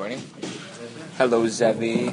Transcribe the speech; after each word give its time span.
recording. 0.00 0.24
Hello, 1.18 1.46
Zevi. 1.46 2.08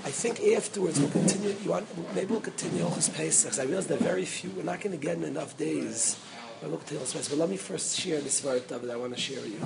I 0.00 0.10
think 0.10 0.40
afterwards 0.56 0.98
we'll 0.98 1.10
continue. 1.10 1.54
You 1.62 1.70
want, 1.70 1.86
maybe 2.14 2.30
we'll 2.30 2.40
continue 2.40 2.82
Ochus 2.84 3.14
Pesach. 3.14 3.58
I 3.58 3.64
realize 3.64 3.88
there 3.88 3.98
are 3.98 4.00
very 4.00 4.24
few. 4.24 4.48
We're 4.50 4.62
not 4.62 4.80
going 4.80 4.98
to 4.98 5.06
get 5.06 5.18
enough 5.18 5.58
days. 5.58 6.16
But 6.62 6.70
we'll 6.70 6.78
continue 6.78 7.04
Ochus 7.04 7.12
Pesach. 7.12 7.32
But 7.32 7.38
let 7.38 7.50
me 7.50 7.58
first 7.58 8.00
share 8.00 8.22
this 8.22 8.40
Varta 8.40 8.80
that 8.80 8.90
I 8.90 8.96
want 8.96 9.14
to 9.14 9.20
share 9.20 9.42
with 9.42 9.52
you. 9.52 9.60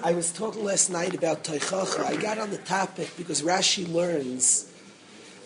I 0.02 0.12
was 0.12 0.32
talking 0.32 0.64
last 0.64 0.90
night 0.90 1.14
about 1.14 1.44
Teichacha. 1.44 2.04
I 2.04 2.16
got 2.16 2.38
on 2.38 2.50
the 2.50 2.58
topic 2.58 3.12
because 3.16 3.42
Rashi 3.42 3.86
learns. 3.92 4.72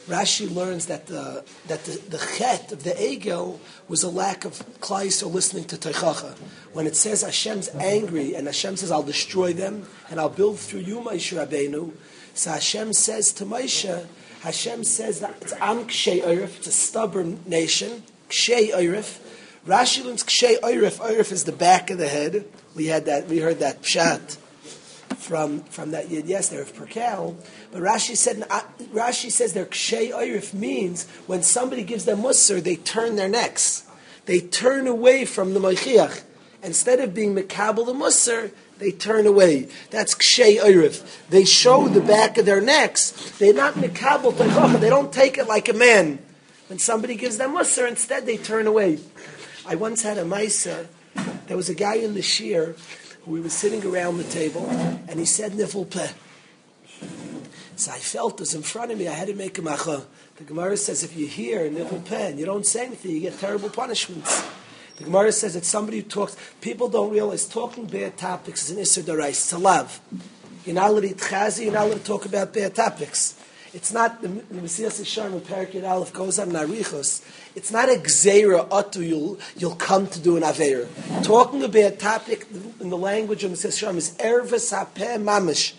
Rashi 0.09 0.52
learns 0.52 0.87
that 0.87 1.06
the 1.06 1.45
that 1.69 1.84
the, 1.84 1.92
the 2.09 2.19
chet 2.19 2.73
of 2.73 2.83
the 2.83 2.91
egel 2.91 3.61
was 3.87 4.02
a 4.02 4.09
lack 4.09 4.45
of 4.45 4.59
klais 4.80 5.23
or 5.23 5.27
listening 5.27 5.65
to 5.65 5.77
Teichacha. 5.77 6.37
When 6.73 6.87
it 6.87 6.97
says 6.97 7.23
Hashem's 7.23 7.69
angry 7.77 8.34
and 8.34 8.47
Hashem 8.47 8.77
says 8.77 8.91
I'll 8.91 9.05
destroy 9.05 9.52
them 9.52 9.87
and 10.11 10.19
I'll 10.19 10.28
build 10.28 10.59
through 10.59 10.80
you, 10.80 10.97
Moshe 10.97 11.37
Rabbeinu. 11.37 11.92
So 12.34 12.51
Hashem 12.51 12.95
says 12.95 13.33
to 13.34 13.47
Moshe, 13.47 14.06
Hashem 14.41 14.83
says 14.83 15.20
that 15.20 15.37
it's 15.41 15.52
Am 15.55 15.87
Kshay 15.87 16.20
Eirif, 16.20 16.56
it's 16.56 16.66
a 16.66 16.73
stubborn 16.73 17.41
nation. 17.47 18.03
Kshay 18.28 18.70
Eirif. 18.70 19.19
Rashi 19.66 20.05
learns 20.05 20.25
Kshay 20.25 20.56
Eirif. 20.62 20.98
Eirif 20.98 21.30
is 21.30 21.45
the 21.45 21.53
back 21.53 21.91
of 21.91 21.98
the 21.98 22.09
head. 22.09 22.45
We 22.75 22.87
had 22.87 23.05
that. 23.05 23.28
We 23.28 23.39
heard 23.39 23.61
that 23.61 23.83
pshat 23.83 24.39
from 25.22 25.60
from 25.64 25.92
that 25.92 26.10
yid 26.10 26.26
yesterday 26.26 26.62
of 26.62 26.74
Perkel. 26.74 27.36
But 27.70 27.83
Rashi 27.83 28.16
said 28.16 28.44
uh, 28.50 28.62
Rashi 28.92 29.30
says 29.30 29.52
their 29.52 29.66
kshay 29.66 30.10
oirif 30.10 30.52
means 30.52 31.08
when 31.27 31.42
somebody 31.42 31.84
gives 31.84 32.05
them 32.05 32.22
musr, 32.22 32.62
they 32.62 32.77
turn 32.77 33.16
their 33.16 33.28
necks, 33.28 33.84
they 34.27 34.41
turn 34.41 34.86
away 34.86 35.24
from 35.24 35.55
the 35.55 35.60
moichiach. 35.60 36.22
Instead 36.62 37.00
of 37.00 37.14
being 37.14 37.34
mekabel 37.34 37.86
the 37.86 37.92
musr, 37.92 38.52
they 38.78 38.91
turn 38.91 39.27
away. 39.27 39.69
That's 39.91 40.14
kshay 40.14 40.56
oirif. 40.56 41.28
They 41.28 41.44
show 41.44 41.88
the 41.88 42.00
back 42.00 42.36
of 42.38 42.47
their 42.47 42.60
necks. 42.60 43.12
They're 43.38 43.54
not 43.54 43.75
mekabel 43.75 44.32
teichacha. 44.32 44.80
They 44.80 44.91
don't 44.91 45.12
take 45.12 45.38
it 45.38 45.47
like 45.47 45.69
a 45.69 45.72
man. 45.72 46.19
When 46.69 46.78
somebody 46.78 47.14
gives 47.14 47.38
them 47.38 47.54
musr, 47.54 47.88
instead 47.88 48.27
they 48.27 48.36
turn 48.36 48.66
away. 48.66 48.98
I 49.66 49.77
once 49.77 50.02
had 50.02 50.19
a 50.19 50.25
maisa. 50.25 50.86
There 51.47 51.56
was 51.56 51.69
a 51.69 51.75
guy 51.75 51.97
in 51.97 52.14
the 52.14 52.22
shir 52.22 52.75
we 53.27 53.41
were 53.41 53.48
sitting 53.48 53.84
around 53.87 54.19
the 54.19 54.25
table, 54.25 54.67
and 55.09 55.19
he 55.19 55.25
said 55.25 55.53
niful 55.53 55.89
peh. 55.89 56.11
So 57.77 57.92
I 57.92 57.98
felt 57.98 58.39
this 58.39 58.55
in 58.55 58.62
front 58.62 58.92
of 58.92 58.98
me. 58.98 59.09
I 59.09 59.12
had 59.12 59.28
to 59.28 59.34
make 59.34 59.59
a 59.59 59.62
macha. 59.62 60.05
The 60.37 60.45
Gemara 60.45 60.77
says 60.77 61.03
if 61.03 61.17
you 61.17 61.27
hear 61.27 61.70
niful 61.70 62.05
peh 62.05 62.31
and 62.31 62.39
you 62.39 62.47
don't 62.47 62.67
say 62.67 62.87
anything, 62.87 63.12
you 63.12 63.20
get 63.20 63.39
terrible 63.39 63.70
punishments. 63.70 64.45
The 64.98 65.05
Gemara 65.05 65.33
says 65.33 65.55
that 65.55 65.65
somebody 65.65 65.98
who 65.98 66.03
talks, 66.05 66.37
people 66.61 66.89
don't 66.89 67.11
realize 67.11 67.47
talking 67.47 67.87
bad 67.87 68.19
topics 68.19 68.69
is 68.69 68.77
an 68.77 68.83
isser 68.83 69.03
darais. 69.03 69.31
It's 69.31 69.53
a 69.53 69.59
love. 69.59 70.00
You're 70.65 70.75
not 70.75 70.91
allowed 70.91 71.00
to 71.00 71.11
eat 71.11 71.17
chazi, 71.17 71.65
you're 71.65 71.73
not 71.73 71.87
allowed 71.87 71.98
to 71.98 72.05
talk 72.05 72.25
about 72.25 72.53
bad 72.53 72.75
topics. 72.75 73.34
It's 73.75 73.91
not 73.91 74.20
the 74.20 74.28
Mesillas 74.28 75.01
Yesharim 75.01 75.33
and 75.33 75.42
Parakid 75.42 75.89
Aleph 75.89 76.12
goes 76.12 76.39
on 76.39 76.51
Narichos. 76.51 77.25
It's 77.55 77.70
not 77.73 77.89
a 77.89 77.95
gzeira 77.95 78.69
atu 78.69 79.06
you'll 79.06 79.39
you'll 79.56 79.77
come 79.77 80.06
to 80.09 80.20
do 80.20 80.37
an 80.37 80.42
aveira. 80.42 80.87
Talking 81.25 81.65
about 81.65 81.93
a 81.93 81.97
topic 81.97 82.47
in 82.81 82.91
the 82.91 82.98
language 82.98 83.45
of 83.45 83.53
Mesillas 83.53 83.83
Yesharim 83.83 83.97
is 83.97 84.11
ervas 84.19 84.75
hapeh 84.77 85.17
mamish. 85.17 85.73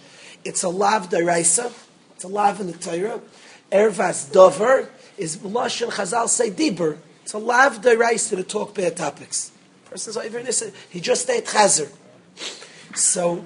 It's 0.43 0.63
a 0.63 0.69
lav 0.69 1.09
deraisa. 1.09 1.71
It's 2.15 2.23
a 2.23 2.27
lav 2.27 2.59
in 2.59 2.67
the 2.67 2.73
Torah. 2.73 3.21
Ervas 3.71 4.31
dover 4.31 4.89
is 5.19 5.37
lashon 5.37 5.91
Chazal 5.91 6.27
say 6.27 6.49
diber. 6.49 6.97
It's 7.21 7.33
a 7.33 7.37
lav 7.37 7.81
deraisa 7.81 8.37
to 8.37 8.43
talk 8.43 8.75
about 8.75 8.95
topics. 8.95 9.51
Person's 9.85 10.17
over 10.17 10.39
he 10.89 10.99
just 10.99 11.29
ate 11.29 11.45
chazer. 11.45 11.91
So 12.95 13.45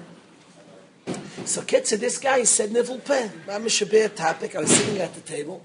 so 1.44 1.62
Kitza, 1.62 1.98
this 1.98 2.18
guy 2.18 2.44
said 2.44 2.72
nivel 2.72 2.98
pen. 2.98 3.30
Mamish 3.46 3.82
a 3.82 4.08
topic. 4.08 4.54
I 4.54 4.60
was 4.60 4.70
sitting 4.70 5.00
at 5.00 5.14
the 5.14 5.20
table, 5.20 5.62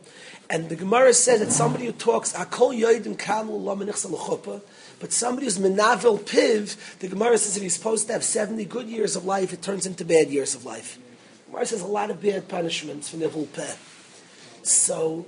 and 0.50 0.70
the 0.70 0.76
Gemara 0.76 1.14
says 1.14 1.40
that 1.40 1.52
somebody 1.52 1.86
who 1.88 1.92
talks 1.92 2.34
akol 2.34 2.78
yoidim 2.78 3.18
kamul 3.18 3.62
lamanich 3.64 4.62
but 5.00 5.12
somebody 5.12 5.46
who's 5.46 5.58
menavel 5.58 6.20
piv, 6.20 7.00
the 7.00 7.10
Gemara 7.10 7.38
says 7.38 7.56
that 7.56 7.62
he's 7.62 7.76
supposed 7.76 8.08
to 8.08 8.14
have 8.14 8.24
seventy 8.24 8.64
good 8.64 8.88
years 8.88 9.16
of 9.16 9.26
life. 9.26 9.52
It 9.52 9.62
turns 9.62 9.86
into 9.86 10.06
bad 10.06 10.30
years 10.30 10.56
of 10.56 10.64
life. 10.64 10.98
The 11.46 11.52
Gemara 11.52 11.66
says 11.66 11.82
a 11.82 11.88
lot 11.88 12.10
of 12.10 12.22
bad 12.22 12.48
punishments 12.48 13.10
for 13.10 13.18
Nivul 13.18 13.52
pen. 13.54 13.76
So. 14.64 15.26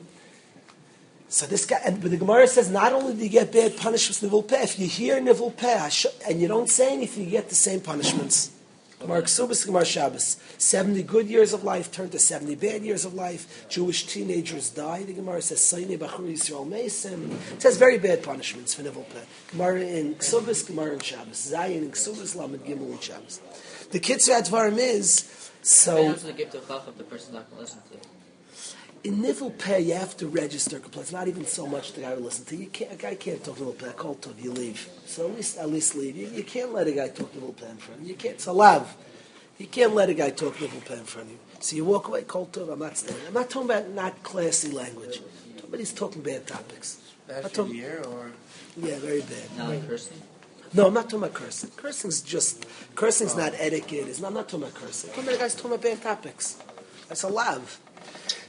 So 1.28 1.46
this 1.48 1.66
guy, 1.66 1.82
and 1.84 2.02
but 2.02 2.12
the 2.12 2.18
Gemara 2.18 2.48
says 2.48 2.70
not 2.72 2.94
only 2.94 3.14
do 3.14 3.24
you 3.24 3.30
get 3.30 3.52
bad 3.52 3.76
punishments 3.76 4.22
Nivul 4.22 4.48
peh, 4.48 4.62
if 4.62 4.80
you 4.80 4.88
hear 4.88 5.20
Nivul 5.20 5.58
peh 5.58 5.90
and 6.30 6.40
you 6.40 6.48
don't 6.48 6.70
say 6.70 6.94
anything, 6.94 7.26
you 7.26 7.32
get 7.32 7.50
the 7.50 7.56
same 7.56 7.82
punishments. 7.82 8.55
Gemara 9.00 9.22
Ksubas, 9.24 9.66
Gemara 9.66 9.86
Shabbos. 9.86 10.38
70 10.58 11.04
good 11.04 11.28
years 11.28 11.54
of 11.54 11.64
life 11.64 11.92
turned 11.92 12.12
to 12.14 12.20
70 12.20 12.56
bad 12.56 12.82
years 12.84 13.06
of 13.06 13.14
life. 13.14 13.68
Jewish 13.70 14.06
teenagers 14.06 14.70
die. 14.70 15.04
The 15.04 15.14
Gemara 15.14 15.42
says, 15.42 15.60
Saini 15.60 15.98
Bachur 15.98 16.32
Yisrael 16.32 16.68
Mesim. 16.68 17.32
It 17.54 17.62
says 17.62 17.78
very 17.78 17.98
bad 17.98 18.24
punishments 18.24 18.74
for 18.74 18.84
Nivel 18.84 19.04
Peh. 19.04 19.20
Gemara 19.52 19.82
in 19.82 20.16
Ksubas, 20.16 20.66
Gemara 20.66 20.94
in 20.94 21.00
Shabbos. 21.00 21.52
Zayin 21.52 21.84
in 21.84 21.92
Ksubas, 21.92 22.36
Lamed 22.36 22.64
Gimel 22.66 22.92
in 22.92 23.00
Shabbos. 23.00 23.42
The 23.92 24.00
Kitzur 24.00 24.42
Advarim 24.42 24.78
is, 24.78 25.52
so... 25.62 26.14
the 26.14 26.34
gift 26.34 26.56
of 26.56 26.68
the 26.98 27.04
person's 27.04 27.34
not 27.34 27.50
going 27.50 27.58
to 27.58 27.62
listen 27.62 27.82
to 27.92 28.15
in 29.06 29.22
Nivel 29.22 29.52
Peh, 29.52 29.78
you 29.78 29.94
have 29.94 30.18
to 30.18 30.28
register 30.28 30.80
complaints. 30.80 31.12
Not 31.12 31.28
even 31.28 31.46
so 31.46 31.68
much 31.68 31.94
the 31.94 32.02
guy 32.02 32.16
will 32.16 32.24
listen 32.24 32.44
to 32.46 32.56
you. 32.56 32.66
Can't, 32.68 32.92
a 32.92 32.96
guy 32.96 33.14
can't 33.14 33.44
talk 33.44 33.60
Nivel 33.60 33.74
Peh. 33.74 33.92
Call 33.92 34.16
to 34.16 34.32
you 34.40 34.52
leave. 34.52 34.90
So 35.06 35.28
at 35.28 35.36
least 35.36 35.58
at 35.60 35.70
least 35.70 35.96
leave. 35.96 36.18
You, 36.18 36.28
you 36.28 36.44
can't 36.44 36.74
let 36.74 36.88
a 36.88 36.92
guy 36.92 37.10
talk 37.10 37.34
Nivel 37.36 37.54
Peh 37.54 37.70
in 37.70 37.78
front 37.78 38.02
of 38.02 38.08
you. 38.08 38.14
You 38.14 38.18
can't. 38.18 38.36
It's 38.36 38.48
a 38.48 38.52
lav. 38.52 38.98
You 39.60 39.68
can't 39.68 39.94
let 39.94 40.10
a 40.10 40.16
guy 40.16 40.32
talk 40.32 40.60
Nivel 40.60 40.82
Peh 40.82 40.96
in 40.96 41.04
front 41.04 41.28
of 41.28 41.34
you. 41.34 41.40
So 41.60 41.76
you 41.76 41.86
walk 41.86 42.08
away. 42.08 42.24
Call 42.24 42.48
to 42.48 42.72
I'm 42.72 42.80
not 42.80 42.98
staying. 42.98 43.20
I'm 43.28 43.34
not 43.34 43.50
talking 43.50 43.70
about 43.70 43.90
not 43.90 44.24
classy 44.24 44.72
language. 44.72 45.22
Somebody's 45.62 45.94
talking 45.94 46.24
bad 46.24 46.48
topics. 46.48 47.00
Bad 47.28 47.52
for 47.52 47.68
year 47.68 48.04
or 48.08 48.32
yeah, 48.78 48.98
very 48.98 49.22
bad. 49.22 49.58
Not 49.58 49.70
like 49.70 49.88
cursing. 49.88 50.18
No, 50.74 50.88
I'm 50.88 50.94
not 50.96 51.04
talking 51.04 51.20
about 51.20 51.34
cursing. 51.34 51.70
Cursing's 51.78 52.22
just 52.22 52.66
cursing's 52.96 53.36
oh. 53.36 53.38
not 53.38 53.54
etiquette. 53.58 54.08
It's 54.08 54.20
not, 54.20 54.30
I'm 54.30 54.34
not 54.34 54.50
talking 54.50 54.64
about 54.64 54.74
cursing. 54.74 55.12
I'm 55.12 55.16
talking 55.16 55.30
about 55.30 55.40
guys 55.42 55.56
talking 55.56 55.72
about 55.72 55.84
bad 55.84 56.02
topics. 56.02 56.58
That's 57.08 57.22
a 57.22 57.30
lav. 57.30 57.80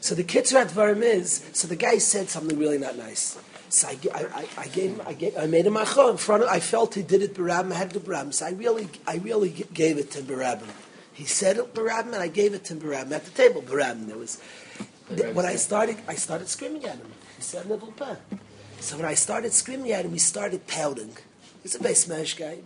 So 0.07 0.15
the 0.15 0.23
Kitzrat 0.23 0.69
Varim 0.71 1.03
is, 1.03 1.45
so 1.53 1.67
the 1.67 1.75
guy 1.75 1.99
said 1.99 2.29
something 2.29 2.57
really 2.57 2.79
not 2.79 2.97
nice. 2.97 3.37
So 3.71 3.89
I, 3.89 3.99
I, 4.15 4.49
I 4.57 4.69
gave 4.69 4.91
him, 4.91 5.03
I, 5.05 5.15
gave, 5.15 5.37
I 5.37 5.47
made 5.47 5.67
him 5.67 5.77
a 5.77 5.81
in 5.81 6.17
front 6.17 6.45
of, 6.45 6.49
I 6.49 6.61
felt 6.61 6.95
he 6.95 7.03
did 7.03 7.23
it 7.23 7.35
Barabim, 7.35 7.73
I 7.73 7.75
had 7.75 7.91
to 7.91 7.99
Barabim. 7.99 8.33
So 8.33 8.47
I 8.47 8.51
really, 8.51 8.89
I 9.05 9.17
really 9.17 9.67
gave 9.75 9.99
it 9.99 10.13
to 10.13 10.23
Barabim. 10.23 10.71
He 11.13 11.25
said 11.25 11.57
it 11.57 11.75
Barabim, 11.75 12.13
and 12.13 12.23
I 12.23 12.29
gave 12.29 12.55
it 12.55 12.63
to 12.67 12.77
Barabim 12.77 13.11
at 13.11 13.25
the 13.25 13.33
table. 13.33 13.63
Barabim, 13.63 14.07
there 14.07 14.17
was, 14.17 14.41
when 15.09 15.45
I 15.45 15.57
started, 15.57 15.97
I 16.07 16.15
started 16.15 16.47
screaming 16.47 16.85
at 16.85 16.99
him. 16.99 17.11
He 17.37 17.43
said 17.43 17.69
Nivel 17.69 17.91
Peh. 17.91 18.15
So 18.79 18.99
when 18.99 19.07
I 19.07 19.15
started 19.15 19.53
screaming 19.55 19.91
at 19.91 20.05
him, 20.05 20.13
he 20.13 20.19
started 20.19 20.69
pouting. 20.69 21.17
He's 21.65 21.75
a 21.75 21.83
base 21.83 22.05
smash 22.05 22.35
guy. 22.35 22.59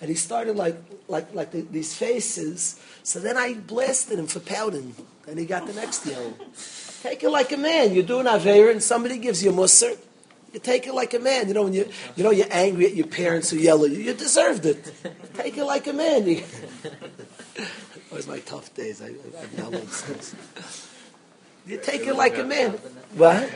And 0.00 0.08
he 0.08 0.16
started 0.16 0.56
like, 0.56 0.76
like, 1.08 1.34
like 1.34 1.52
the, 1.52 1.62
these 1.62 1.94
faces. 1.94 2.80
So 3.02 3.20
then 3.20 3.36
I 3.36 3.54
blasted 3.54 4.18
him 4.18 4.26
for 4.26 4.40
pouting. 4.40 4.94
And 5.28 5.38
he 5.38 5.46
got 5.46 5.66
the 5.66 5.74
next 5.74 6.06
yell. 6.06 6.34
Take 7.02 7.22
it 7.22 7.30
like 7.30 7.52
a 7.52 7.56
man. 7.56 7.94
You're 7.94 8.04
doing 8.04 8.26
Aveira 8.26 8.72
and 8.72 8.82
somebody 8.82 9.18
gives 9.18 9.42
you 9.42 9.50
a 9.50 9.52
musr. 9.52 9.96
You 10.52 10.58
take 10.58 10.86
it 10.86 10.94
like 10.94 11.14
a 11.14 11.18
man. 11.18 11.48
You 11.48 11.54
know, 11.54 11.62
when 11.62 11.72
you, 11.72 11.88
you 12.16 12.24
know, 12.24 12.30
you're 12.30 12.48
angry 12.50 12.86
at 12.86 12.94
your 12.94 13.06
parents 13.06 13.50
who 13.50 13.56
yell 13.56 13.84
at 13.84 13.92
you. 13.92 13.98
You 13.98 14.14
deserved 14.14 14.66
it. 14.66 14.92
Take 15.34 15.56
it 15.56 15.64
like 15.64 15.86
a 15.86 15.92
man. 15.92 16.42
You, 18.10 18.16
was 18.16 18.26
my 18.26 18.40
tough 18.40 18.74
days. 18.74 19.00
I, 19.00 19.12
I've 19.40 19.56
now 19.56 19.68
learned 19.68 19.88
since. 19.88 20.34
You 21.64 21.78
take 21.78 22.08
it 22.08 22.14
like 22.14 22.36
a 22.38 22.44
man. 22.44 22.72
What? 23.14 23.48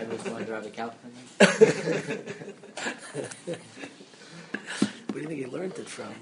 Where 5.14 5.22
do 5.22 5.30
you 5.30 5.36
think 5.36 5.46
he 5.46 5.56
learned 5.56 5.78
it 5.78 5.88
from? 5.88 6.12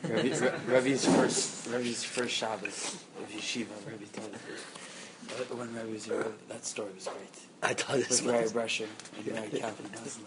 Rebbe's 0.67 1.07
first, 1.07 1.67
Rebbe's 1.67 2.05
first 2.05 2.35
Shabbos 2.35 2.99
of 3.19 3.31
yeshiva. 3.31 3.71
Rebbe 3.91 4.05
told 4.13 4.35
it. 4.35 5.57
When 5.57 5.75
Rebbe 5.75 5.89
was 5.89 6.05
here, 6.05 6.27
that 6.51 6.67
story 6.67 6.91
was 6.95 7.05
great. 7.05 7.17
I 7.63 7.73
thought 7.73 8.01
it 8.01 8.09
was 8.11 8.23
Mary 8.23 8.45
Brescher 8.45 8.87
and 9.17 9.35
Mary 9.35 9.49
Kathy 9.49 10.21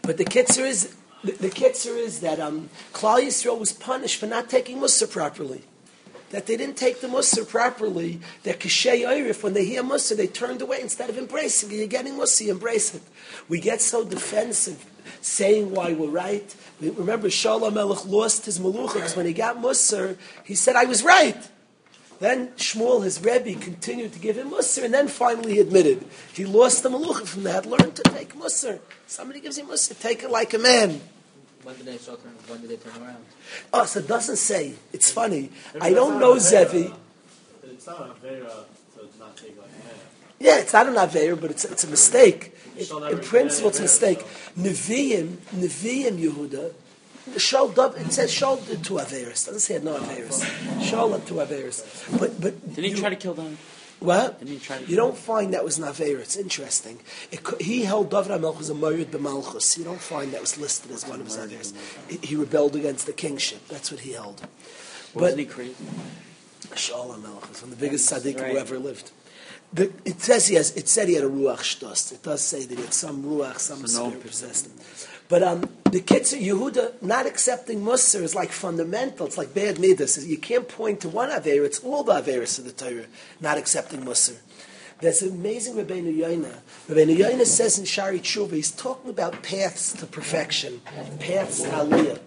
But 0.00 0.16
the 0.16 0.24
kitzer 0.24 0.64
is 0.64 0.94
the, 1.22 1.32
the 1.32 1.50
kitzer 1.50 1.94
is 1.94 2.20
that 2.20 2.40
um, 2.40 2.70
Klal 2.94 3.20
Yisrael 3.20 3.58
was 3.58 3.74
punished 3.74 4.16
for 4.18 4.26
not 4.26 4.48
taking 4.48 4.78
Musa 4.78 5.06
properly. 5.06 5.64
That 6.30 6.46
they 6.46 6.56
didn't 6.56 6.78
take 6.78 7.02
the 7.02 7.08
Musa 7.08 7.44
properly. 7.44 8.20
That 8.44 8.60
Kishay 8.60 9.06
Oirif, 9.06 9.42
when 9.42 9.52
they 9.52 9.66
hear 9.66 9.82
Musa, 9.82 10.14
they 10.14 10.26
turned 10.26 10.62
away 10.62 10.80
instead 10.80 11.10
of 11.10 11.18
embracing 11.18 11.70
it. 11.70 11.74
You're 11.74 11.86
getting 11.86 12.16
Musa, 12.16 12.48
embrace 12.48 12.94
it. 12.94 13.02
We 13.46 13.60
get 13.60 13.82
so 13.82 14.06
defensive, 14.06 14.86
saying 15.24 15.70
why 15.70 15.92
we're 15.94 16.08
right. 16.08 16.54
Remember, 16.80 17.28
Shaul 17.28 17.68
HaMelech 17.68 18.08
lost 18.08 18.44
his 18.44 18.58
Malucha 18.58 18.94
because 18.94 19.16
when 19.16 19.26
he 19.26 19.32
got 19.32 19.60
Musa, 19.60 20.16
he 20.44 20.54
said, 20.54 20.76
I 20.76 20.84
was 20.84 21.02
right. 21.02 21.36
Then 22.20 22.48
Shmuel, 22.52 23.02
his 23.02 23.22
Rebbe, 23.22 23.58
continued 23.58 24.12
to 24.12 24.18
give 24.18 24.36
him 24.36 24.50
Musar, 24.50 24.84
and 24.84 24.94
then 24.94 25.08
finally 25.08 25.54
he 25.54 25.60
admitted. 25.60 26.06
He 26.32 26.44
lost 26.44 26.82
the 26.82 26.88
Malucha 26.88 27.26
from 27.26 27.42
that, 27.44 27.66
learned 27.66 27.96
to 27.96 28.02
take 28.02 28.34
Musar. 28.34 28.78
Somebody 29.06 29.40
gives 29.40 29.58
you 29.58 29.64
Musar, 29.64 29.98
take 29.98 30.22
it 30.22 30.30
like 30.30 30.54
a 30.54 30.58
man. 30.58 31.00
When 31.64 31.76
did 31.76 31.86
they 31.86 31.96
start 31.96 32.22
turning? 32.22 32.38
When 32.46 32.60
did 32.60 32.70
they 32.70 32.76
turn 32.76 33.02
around? 33.02 33.24
Oh, 33.72 33.84
so 33.84 34.00
it 34.00 34.06
doesn't 34.06 34.36
say. 34.36 34.74
It's 34.92 35.10
funny. 35.10 35.50
I 35.80 35.92
don't 35.92 36.20
know 36.20 36.38
Zevi. 36.38 36.92
It's 37.64 37.86
not 37.86 38.00
a 38.00 38.04
Avera 38.14 38.64
to 38.94 39.18
not 39.18 39.36
take 39.36 39.58
like 39.58 39.68
a 39.68 39.84
man. 39.86 39.94
Yeah, 40.38 40.58
it's 40.58 40.72
not 40.72 40.86
an 40.86 40.94
Aveir, 40.94 41.40
but 41.40 41.50
it's, 41.50 41.64
it's 41.64 41.84
a 41.84 41.88
mistake. 41.88 42.53
It- 42.76 42.90
in 42.90 43.18
principle, 43.20 43.70
it's 43.70 43.78
a 43.78 43.82
mistake. 43.82 44.20
Nevi'im, 44.58 45.36
Nevi'im 45.54 46.18
Yehuda, 46.18 46.72
Shol 47.36 47.74
dub, 47.74 47.94
it 47.96 48.12
says 48.12 48.30
did 48.66 48.84
to 48.84 48.94
Averis. 48.94 49.46
doesn't 49.46 49.60
say 49.60 49.78
no 49.78 49.98
Averis. 49.98 50.40
Did 50.80 51.26
to 51.26 51.34
Averis. 51.34 52.18
But, 52.18 52.40
but. 52.40 52.60
Didn't 52.74 52.84
he 52.84 52.90
you- 52.90 52.96
try 52.96 53.10
to 53.10 53.16
kill 53.16 53.34
them? 53.34 53.56
What? 54.00 54.38
Didn't 54.40 54.52
he 54.52 54.58
try 54.58 54.78
to 54.78 54.84
You 54.84 54.96
don't 54.96 55.16
find 55.16 55.54
that 55.54 55.64
was 55.64 55.78
Naveir. 55.78 56.18
It's 56.18 56.36
interesting. 56.36 57.00
It, 57.32 57.40
he 57.62 57.84
held 57.84 58.10
David 58.10 58.32
HaMelech 58.32 58.58
was 58.58 58.68
a 58.68 58.74
Morid 58.74 59.10
b'Malchus. 59.10 59.78
You 59.78 59.84
don't 59.84 60.00
find 60.00 60.32
that 60.32 60.42
was 60.42 60.58
listed 60.58 60.90
as 60.90 61.06
one 61.06 61.20
of 61.20 61.26
his 61.26 61.38
others. 61.38 61.72
He, 62.08 62.18
he 62.18 62.36
rebelled 62.36 62.76
against 62.76 63.06
the 63.06 63.14
kingship. 63.14 63.66
That's 63.68 63.90
what 63.90 64.00
he 64.00 64.12
held. 64.12 64.46
Wasn't 65.14 65.38
he 65.38 65.46
crazy? 65.46 65.74
Shaul 66.72 67.14
HaMelech 67.14 67.48
was 67.48 67.62
one 67.62 67.72
of 67.72 67.78
the 67.78 67.86
biggest 67.86 68.12
tzaddikim 68.12 68.42
right. 68.42 68.52
who 68.52 68.58
ever 68.58 68.78
lived. 68.78 69.10
The, 69.74 69.92
it 70.04 70.20
says 70.20 70.46
he 70.46 70.54
has. 70.54 70.76
It 70.76 70.88
said 70.88 71.08
he 71.08 71.14
had 71.14 71.24
a 71.24 71.28
ruach 71.28 71.58
shtos. 71.58 72.12
It 72.12 72.22
does 72.22 72.42
say 72.42 72.64
that 72.64 72.78
he 72.78 72.84
had 72.84 72.94
some 72.94 73.24
ruach, 73.24 73.58
some 73.58 73.84
So 73.86 74.04
no 74.04 74.08
spirit 74.10 74.26
possessed 74.26 74.66
him. 74.66 74.72
But 75.28 75.42
um, 75.42 75.60
the 75.90 76.00
kitzur 76.00 76.40
Yehuda 76.40 77.02
not 77.02 77.26
accepting 77.26 77.80
Musar 77.80 78.22
is 78.22 78.36
like 78.36 78.52
fundamental. 78.52 79.26
It's 79.26 79.36
like 79.36 79.52
bad 79.52 79.80
midas. 79.80 80.24
You 80.24 80.38
can't 80.38 80.68
point 80.68 81.00
to 81.00 81.08
one 81.08 81.30
aver. 81.30 81.64
It's 81.64 81.80
all 81.80 82.04
the 82.04 82.12
averis 82.12 82.58
of 82.58 82.66
the 82.66 82.72
Torah 82.72 83.06
not 83.40 83.58
accepting 83.58 84.02
Musar. 84.02 84.36
There's 85.00 85.22
an 85.22 85.30
amazing 85.30 85.74
Rabbeinu 85.74 86.16
Yoina. 86.16 86.60
Rabbeinu 86.88 87.16
Yoina 87.16 87.44
says 87.44 87.78
in 87.78 87.84
Shari 87.84 88.20
Tshuva, 88.20 88.52
he's 88.52 88.70
talking 88.70 89.10
about 89.10 89.42
paths 89.42 89.92
to 89.94 90.06
perfection, 90.06 90.82
paths 91.18 91.62
to 91.62 91.68
aliyah. 91.68 92.20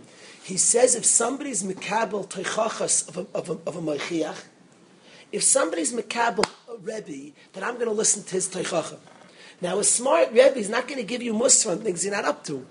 He 0.44 0.58
says 0.58 0.96
if 0.96 1.06
somebody's 1.06 1.64
mikabel 1.64 2.28
teichachas 2.28 3.08
of 3.08 3.18
a, 3.18 3.38
of 3.38 3.50
a, 3.50 3.70
of 3.70 3.78
a 3.78 3.82
moichiach, 3.82 4.44
if 5.32 5.44
somebody's 5.44 5.94
makabel 5.94 6.46
a 6.70 6.78
Rebbe, 6.78 7.34
then 7.54 7.64
I'm 7.64 7.76
going 7.76 7.88
to 7.88 7.92
listen 7.92 8.24
to 8.24 8.32
his 8.32 8.48
teichacha. 8.48 8.98
Now, 9.62 9.80
a 9.80 9.84
smart 9.84 10.30
Rebbe 10.30 10.58
is 10.58 10.70
not 10.70 10.88
going 10.88 11.00
to 11.00 11.06
give 11.06 11.22
you 11.22 11.34
mussar 11.34 11.72
on 11.72 11.80
things 11.80 12.06
you're 12.06 12.14
not 12.14 12.26
up 12.26 12.44
to. 12.46 12.66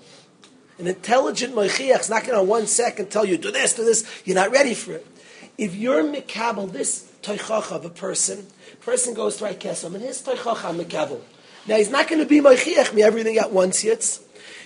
An 0.78 0.86
intelligent 0.86 1.54
moichiach 1.54 2.00
is 2.00 2.10
not 2.10 2.24
going 2.24 2.38
to 2.38 2.42
one 2.42 2.66
second 2.66 3.10
tell 3.10 3.24
you, 3.24 3.38
do 3.38 3.50
this, 3.50 3.74
do 3.74 3.84
this. 3.84 4.04
You're 4.24 4.36
not 4.36 4.50
ready 4.50 4.74
for 4.74 4.92
it. 4.92 5.06
If 5.58 5.74
you're 5.74 6.04
mikabel, 6.04 6.70
this 6.70 7.10
teichacha 7.22 7.72
of 7.72 7.84
a 7.84 7.90
person, 7.90 8.46
person 8.80 9.14
goes 9.14 9.36
to 9.38 9.44
kesem, 9.44 9.94
and 9.94 10.02
his 10.02 10.22
teichacha 10.22 10.74
mikabel. 10.78 11.20
Now, 11.66 11.76
he's 11.76 11.90
not 11.90 12.08
going 12.08 12.20
to 12.20 12.28
be 12.28 12.40
moichiach 12.40 12.94
me 12.94 13.02
everything 13.02 13.38
at 13.38 13.52
once 13.52 13.82
yet. 13.82 14.18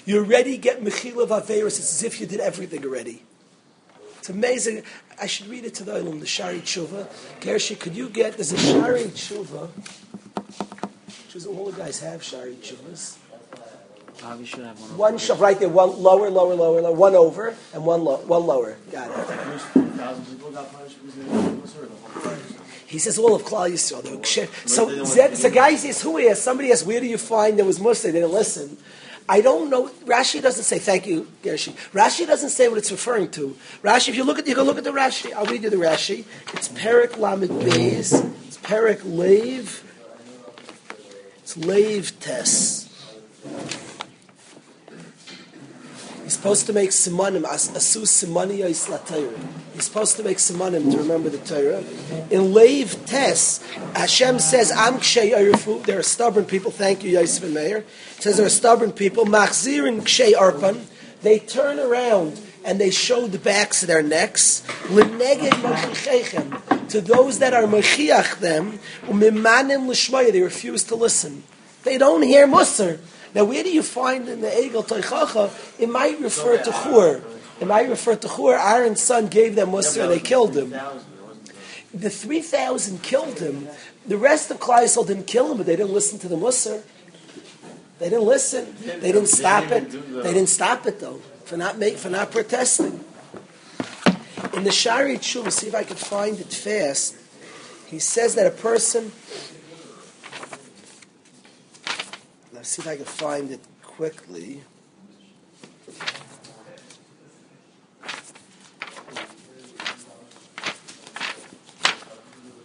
You're 0.04 0.24
already 0.24 0.56
get 0.56 0.82
mechila 0.82 1.22
of 1.22 1.30
averis. 1.30 1.78
It's 1.78 1.92
as 1.92 2.02
if 2.02 2.20
you 2.20 2.26
did 2.26 2.40
everything 2.40 2.84
already. 2.84 3.22
It's 4.30 4.36
amazing. 4.36 4.84
I 5.20 5.26
should 5.26 5.48
read 5.48 5.64
it 5.64 5.74
to 5.74 5.84
the 5.84 5.92
Olam, 5.92 6.20
the 6.20 6.26
Shari 6.26 6.60
Tshuva. 6.60 7.08
Gershi, 7.40 7.76
could 7.76 7.96
you 7.96 8.08
get, 8.08 8.34
there's 8.34 8.52
a 8.52 8.58
Shari 8.58 9.02
Tshuva. 9.04 9.68
Which 11.26 11.34
is 11.34 11.46
all 11.46 11.66
the 11.66 11.76
guys 11.76 11.98
have 11.98 12.22
Shari 12.22 12.54
Tshuvas. 12.54 13.16
Probably 14.18 14.44
should 14.46 14.64
have 14.64 14.80
one. 14.80 14.98
One 14.98 15.14
shav 15.14 15.40
right 15.40 15.58
there, 15.58 15.68
one 15.68 16.00
lower, 16.00 16.30
lower, 16.30 16.54
lower, 16.54 16.80
lower, 16.80 16.92
one 16.92 17.16
over, 17.16 17.56
and 17.74 17.84
one, 17.84 18.04
low, 18.04 18.18
one 18.18 18.46
lower. 18.46 18.76
Got 18.92 19.10
it. 19.10 19.16
Which 19.16 19.62
4,000 19.62 20.24
people 20.26 20.50
got 20.52 20.72
punished 20.72 21.00
because 21.00 21.14
they 21.16 21.22
didn't 21.24 21.62
listen 21.62 21.80
to 21.80 21.86
the 21.86 21.94
whole 21.96 22.22
Christ? 22.22 22.58
He 22.86 22.98
says 22.98 23.18
all 23.18 23.34
of 23.34 23.42
Klal 23.42 23.68
Yisrael. 23.68 24.02
they 24.02 24.14
were. 24.14 24.48
So, 24.68 25.04
Zeb, 25.06 25.34
so 25.34 25.50
guy 25.50 25.74
says, 25.74 26.02
who 26.02 26.18
is? 26.18 26.40
Somebody 26.40 26.70
asks, 26.70 26.86
where 26.86 27.00
do 27.00 27.06
you 27.06 27.18
find 27.18 27.58
there 27.58 27.64
was 27.64 27.80
Muslim? 27.80 28.12
They 28.12 28.20
didn't 28.20 28.34
listen. 28.34 28.76
I 29.28 29.40
don't 29.40 29.70
know. 29.70 29.88
Rashi 30.06 30.42
doesn't 30.42 30.64
say, 30.64 30.78
thank 30.78 31.06
you, 31.06 31.28
Gershi. 31.42 31.72
Rashi 31.92 32.26
doesn't 32.26 32.50
say 32.50 32.68
what 32.68 32.78
it's 32.78 32.90
referring 32.90 33.30
to. 33.32 33.56
Rashi, 33.82 34.08
if 34.08 34.16
you 34.16 34.24
look 34.24 34.38
at, 34.38 34.46
you 34.46 34.54
go 34.54 34.62
look 34.62 34.78
at 34.78 34.84
the 34.84 34.90
Rashi. 34.90 35.32
I'll 35.32 35.46
read 35.46 35.62
you 35.62 35.70
the 35.70 35.76
Rashi. 35.76 36.24
It's 36.54 36.68
Perik 36.68 37.16
Lamed 37.16 37.50
Beis. 37.50 38.12
It's 38.46 38.58
Perik 38.58 39.00
Lev. 39.04 39.84
It's 41.38 41.56
Lev 41.56 42.18
Tes. 42.20 42.88
He's 46.30 46.36
supposed 46.36 46.66
to 46.66 46.72
make 46.72 46.90
simanim, 46.90 47.44
as- 47.44 47.70
asu 47.70 48.02
simani 48.02 48.60
la 48.88 48.98
Torah. 48.98 49.32
He's 49.74 49.86
supposed 49.86 50.16
to 50.16 50.22
make 50.22 50.36
simanim 50.36 50.92
to 50.92 50.98
remember 50.98 51.28
the 51.28 51.38
Torah. 51.38 51.82
In 52.30 52.52
Leiv 52.54 53.04
Tes, 53.04 53.58
Hashem 53.96 54.38
says, 54.38 54.70
Am 54.70 55.00
kshay 55.00 55.32
arifu. 55.32 55.84
There 55.84 55.98
are 55.98 56.04
stubborn 56.04 56.44
people. 56.44 56.70
Thank 56.70 57.02
you, 57.02 57.10
Yosef 57.10 57.42
and 57.42 57.54
Meir. 57.54 57.78
It 57.78 58.22
says 58.22 58.36
there 58.36 58.46
are 58.46 58.48
stubborn 58.48 58.92
people. 58.92 59.24
Machzirin 59.24 60.04
kshay 60.04 60.34
arpan. 60.34 60.84
They 61.22 61.40
turn 61.40 61.80
around 61.80 62.40
and 62.64 62.80
they 62.80 62.90
show 62.90 63.26
the 63.26 63.40
backs 63.40 63.82
of 63.82 63.88
their 63.88 64.04
necks. 64.04 64.62
L'neged 64.88 65.50
mochichechem. 65.50 66.88
To 66.90 67.00
those 67.00 67.40
that 67.40 67.54
are 67.54 67.64
mochiach 67.64 68.38
them, 68.38 68.78
umimanim 69.06 69.88
l'shmaya. 69.88 70.30
They 70.30 70.42
refuse 70.42 70.84
to 70.84 70.94
listen. 70.94 71.42
They 71.82 71.98
don't 71.98 72.22
hear 72.22 72.46
Musar. 72.46 73.00
Now, 73.34 73.44
where 73.44 73.62
do 73.62 73.70
you 73.70 73.82
find 73.82 74.28
in 74.28 74.40
the 74.40 74.48
Egel 74.48 74.84
Teichacha, 74.86 75.50
it 75.78 75.88
might 75.88 76.20
refer 76.20 76.58
to 76.58 76.72
Chur. 76.72 77.22
It 77.60 77.66
might 77.66 77.88
refer 77.88 78.16
to 78.16 78.28
Chur. 78.28 78.56
Aaron's 78.58 79.00
son 79.00 79.28
gave 79.28 79.54
them 79.54 79.70
Musar 79.70 80.02
and 80.04 80.12
they 80.12 80.18
killed 80.18 80.56
him. 80.56 80.70
3,000, 80.70 81.04
there 81.14 81.26
wasn't- 81.26 82.00
The 82.02 82.10
3,000 82.10 83.02
killed 83.02 83.38
him. 83.38 83.68
The 84.06 84.16
rest 84.16 84.50
of 84.50 84.58
Kleisel 84.58 85.06
didn't 85.06 85.26
kill 85.26 85.52
him, 85.52 85.58
but 85.58 85.66
they 85.66 85.76
didn't 85.76 85.92
listen 85.92 86.18
to 86.20 86.28
the 86.28 86.36
Musar. 86.36 86.82
They 87.98 88.08
didn't 88.08 88.24
listen. 88.24 88.74
They 88.84 89.12
didn't 89.12 89.28
stop 89.28 89.70
it. 89.70 89.90
They 90.22 90.32
didn't 90.32 90.48
stop 90.48 90.86
it, 90.86 91.00
though, 91.00 91.20
for 91.44 91.56
not, 91.56 91.78
make, 91.78 91.98
for 91.98 92.08
not 92.08 92.30
protesting. 92.32 93.04
In 94.54 94.64
the 94.64 94.72
Shari 94.72 95.18
Tshuva, 95.18 95.52
see 95.52 95.68
if 95.68 95.74
I 95.74 95.84
can 95.84 95.96
find 95.96 96.40
it 96.40 96.52
fast, 96.52 97.14
he 97.86 97.98
says 97.98 98.34
that 98.36 98.46
a 98.46 98.50
person. 98.50 99.12
Let's 102.60 102.72
see 102.72 102.82
if 102.82 102.88
I 102.88 102.96
can 102.96 103.06
find 103.06 103.50
it 103.50 103.60
quickly. 103.82 104.60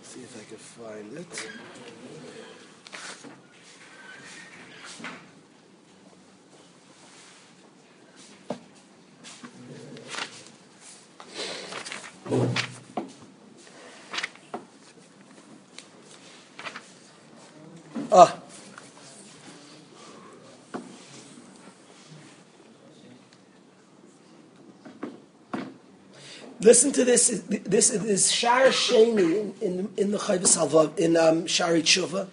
See 0.03 0.19
if 0.19 0.35
I 0.35 0.43
can 0.49 0.57
find 0.57 1.17
it. 1.17 1.49
Ah. 18.11 18.44
Listen 26.65 26.91
to 26.93 27.05
this. 27.05 27.27
This 27.47 27.91
is 27.91 28.31
Shar 28.31 28.69
Sheni 28.69 29.19
in, 29.19 29.53
in, 29.61 29.89
in 29.97 30.11
the 30.11 30.17
Chayvus 30.17 30.57
Halvav, 30.57 30.97
in 30.97 31.15
um, 31.15 31.45
Shari 31.45 31.83
Tshuva. 31.83 32.27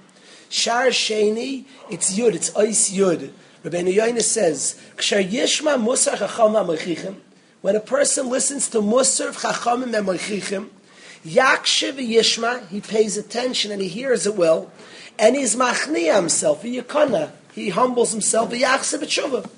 Shar 0.49 0.87
Sheni, 0.87 1.67
it's 1.91 2.17
Yud, 2.19 2.35
it's 2.35 2.57
Ice 2.57 2.91
Yud. 2.91 3.31
Rabbeinu 3.63 3.95
Yoina 3.95 4.23
says, 4.23 4.81
"Kshar 4.97 5.23
Yishma 5.23 5.77
Musar 5.79 6.17
Chacham 6.17 6.55
HaMechichim." 6.55 7.17
When 7.61 7.77
a 7.77 7.81
person 7.81 8.31
listens 8.31 8.69
to 8.71 8.81
Musar 8.81 9.39
Chachamim 9.39 9.93
HaMechichim, 9.93 10.71
Yakshiv 11.27 11.99
Yishma, 11.99 12.67
he 12.69 12.81
pays 12.81 13.19
attention 13.19 13.71
and 13.71 13.83
he 13.83 13.89
hears 13.89 14.27
it 14.27 14.35
well, 14.35 14.73
and 15.19 15.37
he's 15.37 15.57
machniya 15.57 16.17
himself, 16.17 16.63
Yikana, 16.63 17.33
he 17.53 17.69
humbles 17.69 18.13
himself, 18.13 18.51
He 18.51 18.63
Yachsev 18.63 19.01
Tshuva. 19.01 19.51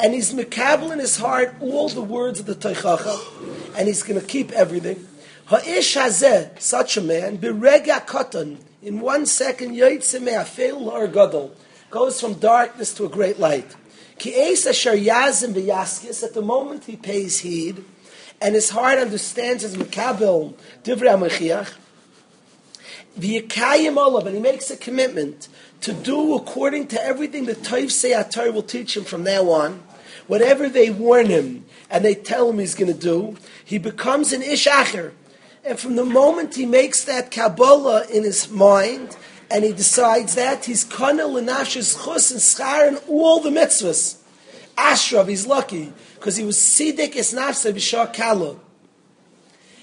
And 0.00 0.14
he's 0.14 0.32
mekabel 0.32 0.92
in 0.92 0.98
his 0.98 1.18
heart 1.18 1.54
all 1.60 1.88
the 1.88 2.02
words 2.02 2.40
of 2.40 2.46
the 2.46 2.54
Teichacha, 2.54 3.63
and 3.76 3.88
he's 3.88 4.02
going 4.02 4.20
to 4.20 4.26
keep 4.26 4.52
everything. 4.52 5.06
Ha'ish 5.46 5.96
hazeh, 5.96 6.60
such 6.60 6.96
a 6.96 7.00
man, 7.00 7.38
birega 7.38 8.06
katan, 8.06 8.58
in 8.82 9.00
one 9.00 9.26
second, 9.26 9.74
yoytze 9.74 10.20
me'afel 10.20 10.86
or 10.86 11.06
gadol, 11.06 11.54
goes 11.90 12.20
from 12.20 12.34
darkness 12.34 12.94
to 12.94 13.04
a 13.04 13.08
great 13.08 13.38
light. 13.38 13.74
Ki 14.18 14.34
eis 14.34 14.66
asher 14.66 14.92
yazim 14.92 15.52
v'yaskis, 15.54 16.22
at 16.22 16.34
the 16.34 16.42
moment 16.42 16.84
he 16.84 16.96
pays 16.96 17.40
heed, 17.40 17.84
and 18.40 18.54
his 18.54 18.70
heart 18.70 18.98
understands 18.98 19.62
his 19.62 19.76
mekabel, 19.76 20.54
divrei 20.82 21.16
HaMachiach, 21.16 21.74
v'yikayim 23.18 23.96
olav, 23.96 24.26
and 24.26 24.36
he 24.36 24.40
makes 24.40 24.70
a 24.70 24.76
commitment 24.76 25.48
to 25.80 25.92
do 25.92 26.34
according 26.34 26.86
to 26.88 27.02
everything 27.02 27.44
the 27.44 27.54
Toiv 27.54 27.86
Seyatar 27.86 28.52
will 28.52 28.62
teach 28.62 28.96
him 28.96 29.04
from 29.04 29.22
now 29.22 29.50
on. 29.50 29.82
Whatever 30.26 30.68
they 30.68 30.90
warn 30.90 31.26
him 31.26 31.66
and 31.90 32.04
they 32.04 32.14
tell 32.14 32.50
him 32.50 32.58
he's 32.58 32.74
going 32.74 32.92
to 32.92 32.98
do, 32.98 33.36
he 33.64 33.78
becomes 33.78 34.32
an 34.32 34.42
ish 34.42 34.66
acher. 34.66 35.12
And 35.64 35.78
from 35.78 35.96
the 35.96 36.04
moment 36.04 36.54
he 36.54 36.66
makes 36.66 37.04
that 37.04 37.30
Kabbalah 37.30 38.06
in 38.08 38.24
his 38.24 38.50
mind, 38.50 39.16
and 39.50 39.64
he 39.64 39.72
decides 39.72 40.34
that, 40.34 40.64
he's 40.64 40.84
kana 40.84 41.26
l'nafshis 41.26 42.04
chus 42.04 42.30
and 42.30 42.40
schar 42.40 42.88
and 42.88 43.00
all 43.08 43.40
the 43.40 43.50
mitzvahs. 43.50 44.18
Ashrav, 44.76 45.28
he's 45.28 45.46
lucky, 45.46 45.92
because 46.14 46.36
he 46.36 46.44
was 46.44 46.56
sidik 46.56 47.16
es 47.16 47.32
nafsa 47.32 47.72
b'shah 47.72 48.12
kala. 48.12 48.56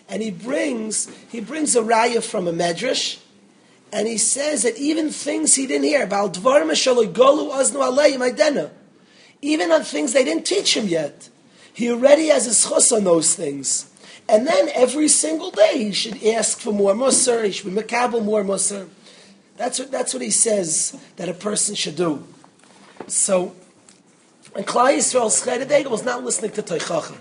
And 0.10 0.22
he 0.22 0.32
brings, 0.32 1.10
he 1.30 1.40
brings 1.40 1.76
a 1.76 1.82
raya 1.82 2.22
from 2.22 2.48
a 2.48 2.52
medrash, 2.52 3.20
and 3.94 4.08
he 4.08 4.18
says 4.18 4.64
that 4.64 4.78
even 4.78 5.10
things 5.10 5.56
he 5.56 5.68
didn't 5.68 5.86
hear 5.86 6.04
about 6.04 6.34
aznu 6.34 8.72
even 9.42 9.72
on 9.72 9.84
things 9.84 10.14
they 10.14 10.24
didn't 10.24 10.46
teach 10.46 10.76
him 10.76 10.88
yet, 10.88 11.30
he 11.74 11.90
already 11.90 12.28
has 12.28 12.48
a 12.48 12.52
schus 12.52 12.96
on 12.96 13.04
those 13.04 13.36
things. 13.36 13.90
And 14.30 14.48
then 14.48 14.70
every 14.74 15.08
single 15.08 15.52
day 15.52 15.78
he 15.86 15.92
should 15.92 16.24
ask 16.24 16.60
for 16.60 16.72
more 16.72 16.94
musr, 16.94 17.46
he 17.46 17.52
should 17.52 17.66
be 17.66 17.72
more 17.72 18.44
musr. 18.44 18.88
That's 19.58 19.80
what, 19.80 19.92
that's 19.92 20.14
what 20.14 20.24
he 20.24 20.32
says 20.32 21.00
that 21.18 21.30
a 21.30 21.34
person 21.34 21.76
should 21.76 21.96
do. 21.96 22.26
So, 23.08 23.56
and 24.56 24.66
Klal 24.66 24.96
Yisrael's 24.96 25.44
Cheredeg 25.44 25.90
was 25.90 26.04
not 26.04 26.24
listening 26.24 26.52
to 26.52 26.64
Teichachim. 26.64 27.18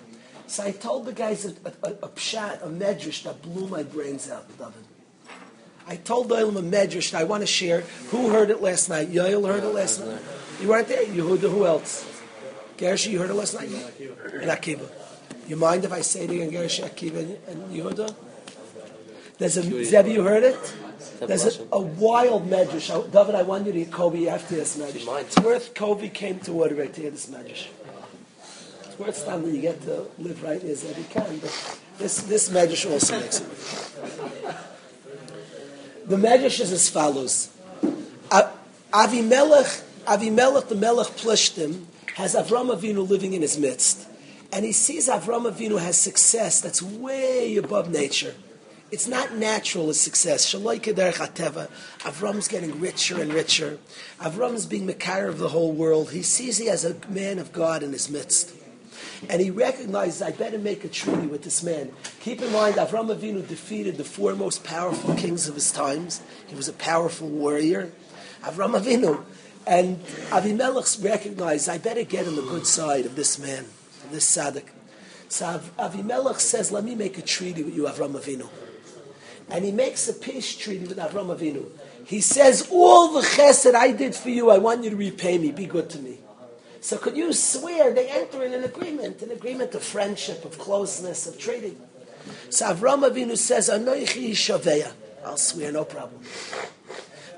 So 0.47 0.65
I 0.65 0.73
told 0.73 1.07
the 1.07 1.13
guys 1.13 1.45
a, 1.45 1.51
a, 1.65 1.91
a, 1.91 2.09
pshat, 2.09 2.63
a 2.63 2.67
medrash 2.67 3.23
that 3.23 3.41
blew 3.41 3.69
my 3.69 3.83
brains 3.83 4.31
out, 4.31 4.47
David. 4.59 4.75
I 5.87 5.97
told 5.97 6.29
Doyle 6.29 6.57
a 6.57 6.63
medrash 6.63 7.13
that 7.13 7.21
I 7.21 7.25
want 7.25 7.43
to 7.43 7.47
share. 7.47 7.81
Who 8.11 8.31
heard 8.31 8.51
it 8.51 8.61
last 8.61 8.89
night? 8.89 9.11
Yoel 9.13 9.47
heard 9.47 9.65
it 9.65 9.69
last 9.69 10.05
night. 10.05 10.21
You 10.61 10.69
weren't 10.69 10.89
there. 10.89 11.05
Yehuda, 11.05 11.51
who 11.51 11.67
else? 11.67 12.05
Gershi, 12.81 13.11
you 13.11 13.19
heard 13.19 13.29
it 13.29 13.35
last 13.35 13.53
night? 13.53 13.69
And 13.69 14.51
Akiva. 14.51 14.89
You 15.47 15.57
mind 15.57 15.85
if 15.85 15.93
I 15.93 16.01
say 16.01 16.27
you 16.27 16.41
and 16.41 16.51
Gershi, 16.51 16.83
Akiva, 16.83 17.37
and 17.47 17.71
Yehuda? 17.71 18.15
There's 19.37 19.59
a 19.59 19.63
Zevi, 19.63 20.13
you 20.13 20.23
heard 20.23 20.45
it? 20.45 20.75
There's 21.21 21.59
a, 21.59 21.67
a 21.73 21.81
wild 21.81 22.49
medrash. 22.49 22.89
David, 23.13 23.35
I 23.35 23.43
want 23.43 23.67
you 23.67 23.73
to 23.73 23.79
hear 23.85 23.89
Kobe 23.89 24.29
after 24.29 24.55
this 24.55 24.79
medrash. 24.79 25.21
It's 25.21 25.39
worth 25.41 25.75
Kobe 25.75 26.09
came 26.09 26.39
to 26.41 26.53
Waterbury 26.53 26.89
to 26.89 27.01
hear 27.03 27.11
this 27.11 27.27
medrash. 27.29 27.67
It's 28.85 28.99
worth 28.99 29.27
time 29.27 29.43
that 29.43 29.55
you 29.55 29.61
get 29.61 29.83
to 29.83 30.07
live 30.19 30.43
right 30.43 30.65
as 30.65 30.83
that 30.85 30.97
you 30.97 31.05
can, 31.05 31.39
but 31.39 31.79
this, 31.99 32.23
this 32.23 32.49
medrash 32.49 32.91
also 32.91 33.21
makes 33.21 33.41
it. 33.41 33.47
The 36.07 36.17
medrash 36.17 36.61
is 36.61 36.73
as 36.73 36.89
follows. 36.89 37.51
Avimelech, 38.93 39.83
Avimelech, 40.07 40.69
the 40.69 40.75
Melech 40.75 41.09
Plishtim, 41.09 41.85
has 42.21 42.35
Avram 42.35 42.71
Avinu 42.77 43.09
living 43.09 43.33
in 43.33 43.41
his 43.41 43.59
midst. 43.59 44.07
And 44.53 44.65
he 44.65 44.73
sees 44.73 45.09
Avram 45.09 45.51
Avinu 45.51 45.81
has 45.81 45.97
success 45.97 46.61
that's 46.61 46.83
way 46.83 47.57
above 47.57 47.91
nature. 47.91 48.35
It's 48.91 49.09
not 49.09 49.37
natural 49.37 49.89
as 49.89 49.99
success. 49.99 50.55
Avram's 50.55 52.49
getting 52.49 52.79
richer 52.79 53.23
and 53.23 53.33
richer. 53.33 53.79
Avram's 54.19 54.67
being 54.67 54.87
Mekar 54.87 55.29
of 55.29 55.39
the 55.39 55.49
whole 55.49 55.73
world. 55.73 56.11
He 56.11 56.23
sees 56.23 56.59
he 56.59 56.67
has 56.67 56.85
a 56.85 56.97
man 57.09 57.39
of 57.39 57.53
God 57.53 57.83
in 57.83 57.93
his 57.93 58.11
midst. 58.11 58.53
And 59.31 59.41
he 59.41 59.51
recognizes, 59.51 60.21
I 60.21 60.33
better 60.33 60.59
make 60.59 60.85
a 60.85 60.89
treaty 60.89 61.27
with 61.27 61.43
this 61.43 61.63
man. 61.63 61.93
Keep 62.21 62.43
in 62.43 62.53
mind, 62.53 62.75
Avram 62.77 63.15
Avinu 63.17 63.47
defeated 63.47 63.97
the 63.97 64.05
four 64.05 64.35
most 64.35 64.63
powerful 64.65 65.15
kings 65.15 65.49
of 65.49 65.55
his 65.55 65.73
times. 65.73 66.21
He 66.49 66.55
was 66.55 66.69
a 66.69 66.75
powerful 66.75 67.29
warrior. 67.29 67.93
Avram 68.43 68.79
Avinu. 68.79 69.25
And 69.67 70.03
Avimelech 70.31 71.03
recognized, 71.05 71.69
I 71.69 71.79
better 71.79 72.03
get 72.03 72.27
on 72.27 72.37
the 72.37 72.43
good 72.43 72.67
side 72.67 73.07
of 73.07 73.15
this 73.15 73.39
man, 73.39 73.67
this 74.11 74.37
tzaddik. 74.37 74.65
So 75.29 75.47
Av- 75.47 75.73
Avimelech 75.79 76.41
says, 76.41 76.73
let 76.73 76.83
me 76.83 76.95
make 76.95 77.19
a 77.19 77.23
treaty 77.23 77.63
with 77.63 77.77
you, 77.77 77.85
Avram 77.85 78.19
Avinu. 78.19 78.49
And 79.49 79.65
he 79.65 79.73
makes 79.73 80.09
a 80.09 80.13
peace 80.13 80.57
treaty 80.57 80.87
with 80.87 80.97
Avram 80.99 81.37
Avinu. 81.37 81.67
He 82.05 82.21
says, 82.21 82.69
all 82.71 83.13
the 83.13 83.21
chesed 83.21 83.75
I 83.75 83.93
did 83.93 84.15
for 84.15 84.31
you, 84.31 84.51
I 84.51 84.59
want 84.59 84.83
you 84.83 84.91
to 84.91 84.97
repay 84.97 85.39
me. 85.39 85.53
Be 85.53 85.67
good 85.67 85.91
to 85.91 85.99
me. 85.99 86.19
So 86.81 86.97
could 86.97 87.17
you 87.17 87.33
swear 87.33 87.93
they 87.93 88.09
enter 88.09 88.43
in 88.43 88.55
an 88.55 88.65
agreement, 88.65 89.23
an 89.23 89.31
agreement 89.31 89.75
of 89.75 89.83
friendship, 89.83 90.45
of 90.45 90.59
closeness, 90.59 91.27
of 91.27 91.39
trading? 91.39 91.79
So 92.49 92.75
Avram 92.75 93.09
Avinu 93.09 93.37
says, 93.37 93.69
Anoichi 93.69 94.31
shaveya. 94.31 94.93
I'll 95.25 95.37
swear, 95.37 95.71
no 95.71 95.85
problem. 95.85 96.23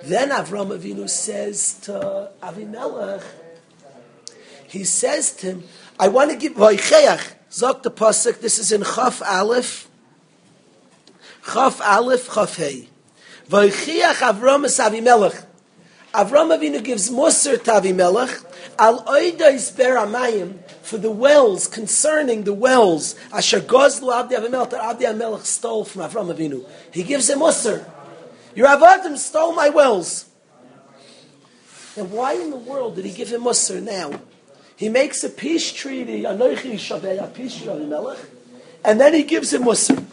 Then 0.04 0.30
Avram 0.30 0.76
Avinu 0.76 1.08
says 1.08 1.74
to 1.82 2.30
Avimelech, 2.42 3.22
he 4.66 4.82
says 4.84 5.32
to 5.36 5.46
him, 5.46 5.64
I 5.98 6.08
want 6.08 6.30
to 6.30 6.36
give 6.36 6.54
Vaycheach, 6.54 7.34
Zok 7.50 7.82
the 7.82 7.90
Pasuk, 7.90 8.40
this 8.40 8.58
is 8.58 8.72
in 8.72 8.82
Chaf 8.82 9.22
Aleph, 9.22 9.88
Chaf 11.52 11.80
Aleph, 11.80 12.34
Chaf 12.34 12.56
Hey. 12.56 12.88
Vaycheach 13.48 14.14
Avram 14.14 14.64
es 14.64 14.78
Avimelech. 14.80 15.44
Avram 16.12 16.58
Avinu 16.58 16.82
gives 16.82 17.08
Musar 17.08 17.62
to 17.62 17.70
Avimelech, 17.70 18.44
Al 18.78 19.04
Oidais 19.04 19.76
Ber 19.76 19.96
Amayim, 19.96 20.58
for 20.82 20.98
the 20.98 21.10
wells, 21.10 21.68
concerning 21.68 22.42
the 22.42 22.52
wells, 22.52 23.14
Asher 23.32 23.60
Gozlu 23.60 24.12
Abdi 24.12 24.34
Avimelech, 24.34 24.70
that 24.70 24.82
Abdi 24.82 25.04
Avimelech 25.04 25.44
stole 25.44 25.84
from 25.84 26.02
Avram 26.02 26.34
Avinu. 26.34 26.68
He 26.90 27.04
gives 27.04 27.30
him 27.30 27.38
Musar. 27.38 27.88
Your 28.54 28.68
Avadim 28.68 29.16
stole 29.16 29.54
my 29.54 29.70
wells. 29.70 30.26
And 31.96 32.10
why 32.10 32.34
in 32.34 32.50
the 32.50 32.56
world 32.56 32.96
did 32.96 33.04
he 33.04 33.12
give 33.12 33.28
him 33.28 33.42
Musar 33.42 33.82
now? 33.82 34.20
He 34.76 34.88
makes 34.88 35.22
a 35.22 35.28
peace 35.28 35.70
treaty, 35.72 36.24
and 36.24 36.40
then 36.40 36.56
he 36.56 36.78
gives 39.22 39.52
him 39.52 39.64
Musar. 39.64 40.04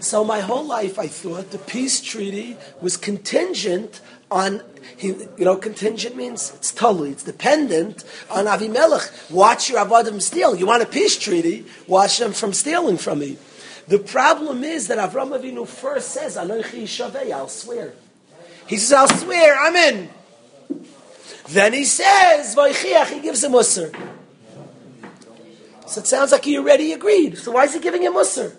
So 0.00 0.24
my 0.24 0.40
whole 0.40 0.64
life, 0.64 0.98
I 0.98 1.08
thought 1.08 1.50
the 1.50 1.58
peace 1.58 2.00
treaty 2.00 2.56
was 2.80 2.96
contingent 2.96 4.00
on, 4.30 4.62
you 4.98 5.28
know, 5.38 5.56
contingent 5.56 6.16
means 6.16 6.52
it's 6.56 6.72
totally, 6.72 7.10
it's 7.10 7.22
dependent 7.22 8.04
on 8.30 8.46
Avimelech. 8.46 9.30
Watch 9.30 9.68
your 9.68 9.84
Avadim 9.84 10.22
steal. 10.22 10.56
You 10.56 10.66
want 10.66 10.82
a 10.82 10.86
peace 10.86 11.18
treaty? 11.18 11.66
Watch 11.86 12.18
them 12.18 12.32
from 12.32 12.52
stealing 12.52 12.96
from 12.96 13.18
me. 13.18 13.36
The 13.88 13.98
problem 13.98 14.62
is 14.64 14.88
that 14.88 14.98
Avram 14.98 15.38
Avinu 15.38 15.66
first 15.66 16.10
says, 16.10 16.36
I'll 16.36 17.48
swear. 17.48 17.92
He 18.66 18.76
says, 18.76 18.92
"I'll 18.92 19.08
swear, 19.08 19.58
I'm 19.58 19.74
in." 19.74 20.10
Then 21.48 21.72
he 21.72 21.84
says, 21.84 22.54
"Vaychiach," 22.54 23.08
he 23.08 23.20
gives 23.20 23.42
him 23.42 23.52
Musar. 23.52 23.92
So 25.88 26.00
it 26.00 26.06
sounds 26.06 26.30
like 26.30 26.44
he 26.44 26.56
already 26.56 26.92
agreed. 26.92 27.36
So 27.36 27.50
why 27.50 27.64
is 27.64 27.74
he 27.74 27.80
giving 27.80 28.02
him 28.02 28.12
Musar? 28.12 28.54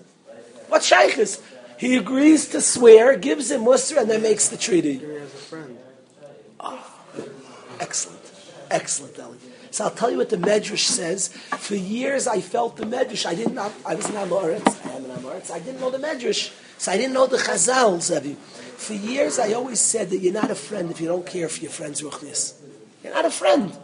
What 0.68 0.82
shaykhis? 0.82 1.42
He 1.78 1.96
agrees 1.96 2.50
to 2.50 2.60
swear, 2.62 3.16
gives 3.16 3.50
him 3.50 3.62
Musar, 3.62 4.02
and 4.02 4.12
then 4.12 4.22
makes 4.22 4.50
the 4.50 4.58
treaty. 4.58 4.98
He 4.98 5.06
has 5.06 5.34
a 5.34 5.38
friend. 5.38 5.78
Ah, 6.60 6.92
excellent. 7.80 8.20
Excellent, 8.70 9.18
Eli. 9.18 9.51
So 9.72 9.86
I'll 9.86 9.92
tell 9.92 10.12
you 10.12 10.18
what 10.18 10.30
the 10.30 10.38
Medrash 10.38 10.86
says. 10.86 11.30
For 11.30 11.76
years 11.76 12.28
I 12.28 12.42
felt 12.42 12.78
the 12.78 12.86
Medrash. 12.86 13.26
I 13.26 13.36
didn't 13.36 13.58
I 13.58 13.96
was 13.96 14.06
an 14.10 14.16
Amoritz. 14.16 14.86
I 14.86 14.98
am 14.98 15.06
an 15.06 15.12
Amoritz. 15.12 15.50
I 15.50 15.60
didn't 15.60 15.80
know 15.80 15.90
the 15.90 15.98
Medrash. 15.98 16.54
So 16.78 16.92
I 16.92 16.98
didn't 16.98 17.14
know 17.14 17.26
the 17.26 17.38
Chazal, 17.38 18.02
Zevi. 18.02 18.36
For 18.36 18.94
years 18.94 19.40
I 19.40 19.54
always 19.54 19.80
said 19.80 20.10
that 20.10 20.18
you're 20.18 20.34
not 20.34 20.52
a 20.52 20.56
friend 20.56 20.92
if 20.92 21.00
you 21.00 21.08
don't 21.08 21.26
care 21.26 21.48
for 21.48 21.62
your 21.62 21.72
friend's 21.72 22.02
ruchnias. 22.02 22.56
You're 23.04 23.14
not 23.14 23.26
a 23.26 23.32
friend. 23.32 23.76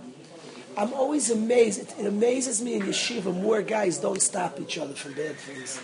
I'm 0.75 0.93
always 0.93 1.31
amazed. 1.31 1.81
It, 1.81 1.95
it 1.99 2.05
amazes 2.05 2.61
me 2.61 2.75
in 2.75 2.81
yeshiva 2.81 3.33
more 3.33 3.61
guys 3.61 3.97
don't 3.97 4.21
stop 4.21 4.59
each 4.59 4.77
other 4.77 4.93
from 4.93 5.13
bad 5.13 5.37
things. 5.37 5.81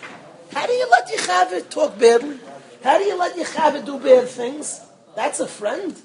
How 0.51 0.67
do 0.67 0.73
you 0.73 0.87
let 0.91 1.07
Yechavit 1.07 1.69
talk 1.69 1.97
badly? 1.97 2.39
How 2.83 2.99
do 2.99 3.03
you 3.05 3.17
let 3.17 3.35
Yechavit 3.35 3.85
do 3.85 3.97
bad 3.97 4.27
things? 4.27 4.81
That's 5.15 5.39
a 5.39 5.47
friend. 5.47 5.95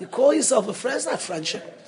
You 0.00 0.08
call 0.08 0.34
yourself 0.34 0.66
a 0.66 0.72
friend, 0.72 0.96
it's 0.96 1.06
not 1.06 1.20
friendship. 1.20 1.83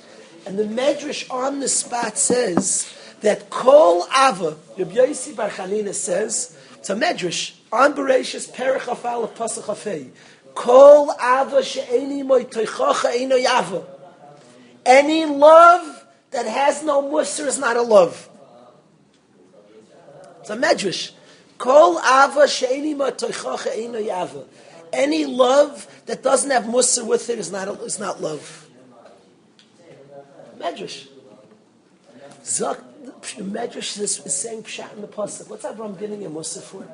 And 0.47 0.57
the 0.57 0.63
Medrash 0.63 1.29
on 1.29 1.59
the 1.59 1.67
spot 1.67 2.17
says 2.17 2.89
that 3.19 3.49
Kol 3.49 4.07
Ava, 4.07 4.55
Rabbi 4.77 4.95
Yossi 4.95 5.35
Bar 5.35 5.49
Chanina 5.49 5.93
says, 5.93 6.57
it's 6.75 6.89
a 6.89 6.95
Medrash, 6.95 7.57
on 7.69 7.93
Bereshis 7.93 8.49
Perech 8.55 8.79
Afal 8.79 9.29
Pasach 9.33 9.63
Afei, 9.63 10.09
Kol 10.55 11.11
Ava 11.11 11.61
she'eni 11.61 12.23
moi 12.23 12.43
toichocha 12.43 13.13
eino 13.13 13.43
yava. 13.43 13.85
Any 14.85 15.25
love 15.25 16.05
that 16.31 16.45
has 16.45 16.81
no 16.81 17.03
musr 17.03 17.45
is 17.45 17.59
not 17.59 17.75
a 17.75 17.81
love. 17.81 18.29
It's 20.39 20.49
a 20.49 20.55
Medrash. 20.55 21.11
Kol 21.57 21.99
Ava 21.99 22.47
she'eni 22.47 22.95
moi 22.95 23.11
toichocha 23.11 23.75
eino 23.75 24.01
yava. 24.01 24.45
Any 24.93 25.25
love 25.25 25.85
that 26.05 26.23
doesn't 26.23 26.51
have 26.51 26.63
musr 26.63 27.05
with 27.05 27.29
it 27.29 27.37
is 27.37 27.51
not, 27.51 27.67
a, 27.67 27.73
is 27.83 27.99
not 27.99 28.21
love. 28.21 28.66
Medrash. 30.57 31.07
Zok, 32.43 32.81
the 33.35 33.43
Medrash 33.43 33.99
is, 33.99 34.19
is 34.19 34.35
saying 34.35 34.63
pshat 34.63 34.93
in 34.93 35.01
the 35.01 35.07
pasuk. 35.07 35.49
What's 35.49 35.65
Avram 35.65 35.99
giving 35.99 36.21
him 36.21 36.33
Musa 36.33 36.61
for? 36.61 36.87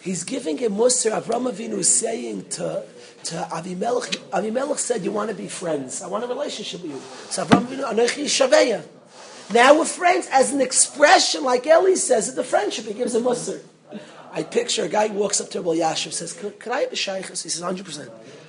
He's 0.00 0.24
giving 0.24 0.56
him 0.58 0.76
Musa. 0.76 1.10
Avram 1.10 1.50
Avinu 1.50 1.78
is 1.78 1.94
saying 1.94 2.48
to, 2.50 2.82
to 3.24 3.34
Avimelech, 3.50 4.16
Avimelech 4.30 4.78
said, 4.78 5.04
you 5.04 5.12
want 5.12 5.30
to 5.30 5.36
be 5.36 5.48
friends. 5.48 6.02
I 6.02 6.06
want 6.06 6.24
a 6.24 6.26
relationship 6.26 6.82
with 6.82 6.92
you. 6.92 7.00
So 7.30 7.44
Avram 7.44 7.66
Avinu, 7.66 7.84
Anochi 7.84 8.24
Shaveya. 8.24 8.84
Now 9.52 9.78
we're 9.78 9.84
friends 9.84 10.28
as 10.30 10.52
an 10.52 10.60
expression, 10.60 11.44
like 11.44 11.66
Eli 11.66 11.94
says, 11.94 12.28
of 12.28 12.36
the 12.36 12.44
friendship. 12.44 12.86
He 12.86 12.94
gives 12.94 13.14
him 13.14 13.24
Musa. 13.24 13.60
I 14.32 14.44
picture 14.44 14.84
a 14.84 14.88
guy 14.88 15.08
walks 15.08 15.40
up 15.40 15.50
to 15.50 15.60
Rabbi 15.60 15.78
Yashiv 15.78 16.12
says, 16.12 16.32
"Can 16.32 16.52
can 16.52 16.72
I 16.72 16.82
have 16.82 16.92
a 16.92 16.94
shaykhus?" 16.94 17.42
He 17.42 17.48
says, 17.48 17.60
100%. 17.62 18.08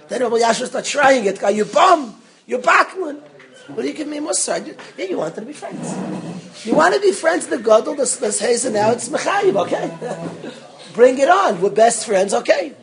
Then 0.09 0.21
Rabbi 0.21 0.37
Yashiv 0.37 0.67
starts 0.67 0.91
trying 0.91 1.25
it. 1.25 1.39
Guy, 1.39 1.49
you 1.49 1.65
bum, 1.65 2.20
you 2.47 2.57
backman. 2.57 3.21
What 3.67 3.83
do 3.83 3.87
you 3.87 3.93
give 3.93 4.07
me 4.07 4.19
mussar? 4.19 4.53
I 4.53 4.75
Yeah, 4.97 5.05
you 5.05 5.17
wanted 5.17 5.35
to 5.35 5.41
be 5.41 5.53
friends. 5.53 6.65
You 6.65 6.75
want 6.75 6.93
to 6.93 6.99
be 6.99 7.11
friends 7.11 7.47
the 7.47 7.57
gadol. 7.57 7.95
Let's 7.95 8.21
let's 8.21 8.41
now. 8.65 8.91
It's 8.91 9.09
mechayiv, 9.09 9.55
okay? 9.65 10.51
Bring 10.93 11.17
it 11.19 11.29
on. 11.29 11.61
We're 11.61 11.69
best 11.69 12.05
friends, 12.05 12.33
okay? 12.33 12.75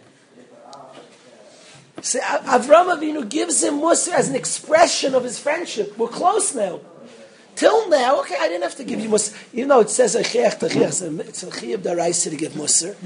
See, 2.00 2.21
Avram 2.21 2.97
Avinu 2.97 3.29
gives 3.29 3.62
him 3.62 3.81
mussar 3.81 4.15
as 4.15 4.29
an 4.29 4.37
expression 4.37 5.15
of 5.15 5.25
his 5.25 5.38
friendship. 5.38 5.99
We're 5.99 6.09
close 6.09 6.55
now. 6.55 6.81
Till 7.57 7.88
now, 7.91 8.21
okay, 8.21 8.37
I 8.38 8.49
didn't 8.49 8.62
have 8.62 8.77
to 8.77 8.85
give 8.85 9.00
you 9.00 9.09
mussar. 9.09 9.37
You 9.53 9.67
know, 9.67 9.81
it 9.81 9.91
says 9.91 10.15
it's 10.15 10.29
a 10.31 10.38
chiyah 10.38 11.79
daraisa 11.79 12.31
to 12.31 12.37
give 12.37 12.53
mussar. 12.53 12.97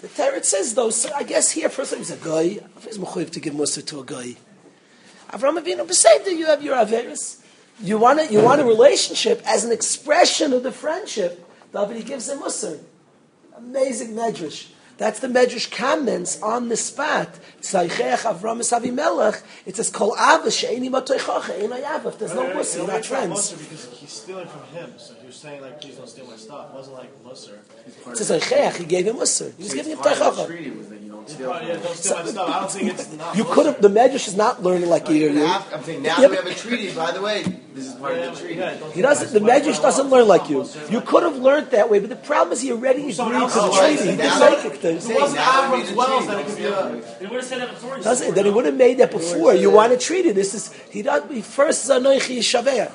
The 0.00 0.08
Torah 0.08 0.42
says 0.42 0.74
though, 0.74 0.90
so 0.90 1.12
I 1.12 1.24
guess 1.24 1.50
here, 1.50 1.68
first 1.68 1.92
of 1.92 1.98
all, 1.98 2.04
he's 2.04 2.10
a 2.10 2.16
guy. 2.16 2.66
He's 2.82 2.98
mechuyev 2.98 3.30
to 3.30 3.40
give 3.40 3.54
mussar 3.54 3.84
to 3.86 4.00
a 4.00 4.04
guy. 4.04 4.36
Avram 5.30 5.62
Avinu, 5.62 5.86
beside 5.86 6.24
that 6.24 6.34
you 6.34 6.46
have 6.46 6.62
your 6.62 6.76
averis. 6.76 7.40
You 7.82 7.98
want 7.98 8.20
a, 8.20 8.32
you 8.32 8.42
want 8.42 8.60
a 8.60 8.64
relationship 8.64 9.42
as 9.46 9.64
an 9.64 9.72
expression 9.72 10.52
of 10.52 10.62
the 10.62 10.72
friendship. 10.72 11.46
David 11.72 12.04
gives 12.04 12.28
him 12.28 12.40
mussar. 12.40 12.78
Amazing 13.56 14.14
medrash. 14.14 14.68
That's 14.98 15.20
the 15.20 15.28
medrash 15.28 15.70
comments 15.70 16.42
on 16.42 16.68
the 16.68 16.76
spot. 16.76 17.38
Tzaychech 17.62 18.18
Avram 18.18 18.60
Esavi 18.60 18.92
Melech. 18.92 19.42
It 19.64 19.76
says 19.76 19.88
Kol 19.88 20.14
Ava 20.14 20.50
She'eni 20.50 20.90
Matoichocha 20.90 21.62
Ein 21.62 21.70
Ayav. 21.70 22.18
There's 22.18 22.34
no 22.34 22.42
you're 22.52 22.86
not 22.86 23.06
friends. 23.06 23.52
Because 23.52 23.98
he's 23.98 24.10
stealing 24.10 24.48
from 24.48 24.62
him, 24.76 24.92
so 24.98 25.14
he 25.30 25.34
was 25.34 25.42
saying 25.42 25.62
like, 25.62 25.80
"Please 25.80 25.94
don't 25.94 26.08
steal 26.08 26.26
my 26.26 26.34
stuff." 26.36 26.70
It 26.70 26.74
wasn't 26.74 26.96
like 26.96 27.10
Musser. 27.24 27.60
It 27.86 28.16
says 28.16 28.42
Tzaychech. 28.42 28.76
He 28.78 28.84
gave 28.84 29.06
him 29.06 29.16
mussar. 29.16 29.52
He 29.56 29.62
was 29.62 29.74
giving 29.74 29.92
him 29.92 29.98
Teichocha. 29.98 30.46
treaty 30.46 30.70
was 30.70 30.88
you 30.90 30.96
don't 31.12 31.28
He 31.28 31.34
steal. 31.34 31.50
probably, 31.50 31.68
yeah, 31.68 31.76
don't 31.76 31.94
steal 31.96 32.16
my 32.16 32.24
stuff. 32.26 32.48
I 32.48 32.60
don't 32.60 32.70
think 32.72 32.90
it's 32.94 33.12
not. 33.22 33.36
You 33.36 33.44
could 33.44 33.66
have. 33.66 33.80
The 33.80 33.88
medrash 33.88 34.26
is 34.26 34.36
not 34.36 34.62
learning 34.64 34.88
like 34.88 35.08
you. 35.08 35.16
you 35.16 35.30
Now- 35.30 35.64
I'm 35.72 35.84
saying 35.84 36.02
now 36.02 36.16
Yeah, 36.20 36.28
we 36.28 36.36
have 36.36 36.46
a 36.46 36.54
treaty, 36.54 36.92
by 36.92 37.12
the 37.12 37.20
way, 37.22 37.44
this 37.74 37.86
is 37.86 37.94
part 37.94 38.16
Yeah, 38.16 38.22
of 38.24 38.34
the 38.34 38.40
treaty. 38.42 38.58
yeah, 38.58 38.90
He 38.92 39.02
doesn't. 39.02 39.32
The 39.32 39.38
stuff. 39.38 39.50
medrash 39.78 39.80
doesn't 39.82 40.08
learn 40.10 40.26
like 40.26 40.50
you. 40.50 40.66
You 40.90 41.00
could 41.00 41.22
have 41.22 41.36
learned 41.38 41.70
that 41.70 41.88
way, 41.90 42.00
but 42.00 42.10
the 42.10 42.16
problem 42.30 42.52
is 42.54 42.60
he 42.62 42.72
already 42.72 43.00
agreed 43.00 43.10
to 43.12 43.16
Someone 43.16 43.36
else 43.42 43.54
the 43.54 43.60
is 43.70 43.78
right. 43.78 43.96
treaty. 43.98 44.10
He 44.10 44.16
didn't 44.16 44.40
make 44.40 44.64
it. 44.64 44.82
then. 44.82 44.96
If 44.96 45.10
it 45.10 45.20
wasn't 45.20 45.40
Avram's 45.40 45.90
a 45.90 45.94
wells, 45.94 46.24
treaty, 46.26 46.26
then 46.26 46.38
it 46.40 46.42
don't 46.42 46.46
could 46.46 46.46
be 46.46 46.62
steal 46.62 46.74
a. 46.74 46.82
from 46.82 46.94
me. 46.94 47.00
They 47.20 47.26
would 47.26 47.36
have 47.40 47.44
said 47.44 47.60
that 47.62 47.70
before. 47.70 47.98
Doesn't 47.98 48.34
then 48.34 48.44
he 48.46 48.50
would 48.50 48.64
have 48.66 48.74
made 48.86 48.98
that 48.98 49.10
before. 49.12 49.54
You 49.54 49.70
want 49.70 49.92
to 49.92 49.98
treat 49.98 50.26
it. 50.26 50.34
This 50.34 50.54
is 50.58 50.72
he 50.90 51.02
does. 51.02 51.22
He 51.30 51.42
first 51.42 51.84
is 51.84 51.90
anoichi 51.90 52.38
yishaveh. 52.38 52.90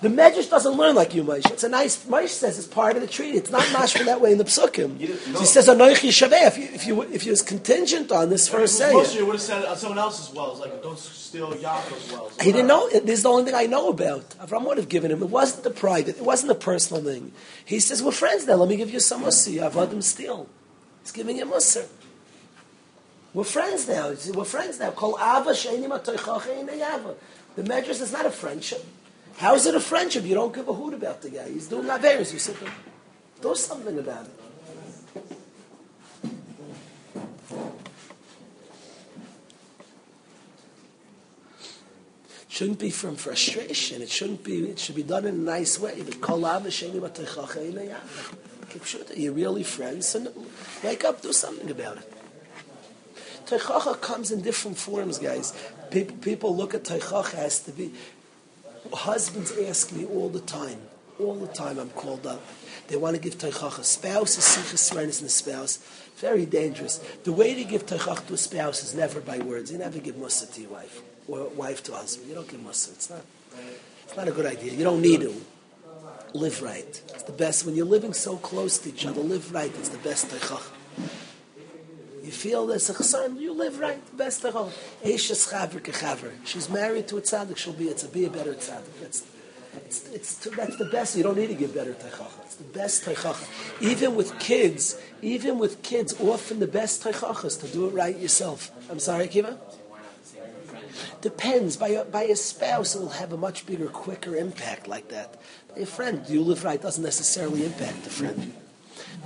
The 0.00 0.08
Medrash 0.08 0.48
doesn't 0.48 0.74
learn 0.74 0.94
like 0.94 1.12
you, 1.12 1.24
Moshe. 1.24 1.50
It's 1.50 1.64
a 1.64 1.68
nice. 1.68 2.04
Moshe 2.04 2.28
says 2.28 2.56
it's 2.56 2.68
part 2.68 2.94
of 2.94 3.02
the 3.02 3.08
treaty. 3.08 3.36
It's 3.36 3.50
not 3.50 3.62
mashma 3.62 4.04
that 4.04 4.20
way 4.20 4.30
in 4.30 4.38
the 4.38 4.44
psukim. 4.44 4.96
He 4.98 5.44
says 5.44 5.66
anoichi 5.66 6.08
yishaveh. 6.08 6.46
If 6.46 6.58
you 6.58 6.64
if 6.72 6.86
you 6.86 7.02
if 7.02 7.24
you 7.24 7.32
was 7.32 7.42
contingent 7.42 8.12
on 8.12 8.30
this 8.30 8.48
first 8.48 8.80
Musser, 8.80 9.04
say, 9.04 9.18
you 9.18 9.26
would 9.26 9.32
have 9.32 9.42
said 9.42 9.64
on 9.64 9.76
someone 9.76 9.98
else's 9.98 10.32
wells, 10.32 10.60
like 10.60 10.80
don't 10.82 10.98
steal 10.98 11.52
Yaakov's 11.52 12.12
wells. 12.12 12.40
he 12.40 12.52
didn't 12.52 12.68
know. 12.68 12.88
This 12.90 13.18
is 13.18 13.22
the 13.24 13.28
only 13.28 13.44
thing 13.44 13.56
I 13.56 13.66
know 13.66 13.88
about. 13.88 14.30
Avram 14.38 14.66
would 14.66 14.76
have 14.76 14.88
given 14.88 15.10
him. 15.10 15.20
It 15.20 15.30
wasn't 15.30 15.64
the 15.64 15.70
private. 15.70 16.16
It 16.16 16.24
wasn't 16.24 16.52
a 16.52 16.56
personal 16.56 17.02
thing. 17.02 17.32
He 17.64 17.80
says 17.80 18.00
we're 18.00 18.12
friends 18.12 18.46
now. 18.46 18.54
Let 18.54 18.68
me 18.68 18.76
give 18.76 18.90
you 18.90 19.00
some 19.00 19.24
usi. 19.24 19.60
I've 19.60 19.72
mussar. 19.72 19.88
Avadim 19.88 20.02
steal. 20.02 20.48
He's 21.02 21.10
giving 21.10 21.38
him 21.38 21.48
mussar. 21.48 21.88
We're 23.34 23.44
friends 23.44 23.88
now. 23.88 24.14
We're 24.32 24.44
friends 24.44 24.78
now. 24.78 24.92
Call 24.92 25.18
ava 25.18 25.54
she'eni 25.54 25.88
matoichacha 25.88 26.56
ein 26.56 26.68
ayava. 26.68 27.14
The 27.56 27.62
Medrash 27.64 28.00
is 28.00 28.12
not 28.12 28.24
a 28.24 28.30
friendship. 28.30 28.84
How 29.38 29.54
is 29.54 29.66
it 29.66 29.74
a 29.76 29.80
friendship? 29.80 30.24
You 30.24 30.34
don't 30.34 30.52
give 30.52 30.68
a 30.68 30.72
hoot 30.72 30.94
about 30.94 31.22
the 31.22 31.30
guy. 31.30 31.48
He's 31.48 31.68
doing 31.68 31.86
averis. 31.86 32.32
You 32.32 32.40
sit 32.40 32.58
there. 32.58 32.72
Do 33.40 33.54
something 33.54 33.98
about 33.98 34.26
it. 34.26 34.32
shouldn't 42.58 42.80
be 42.80 42.90
from 42.90 43.14
frustration. 43.14 44.02
It 44.02 44.08
shouldn't 44.08 44.42
be. 44.42 44.68
It 44.70 44.80
should 44.80 44.96
be 44.96 45.04
done 45.04 45.26
in 45.26 45.34
a 45.36 45.38
nice 45.38 45.78
way. 45.78 46.02
You're 49.16 49.32
really 49.32 49.62
friends. 49.62 50.08
So 50.08 50.32
wake 50.82 51.04
up. 51.04 51.22
Do 51.22 51.32
something 51.32 51.70
about 51.70 51.98
it. 51.98 52.12
Teichacha 53.46 54.00
comes 54.00 54.32
in 54.32 54.42
different 54.42 54.76
forms, 54.76 55.18
guys. 55.18 55.54
People, 55.92 56.16
people 56.16 56.56
look 56.56 56.74
at 56.74 56.82
Teichacha 56.82 57.34
as 57.34 57.60
to 57.60 57.70
be. 57.70 57.94
Husbands 58.92 59.52
ask 59.58 59.92
me 59.92 60.04
all 60.06 60.28
the 60.28 60.40
time, 60.40 60.80
all 61.20 61.34
the 61.34 61.48
time 61.48 61.78
I'm 61.78 61.90
called 61.90 62.26
up. 62.26 62.42
They 62.88 62.96
want 62.96 63.16
to 63.16 63.20
give 63.22 63.36
Teichacha. 63.36 63.84
Spouse 63.84 64.38
is 64.38 64.44
Sichas 64.44 64.78
Smarness 64.78 65.20
in 65.20 65.26
the 65.26 65.30
spouse. 65.30 65.78
Very 66.16 66.46
dangerous. 66.46 66.98
The 67.24 67.32
way 67.32 67.54
to 67.54 67.64
give 67.64 67.86
Teichacha 67.86 68.26
to 68.26 68.34
a 68.34 68.36
spouse 68.38 68.82
is 68.82 68.94
never 68.94 69.20
by 69.20 69.38
words. 69.38 69.70
You 69.70 69.78
never 69.78 69.98
give 69.98 70.16
Musa 70.16 70.46
to 70.46 70.60
your 70.60 70.70
wife, 70.70 71.02
or 71.26 71.48
wife 71.48 71.82
to 71.84 71.92
husband. 71.92 72.28
You 72.28 72.34
don't 72.34 72.48
give 72.48 72.62
Musa. 72.62 72.92
It's 72.92 73.10
not, 73.10 73.20
it's 74.04 74.16
not 74.16 74.26
a 74.26 74.32
good 74.32 74.46
idea. 74.46 74.72
You 74.72 74.84
don't 74.84 75.02
need 75.02 75.20
to. 75.20 75.34
Live 76.34 76.60
right. 76.60 77.02
It's 77.14 77.22
the 77.22 77.32
best. 77.32 77.64
When 77.64 77.74
you're 77.74 77.86
living 77.86 78.12
so 78.12 78.36
close 78.36 78.78
to 78.78 78.90
each 78.90 79.06
other, 79.06 79.20
live 79.20 79.52
right. 79.52 79.72
It's 79.78 79.88
the 79.88 79.98
best 79.98 80.28
Teichacha. 80.28 81.27
You 82.28 82.34
feel 82.34 82.70
a 82.70 82.76
chassan, 82.76 83.40
you 83.40 83.54
live 83.54 83.80
right, 83.80 84.04
the 84.04 84.16
best 84.16 84.44
of 84.44 84.54
all. 84.54 84.70
Eishes 85.02 85.48
chaver 85.50 85.80
kechaver. 85.80 86.30
She's 86.44 86.68
married 86.68 87.08
to 87.08 87.16
a 87.16 87.22
tzaddik, 87.22 87.56
she'll 87.56 87.72
be, 87.72 87.90
a 87.90 87.94
be 87.94 88.26
a 88.26 88.28
better 88.28 88.52
tzaddik. 88.52 89.00
That's, 89.00 89.24
it's, 89.86 90.12
it's, 90.12 90.34
that's 90.54 90.76
the 90.76 90.84
best, 90.84 91.16
you 91.16 91.22
don't 91.22 91.38
need 91.38 91.46
to 91.46 91.54
give 91.54 91.74
better 91.74 91.94
teichacha. 91.94 92.44
It's 92.44 92.56
the 92.56 92.64
best 92.64 93.06
teichacha. 93.06 93.48
Even 93.80 94.14
with 94.14 94.38
kids, 94.38 95.00
even 95.22 95.58
with 95.58 95.82
kids, 95.82 96.20
often 96.20 96.58
the 96.58 96.66
best 96.66 97.02
teichacha 97.02 97.46
is 97.46 97.56
to 97.56 97.66
do 97.68 97.86
it 97.86 97.94
right 97.94 98.18
yourself. 98.18 98.72
I'm 98.90 98.98
sorry, 98.98 99.26
Kiva? 99.28 99.58
Depends. 101.22 101.78
By 101.78 101.88
a, 101.88 102.04
by 102.04 102.24
a 102.24 102.36
spouse, 102.36 102.94
it 102.94 103.00
will 103.00 103.08
have 103.08 103.32
a 103.32 103.38
much 103.38 103.64
bigger, 103.64 103.86
quicker 103.86 104.36
impact 104.36 104.86
like 104.86 105.08
that. 105.08 105.40
By 105.74 105.80
a 105.80 105.86
friend, 105.86 106.28
you 106.28 106.42
live 106.42 106.62
right 106.62 106.82
doesn't 106.82 107.02
necessarily 107.02 107.64
impact 107.64 108.04
the 108.04 108.10
friend. 108.10 108.52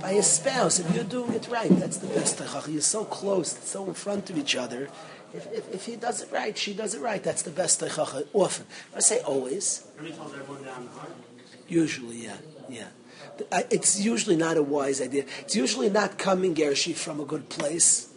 By 0.01 0.11
a 0.11 0.23
spouse, 0.23 0.79
if 0.79 0.93
you're 0.93 1.03
doing 1.03 1.33
it 1.33 1.47
right, 1.47 1.69
that's 1.69 1.97
the 1.97 2.07
best 2.07 2.37
teichacha. 2.37 2.71
You're 2.71 2.81
so 2.81 3.05
close, 3.05 3.57
so 3.59 3.85
in 3.85 3.93
front 3.93 4.29
of 4.29 4.37
each 4.37 4.55
other. 4.55 4.89
If, 5.33 5.51
if, 5.51 5.73
if 5.73 5.85
he 5.85 5.95
does 5.95 6.21
it 6.21 6.31
right, 6.31 6.57
she 6.57 6.73
does 6.73 6.93
it 6.93 7.01
right, 7.01 7.23
that's 7.23 7.41
the 7.41 7.51
best 7.51 7.79
teichacha. 7.81 8.27
Often. 8.33 8.65
I 8.95 8.99
say 8.99 9.19
always. 9.21 9.87
Usually, 11.67 12.25
yeah, 12.25 12.37
yeah. 12.69 12.87
It's 13.71 13.99
usually 13.99 14.35
not 14.35 14.57
a 14.57 14.63
wise 14.63 15.01
idea. 15.01 15.25
It's 15.39 15.55
usually 15.55 15.89
not 15.89 16.17
coming, 16.17 16.53
Gershi, 16.53 16.93
from 16.93 17.19
a 17.19 17.25
good 17.25 17.49
place. 17.49 18.09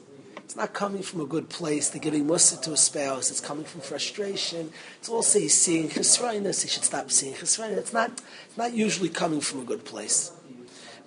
It's 0.44 0.56
not 0.56 0.74
coming 0.74 1.02
from 1.02 1.20
a 1.20 1.26
good 1.26 1.48
place. 1.48 1.88
They're 1.88 2.02
giving 2.02 2.26
mussar 2.26 2.60
to 2.62 2.72
a 2.72 2.76
spouse. 2.76 3.30
It's 3.30 3.40
coming 3.40 3.64
from 3.64 3.80
frustration. 3.80 4.70
It's 4.98 5.08
also 5.08 5.38
he's 5.38 5.54
seeing 5.54 5.88
chesroinus. 5.88 6.62
He 6.62 6.68
should 6.68 6.84
stop 6.84 7.10
seeing 7.10 7.34
chesroinus. 7.34 7.78
It's 7.78 7.92
not, 7.92 8.10
it's 8.10 8.56
not 8.56 8.74
usually 8.74 9.08
coming 9.08 9.40
from 9.40 9.60
a 9.60 9.64
good 9.64 9.84
place. 9.84 10.32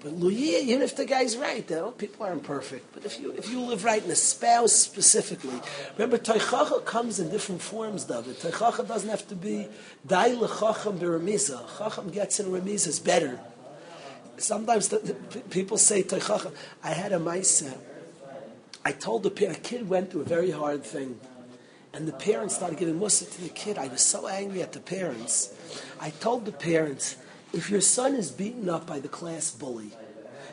But 0.01 0.13
even 0.13 0.81
if 0.81 0.95
the 0.95 1.05
guy's 1.05 1.35
right, 1.35 1.67
though, 1.67 1.91
people 1.91 2.25
aren't 2.25 2.43
perfect. 2.43 2.93
But 2.93 3.05
if 3.05 3.19
you 3.19 3.31
if 3.33 3.49
you 3.49 3.59
live 3.59 3.83
right 3.83 4.03
in 4.03 4.09
a 4.09 4.15
spouse 4.15 4.71
specifically, 4.71 5.59
remember 5.97 6.17
Teichacha 6.17 6.85
comes 6.85 7.19
in 7.19 7.29
different 7.29 7.61
forms, 7.61 8.05
David. 8.05 8.37
Teichacha 8.37 8.87
doesn't 8.87 9.09
have 9.09 9.27
to 9.27 9.35
be 9.35 9.67
Dai 10.07 10.31
lechacham 10.31 10.99
beremiza. 10.99 11.65
Chacham 11.77 12.09
gets 12.11 12.39
in 12.39 12.45
remiza 12.45 12.87
is 12.87 12.99
better. 12.99 13.39
Sometimes 14.37 14.87
the, 14.87 14.99
the, 14.99 15.39
people 15.49 15.77
say 15.77 16.01
Teichacha. 16.01 16.53
I 16.81 16.91
had 16.91 17.11
a 17.11 17.19
ma'isa. 17.19 17.77
I 18.85 18.93
told 18.93 19.23
the 19.23 19.29
parent, 19.29 19.57
a 19.57 19.59
kid 19.59 19.89
went 19.89 20.11
through 20.11 20.21
a 20.21 20.25
very 20.25 20.51
hard 20.51 20.85
thing. 20.85 21.19
And 21.93 22.07
the 22.07 22.13
parents 22.13 22.55
started 22.55 22.79
giving 22.79 22.99
mussar 22.99 23.29
to 23.29 23.41
the 23.41 23.49
kid. 23.49 23.77
I 23.77 23.87
was 23.87 24.01
so 24.01 24.27
angry 24.27 24.61
at 24.61 24.71
the 24.71 24.79
parents. 24.79 25.53
I 25.99 26.11
told 26.11 26.45
the 26.45 26.53
parents, 26.53 27.17
if 27.53 27.69
your 27.69 27.81
son 27.81 28.15
is 28.15 28.31
beaten 28.31 28.69
up 28.69 28.85
by 28.85 28.99
the 28.99 29.07
class 29.07 29.51
bully, 29.51 29.91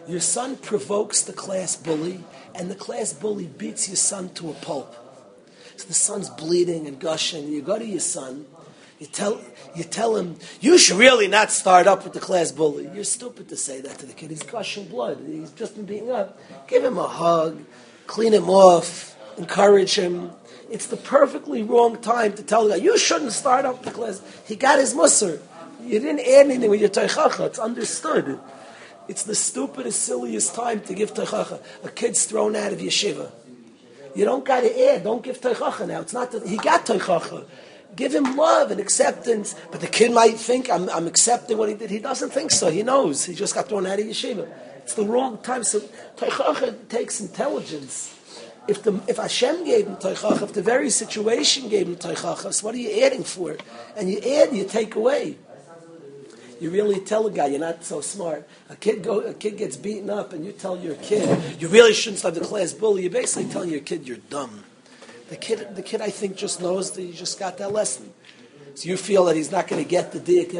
your 0.08 0.20
son 0.20 0.56
provokes 0.56 1.22
the 1.22 1.32
class 1.32 1.76
bully, 1.76 2.20
and 2.54 2.70
the 2.70 2.74
class 2.74 3.12
bully 3.12 3.46
beats 3.46 3.88
your 3.88 3.96
son 3.96 4.28
to 4.34 4.50
a 4.50 4.54
pulp. 4.54 4.94
So 5.76 5.88
the 5.88 5.94
son's 5.94 6.30
bleeding 6.30 6.86
and 6.86 6.98
gushing. 6.98 7.48
You 7.48 7.60
go 7.60 7.78
to 7.78 7.84
your 7.84 8.00
son, 8.00 8.46
you 8.98 9.06
tell, 9.06 9.40
you 9.74 9.84
tell 9.84 10.16
him, 10.16 10.36
you 10.60 10.78
should 10.78 10.96
really 10.96 11.28
not 11.28 11.50
start 11.50 11.86
up 11.86 12.04
with 12.04 12.14
the 12.14 12.20
class 12.20 12.52
bully. 12.52 12.88
You're 12.94 13.04
stupid 13.04 13.48
to 13.50 13.56
say 13.56 13.80
that 13.82 13.98
to 13.98 14.06
the 14.06 14.14
kid. 14.14 14.30
He's 14.30 14.42
gushing 14.42 14.86
blood. 14.86 15.18
He's 15.26 15.50
just 15.50 15.74
been 15.74 15.84
beaten 15.84 16.10
up. 16.10 16.38
Give 16.66 16.82
him 16.82 16.96
a 16.96 17.08
hug, 17.08 17.62
clean 18.06 18.32
him 18.32 18.48
off, 18.48 19.16
encourage 19.36 19.96
him. 19.96 20.30
It's 20.70 20.86
the 20.86 20.96
perfectly 20.96 21.62
wrong 21.62 22.00
time 22.00 22.32
to 22.34 22.42
tell 22.42 22.64
the 22.64 22.70
guy, 22.70 22.76
you 22.76 22.96
shouldn't 22.96 23.32
start 23.32 23.64
up 23.64 23.82
the 23.82 23.90
class. 23.90 24.22
He 24.46 24.56
got 24.56 24.78
his 24.78 24.94
musser. 24.94 25.42
You 25.82 26.00
didn't 26.00 26.20
add 26.20 26.46
anything 26.46 26.70
with 26.70 26.80
your 26.80 26.88
teichacha. 26.88 27.46
It's 27.46 27.58
understood. 27.58 28.40
It's 29.08 29.22
the 29.22 29.34
stupidest, 29.34 30.02
silliest 30.02 30.54
time 30.54 30.80
to 30.82 30.94
give 30.94 31.14
teichacha. 31.14 31.62
A 31.84 31.88
kid's 31.88 32.24
thrown 32.24 32.56
out 32.56 32.72
of 32.72 32.78
yeshiva. 32.78 33.30
You 34.14 34.24
don't 34.24 34.44
got 34.44 34.62
to 34.62 34.88
add. 34.90 35.04
Don't 35.04 35.22
give 35.22 35.40
teichacha 35.40 35.86
now. 35.86 36.00
It's 36.00 36.12
not 36.12 36.32
he 36.44 36.56
got 36.56 36.86
teichacha. 36.86 37.46
give 37.94 38.14
him 38.14 38.36
love 38.36 38.70
and 38.70 38.80
acceptance. 38.80 39.54
But 39.70 39.80
the 39.80 39.86
kid 39.86 40.10
might 40.12 40.36
think 40.38 40.70
I'm, 40.70 40.88
I'm 40.90 41.06
accepting 41.06 41.58
what 41.58 41.68
he 41.68 41.74
did. 41.74 41.90
He 41.90 41.98
doesn't 41.98 42.30
think 42.30 42.50
so. 42.50 42.70
He 42.70 42.82
knows. 42.82 43.24
He 43.24 43.34
just 43.34 43.54
got 43.54 43.68
thrown 43.68 43.86
out 43.86 44.00
of 44.00 44.06
yeshiva. 44.06 44.48
It's 44.78 44.94
the 44.94 45.04
wrong 45.04 45.38
time. 45.38 45.64
So 45.64 45.80
Teichacha 46.16 46.88
takes 46.88 47.20
intelligence. 47.20 48.12
If 48.68 48.82
the 48.82 49.00
if 49.06 49.16
Hashem 49.18 49.64
gave 49.64 49.86
him 49.86 49.96
Teichacha, 49.96 50.42
if 50.42 50.52
the 50.52 50.62
very 50.62 50.90
situation 50.90 51.68
gave 51.68 51.86
him 51.86 51.96
Teichacha, 51.96 52.52
so 52.52 52.66
what 52.66 52.74
are 52.74 52.78
you 52.78 53.04
adding 53.04 53.22
for? 53.22 53.56
And 53.96 54.10
you 54.10 54.18
add, 54.18 54.54
you 54.54 54.64
take 54.64 54.94
away. 54.94 55.38
You 56.60 56.70
really 56.70 57.00
tell 57.00 57.26
a 57.26 57.30
guy 57.30 57.48
you're 57.48 57.60
not 57.60 57.84
so 57.84 58.00
smart. 58.00 58.48
A 58.70 58.76
kid 58.76 59.02
go, 59.02 59.20
a 59.20 59.34
kid 59.34 59.58
gets 59.58 59.76
beaten 59.76 60.08
up, 60.08 60.32
and 60.32 60.44
you 60.44 60.52
tell 60.52 60.78
your 60.78 60.94
kid 60.96 61.60
you 61.60 61.68
really 61.68 61.92
shouldn't 61.92 62.20
start 62.20 62.34
the 62.34 62.40
class 62.40 62.72
bully. 62.72 63.02
You're 63.02 63.10
basically 63.10 63.50
telling 63.52 63.70
your 63.70 63.80
kid 63.80 64.08
you're 64.08 64.16
dumb. 64.30 64.64
The 65.28 65.36
kid, 65.36 65.74
the 65.74 65.82
kid, 65.82 66.00
I 66.00 66.10
think, 66.10 66.36
just 66.36 66.60
knows 66.60 66.92
that 66.92 67.02
he 67.02 67.12
just 67.12 67.38
got 67.38 67.58
that 67.58 67.72
lesson. 67.72 68.12
So 68.74 68.88
you 68.88 68.96
feel 68.96 69.24
that 69.24 69.36
he's 69.36 69.50
not 69.50 69.68
going 69.68 69.82
to 69.82 69.88
get 69.88 70.12
the 70.12 70.20
dik. 70.20 70.54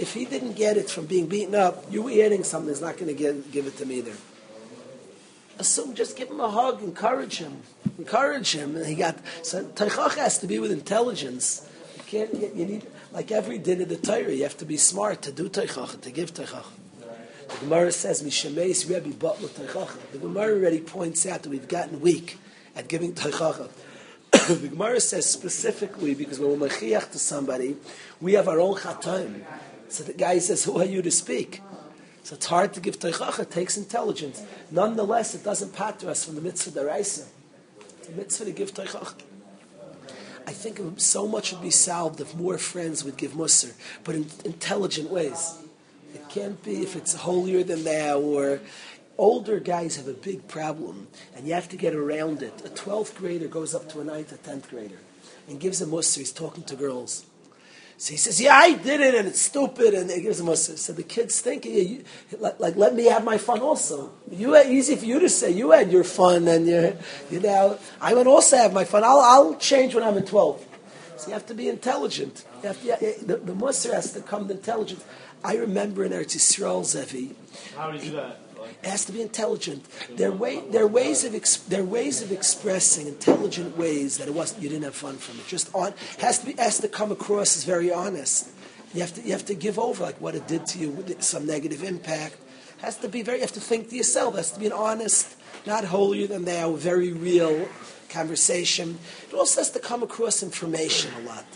If 0.00 0.14
he 0.14 0.24
didn't 0.24 0.54
get 0.54 0.76
it 0.76 0.88
from 0.88 1.06
being 1.06 1.26
beaten 1.26 1.54
up, 1.54 1.84
you 1.90 2.08
adding 2.22 2.44
something 2.44 2.72
is 2.72 2.80
not 2.80 2.96
going 2.96 3.14
to 3.14 3.42
give 3.52 3.66
it 3.66 3.76
to 3.78 3.84
me 3.84 3.98
either. 3.98 4.14
Assume, 5.58 5.94
just 5.94 6.16
give 6.16 6.30
him 6.30 6.40
a 6.40 6.48
hug, 6.48 6.82
encourage 6.82 7.38
him, 7.38 7.62
encourage 7.98 8.52
him. 8.54 8.74
And 8.76 8.86
he 8.86 8.94
got 8.94 9.18
so 9.42 9.64
teichach 9.64 10.16
has 10.16 10.38
to 10.38 10.46
be 10.46 10.58
with 10.58 10.72
intelligence. 10.72 11.68
Can't. 12.12 12.34
You, 12.34 12.52
you 12.54 12.66
need 12.66 12.86
like 13.10 13.32
every 13.32 13.56
din 13.56 13.80
of 13.80 13.88
the 13.88 13.96
Torah. 13.96 14.34
You 14.34 14.42
have 14.42 14.58
to 14.58 14.66
be 14.66 14.76
smart 14.76 15.22
to 15.22 15.32
do 15.32 15.48
teichach 15.48 15.98
to 16.02 16.10
give 16.10 16.34
teichach. 16.34 16.66
The 17.00 17.58
Gemara 17.60 17.90
says, 17.90 18.22
"Mishameis 18.22 18.86
Rebbe 18.86 19.16
Batla 19.16 19.48
teichach." 19.48 19.96
The 20.12 20.18
Gemara 20.18 20.52
already 20.56 20.80
points 20.80 21.24
out 21.24 21.42
that 21.42 21.48
we've 21.48 21.66
gotten 21.66 22.02
weak 22.02 22.36
at 22.76 22.88
giving 22.88 23.14
teichacha. 23.14 23.70
the 24.30 24.68
Gemara 24.68 25.00
says 25.00 25.24
specifically 25.24 26.12
because 26.14 26.38
when 26.38 26.60
we're 26.60 26.68
mechiach 26.68 27.12
to 27.12 27.18
somebody, 27.18 27.76
we 28.20 28.34
have 28.34 28.46
our 28.46 28.60
own 28.60 28.76
chataim. 28.76 29.42
So 29.88 30.04
the 30.04 30.12
guy 30.12 30.38
says, 30.38 30.64
"Who 30.64 30.78
are 30.80 30.84
you 30.84 31.00
to 31.00 31.10
speak?" 31.10 31.62
So 32.24 32.34
it's 32.34 32.44
hard 32.44 32.74
to 32.74 32.80
give 32.80 32.98
teichacha. 32.98 33.44
It 33.44 33.50
takes 33.50 33.78
intelligence. 33.78 34.42
Nonetheless, 34.70 35.34
it 35.34 35.44
doesn't 35.44 35.72
patter 35.72 36.10
us 36.10 36.26
from 36.26 36.34
the 36.34 36.42
mitzvah 36.42 36.78
deraisa. 36.78 37.24
It's 38.00 38.08
a 38.10 38.12
mitzvah 38.12 38.44
to 38.44 38.52
give 38.52 38.74
teichacha. 38.74 39.14
I 40.46 40.52
think 40.52 40.80
so 41.00 41.26
much 41.26 41.52
would 41.52 41.62
be 41.62 41.70
solved 41.70 42.20
if 42.20 42.34
more 42.34 42.58
friends 42.58 43.04
would 43.04 43.16
give 43.16 43.32
musr, 43.32 43.74
but 44.04 44.14
in 44.14 44.26
intelligent 44.44 45.10
ways. 45.10 45.58
It 46.14 46.28
can't 46.28 46.62
be 46.62 46.82
if 46.82 46.96
it's 46.96 47.14
holier 47.14 47.62
than 47.62 47.84
thou 47.84 48.20
or 48.20 48.60
older 49.18 49.60
guys 49.60 49.96
have 49.96 50.08
a 50.08 50.12
big 50.14 50.48
problem, 50.48 51.08
and 51.34 51.46
you 51.46 51.54
have 51.54 51.68
to 51.70 51.76
get 51.76 51.94
around 51.94 52.42
it. 52.42 52.62
A 52.64 52.68
12th 52.68 53.16
grader 53.16 53.48
goes 53.48 53.74
up 53.74 53.88
to 53.90 54.00
a 54.00 54.04
9th 54.04 54.32
or 54.32 54.36
10th 54.36 54.68
grader 54.68 54.98
and 55.48 55.60
gives 55.60 55.80
a 55.80 55.86
mussar. 55.86 56.18
He's 56.18 56.32
talking 56.32 56.64
to 56.64 56.76
girls. 56.76 57.24
So 58.02 58.10
he 58.10 58.16
says, 58.16 58.40
"Yeah, 58.40 58.56
I 58.56 58.72
did 58.72 59.00
it, 59.00 59.14
and 59.14 59.28
it's 59.28 59.40
stupid." 59.40 59.94
And 59.94 60.10
he 60.10 60.20
gives 60.22 60.40
a 60.40 60.42
mussar. 60.42 60.76
So 60.76 60.92
the 60.92 61.04
kids 61.04 61.40
think, 61.40 61.64
yeah, 61.64 61.70
you, 61.70 62.04
like, 62.40 62.58
like, 62.58 62.74
let 62.74 62.96
me 62.96 63.04
have 63.04 63.22
my 63.22 63.38
fun 63.38 63.60
also. 63.60 64.10
You 64.28 64.56
easy 64.56 64.96
for 64.96 65.04
you 65.04 65.20
to 65.20 65.28
say. 65.28 65.52
You 65.52 65.70
had 65.70 65.92
your 65.92 66.02
fun, 66.02 66.48
and 66.48 66.66
you, 66.66 66.98
you 67.30 67.38
know, 67.38 67.78
I 68.00 68.14
would 68.14 68.26
also 68.26 68.56
have 68.56 68.72
my 68.72 68.82
fun. 68.82 69.04
I'll, 69.04 69.20
I'll 69.20 69.54
change 69.54 69.94
when 69.94 70.02
I'm 70.02 70.16
in 70.16 70.26
12. 70.26 70.66
So 71.16 71.28
you 71.28 71.32
have 71.34 71.46
to 71.46 71.54
be 71.54 71.68
intelligent. 71.68 72.44
You 72.62 72.68
have 72.70 72.80
to, 72.80 72.86
yeah, 72.88 72.96
the, 73.22 73.36
the 73.36 73.92
has 73.94 74.12
to 74.14 74.20
come 74.20 74.48
to 74.48 74.54
intelligence. 74.54 75.04
I 75.44 75.54
remember 75.54 76.04
in 76.04 76.10
Eretz 76.10 76.34
Yisrael, 76.34 76.84
Zevi. 76.84 77.36
How 77.76 77.92
do 77.92 77.98
you 77.98 78.10
do 78.10 78.16
that? 78.16 78.41
It 78.82 78.88
has 78.88 79.04
to 79.06 79.12
be 79.12 79.22
intelligent. 79.22 79.84
Their 80.16 80.32
way, 80.32 80.62
there 80.70 80.84
are 80.84 80.88
ways 80.88 81.24
of 81.24 81.34
ex, 81.34 81.56
there 81.56 81.82
are 81.82 81.84
ways 81.84 82.22
of 82.22 82.32
expressing 82.32 83.06
intelligent 83.06 83.76
ways 83.76 84.18
that 84.18 84.28
it 84.28 84.34
wasn't 84.34 84.62
you 84.62 84.68
didn't 84.68 84.84
have 84.84 84.94
fun 84.94 85.16
from 85.16 85.38
it. 85.38 85.46
Just 85.46 85.74
on 85.74 85.94
has 86.18 86.38
to 86.40 86.46
be 86.46 86.52
has 86.54 86.78
to 86.80 86.88
come 86.88 87.12
across 87.12 87.56
as 87.56 87.64
very 87.64 87.92
honest. 87.92 88.50
You 88.94 89.00
have 89.00 89.14
to 89.14 89.22
you 89.22 89.32
have 89.32 89.46
to 89.46 89.54
give 89.54 89.78
over 89.78 90.04
like 90.04 90.20
what 90.20 90.34
it 90.34 90.46
did 90.46 90.66
to 90.66 90.78
you, 90.78 91.04
some 91.20 91.46
negative 91.46 91.82
impact. 91.82 92.36
Has 92.78 92.96
to 92.98 93.08
be 93.08 93.22
very. 93.22 93.38
You 93.38 93.42
have 93.42 93.52
to 93.52 93.60
think 93.60 93.90
to 93.90 93.96
yourself. 93.96 94.34
Has 94.34 94.50
to 94.52 94.60
be 94.60 94.66
an 94.66 94.72
honest, 94.72 95.36
not 95.66 95.84
holier 95.84 96.26
than 96.26 96.44
thou, 96.44 96.72
very 96.72 97.12
real 97.12 97.68
conversation. 98.08 98.98
It 99.28 99.34
also 99.34 99.60
has 99.60 99.70
to 99.70 99.78
come 99.78 100.02
across 100.02 100.42
information 100.42 101.12
a 101.14 101.20
lot. 101.20 101.46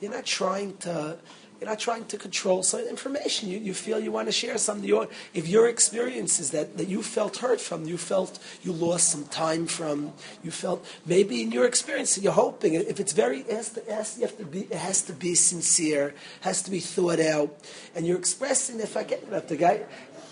You're 0.00 0.12
not 0.12 0.24
trying 0.24 0.76
to 0.78 1.18
you're 1.60 1.68
not 1.68 1.78
trying 1.78 2.04
to 2.06 2.18
control 2.18 2.62
certain 2.62 2.88
information. 2.88 3.48
You, 3.48 3.58
you 3.58 3.74
feel 3.74 3.98
you 3.98 4.12
want 4.12 4.28
to 4.28 4.32
share 4.32 4.58
something. 4.58 4.86
Your, 4.86 5.08
if 5.34 5.48
your 5.48 5.68
experience 5.68 6.38
is 6.38 6.50
that, 6.50 6.76
that 6.76 6.88
you 6.88 7.02
felt 7.02 7.38
hurt 7.38 7.60
from, 7.60 7.84
you 7.84 7.96
felt 7.96 8.38
you 8.62 8.72
lost 8.72 9.08
some 9.08 9.24
time 9.26 9.66
from, 9.66 10.12
you 10.42 10.50
felt 10.50 10.84
maybe 11.06 11.42
in 11.42 11.52
your 11.52 11.64
experience 11.64 12.18
you're 12.18 12.32
hoping. 12.32 12.74
If 12.74 13.00
it's 13.00 13.12
very, 13.12 13.40
it 13.40 13.50
has 13.50 13.70
to, 13.70 13.80
it 13.80 13.90
has, 13.90 14.16
you 14.18 14.26
have 14.26 14.36
to 14.38 14.44
be, 14.44 14.60
it 14.60 14.74
has 14.74 15.02
to 15.02 15.12
be 15.12 15.34
sincere, 15.34 16.14
has 16.40 16.62
to 16.62 16.70
be 16.70 16.80
thought 16.80 17.20
out, 17.20 17.56
and 17.94 18.06
you're 18.06 18.18
expressing. 18.18 18.80
If 18.80 18.96
I 18.96 19.04
get 19.04 19.30
that 19.30 19.48
the 19.48 19.56
guy, 19.56 19.84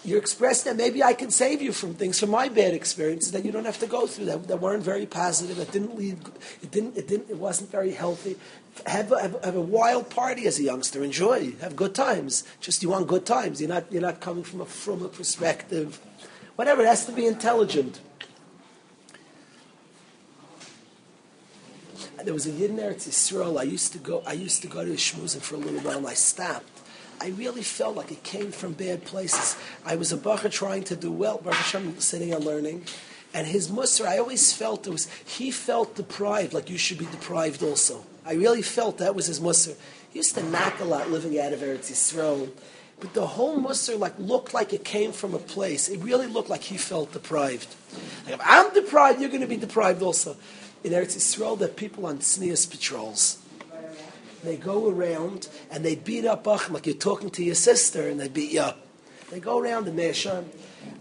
you're 0.04 0.18
expressing 0.18 0.70
that 0.70 0.76
maybe 0.76 1.02
I 1.02 1.14
can 1.14 1.30
save 1.30 1.62
you 1.62 1.72
from 1.72 1.94
things 1.94 2.20
from 2.20 2.30
my 2.30 2.48
bad 2.48 2.74
experiences 2.74 3.32
that 3.32 3.44
you 3.44 3.52
don't 3.52 3.64
have 3.64 3.78
to 3.78 3.86
go 3.86 4.06
through 4.06 4.26
that, 4.26 4.48
that 4.48 4.60
weren't 4.60 4.82
very 4.82 5.06
positive, 5.06 5.56
that 5.56 5.72
didn't 5.72 5.96
lead, 5.96 6.18
it 6.62 6.70
didn't, 6.70 6.96
it 6.96 7.08
didn't, 7.08 7.30
it 7.30 7.38
wasn't 7.38 7.70
very 7.70 7.92
healthy. 7.92 8.36
Have 8.86 9.12
a, 9.12 9.22
have, 9.22 9.44
have 9.44 9.56
a 9.56 9.60
wild 9.60 10.10
party 10.10 10.46
as 10.46 10.58
a 10.58 10.62
youngster. 10.62 11.02
Enjoy. 11.02 11.52
Have 11.60 11.76
good 11.76 11.94
times. 11.94 12.44
Just 12.60 12.82
you 12.82 12.90
want 12.90 13.06
good 13.06 13.24
times. 13.24 13.60
You're 13.60 13.68
not, 13.68 13.90
you're 13.90 14.02
not 14.02 14.20
coming 14.20 14.42
from 14.42 14.60
a 14.60 14.66
from 14.66 15.02
a 15.02 15.08
perspective. 15.08 16.00
Whatever. 16.56 16.82
It 16.82 16.86
has 16.86 17.06
to 17.06 17.12
be 17.12 17.26
intelligent. 17.26 18.00
There 22.24 22.34
was 22.34 22.46
a 22.46 22.50
Yidden 22.50 22.80
Eretz 22.80 23.06
Yisrael. 23.08 23.60
I 23.60 23.62
used 23.62 23.92
to 23.92 23.98
go. 23.98 24.24
I 24.26 24.32
used 24.32 24.60
to 24.62 24.68
go 24.68 24.84
to 24.84 24.92
Shmuzin 24.92 25.40
for 25.40 25.54
a 25.54 25.58
little 25.58 25.80
while, 25.80 25.98
and 25.98 26.06
I 26.08 26.14
stopped. 26.14 26.73
I 27.24 27.28
really 27.28 27.62
felt 27.62 27.96
like 27.96 28.12
it 28.12 28.22
came 28.22 28.52
from 28.52 28.74
bad 28.74 29.06
places. 29.06 29.56
I 29.86 29.96
was 29.96 30.12
a 30.12 30.18
bacher 30.18 30.50
trying 30.50 30.84
to 30.84 30.94
do 30.94 31.10
well. 31.10 31.38
Baruch 31.38 31.56
Hashem, 31.56 31.98
sitting 31.98 32.34
and 32.34 32.44
learning. 32.44 32.84
And 33.32 33.46
his 33.46 33.70
musr, 33.70 34.04
I 34.04 34.18
always 34.18 34.52
felt 34.52 34.86
it 34.86 34.90
was, 34.90 35.08
he 35.24 35.50
felt 35.50 35.96
deprived, 35.96 36.52
like 36.52 36.68
you 36.68 36.76
should 36.76 36.98
be 36.98 37.06
deprived 37.06 37.62
also. 37.62 38.04
I 38.26 38.34
really 38.34 38.60
felt 38.60 38.98
that 38.98 39.14
was 39.14 39.28
his 39.28 39.40
musr. 39.40 39.74
He 40.10 40.18
used 40.18 40.34
to 40.34 40.42
knock 40.42 40.78
a 40.80 40.84
lot 40.84 41.10
living 41.10 41.40
out 41.40 41.54
of 41.54 41.60
Eretz 41.60 41.90
Yisrael. 41.90 42.50
But 43.00 43.14
the 43.14 43.26
whole 43.26 43.58
musr 43.58 43.98
like 43.98 44.18
looked 44.18 44.52
like 44.52 44.74
it 44.74 44.84
came 44.84 45.12
from 45.12 45.32
a 45.32 45.38
place. 45.38 45.88
It 45.88 46.00
really 46.00 46.26
looked 46.26 46.50
like 46.50 46.64
he 46.64 46.76
felt 46.76 47.14
deprived. 47.14 47.74
Like, 48.26 48.34
if 48.34 48.40
I'm 48.44 48.70
deprived, 48.74 49.18
you're 49.18 49.30
going 49.30 49.40
to 49.40 49.46
be 49.46 49.56
deprived 49.56 50.02
also. 50.02 50.36
In 50.84 50.92
Eretz 50.92 51.16
Yisrael, 51.16 51.58
there 51.58 51.70
are 51.70 51.72
people 51.72 52.04
on 52.04 52.20
sneers 52.20 52.66
patrols. 52.66 53.38
They 54.44 54.56
go 54.56 54.90
around 54.90 55.48
and 55.70 55.84
they 55.84 55.96
beat 55.96 56.26
up 56.26 56.46
Achim 56.46 56.74
like 56.74 56.86
you're 56.86 56.94
talking 56.94 57.30
to 57.30 57.42
your 57.42 57.54
sister 57.54 58.08
and 58.08 58.20
they 58.20 58.28
beat 58.28 58.52
you 58.52 58.60
up. 58.60 58.86
They 59.30 59.40
go 59.40 59.58
around 59.58 59.86
the 59.86 59.92
Me'asham. 59.92 60.44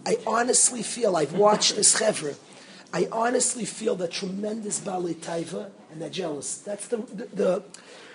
I 0.06 0.18
honestly 0.26 0.82
feel, 0.82 1.16
I've 1.16 1.34
watched 1.34 1.76
this 1.76 2.00
chevra, 2.00 2.36
I 2.94 3.08
honestly 3.12 3.66
feel 3.66 3.96
that 3.96 4.12
tremendous 4.12 4.80
Bali 4.80 5.16
Taiva 5.16 5.72
and 5.92 6.02
they're 6.02 6.10
jealous. 6.10 6.58
That's 6.60 6.88
the, 6.88 6.98
the, 6.98 7.28
the, 7.34 7.64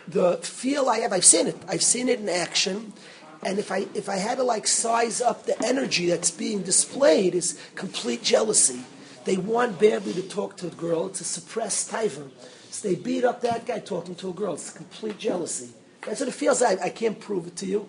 the 0.07 0.37
feel 0.38 0.88
I 0.88 1.01
have. 1.01 1.12
I've 1.12 1.25
seen 1.25 1.47
it. 1.47 1.57
I've 1.69 1.83
seen 1.83 2.09
it 2.09 2.21
in 2.21 2.29
action. 2.29 2.95
And 3.43 3.59
if 3.59 3.71
I, 3.71 3.87
if 3.95 4.09
I 4.09 4.17
had 4.17 4.38
to 4.38 4.45
like 4.45 4.67
size 4.67 5.21
up 5.21 5.47
the 5.47 5.62
energy 5.64 6.07
that's 6.07 6.31
being 6.31 6.62
displayed 6.62 7.35
is 7.35 7.61
complete 7.75 8.23
jealousy. 8.23 8.85
They 9.25 9.37
want 9.37 9.79
badly 9.79 10.14
to 10.14 10.23
talk 10.23 10.57
to 10.59 10.69
a 10.69 10.71
girl. 10.71 11.07
It's 11.09 11.21
a 11.21 11.25
suppressed 11.25 11.91
taiva. 11.91 12.31
So 12.70 12.88
they 12.88 12.94
beat 12.94 13.24
up 13.24 13.40
that 13.42 13.66
guy 13.66 13.78
talking 13.78 14.14
to 14.16 14.31
a 14.31 14.33
girl. 14.33 14.54
It's 14.54 14.70
complete 14.70 15.18
jealousy. 15.18 15.70
That's 16.02 16.20
what 16.20 16.28
it 16.28 16.35
feels 16.35 16.61
like. 16.61 16.81
I 16.81 16.90
can't 16.90 17.18
prove 17.18 17.46
it 17.46 17.57
to 17.57 17.66
you. 17.66 17.88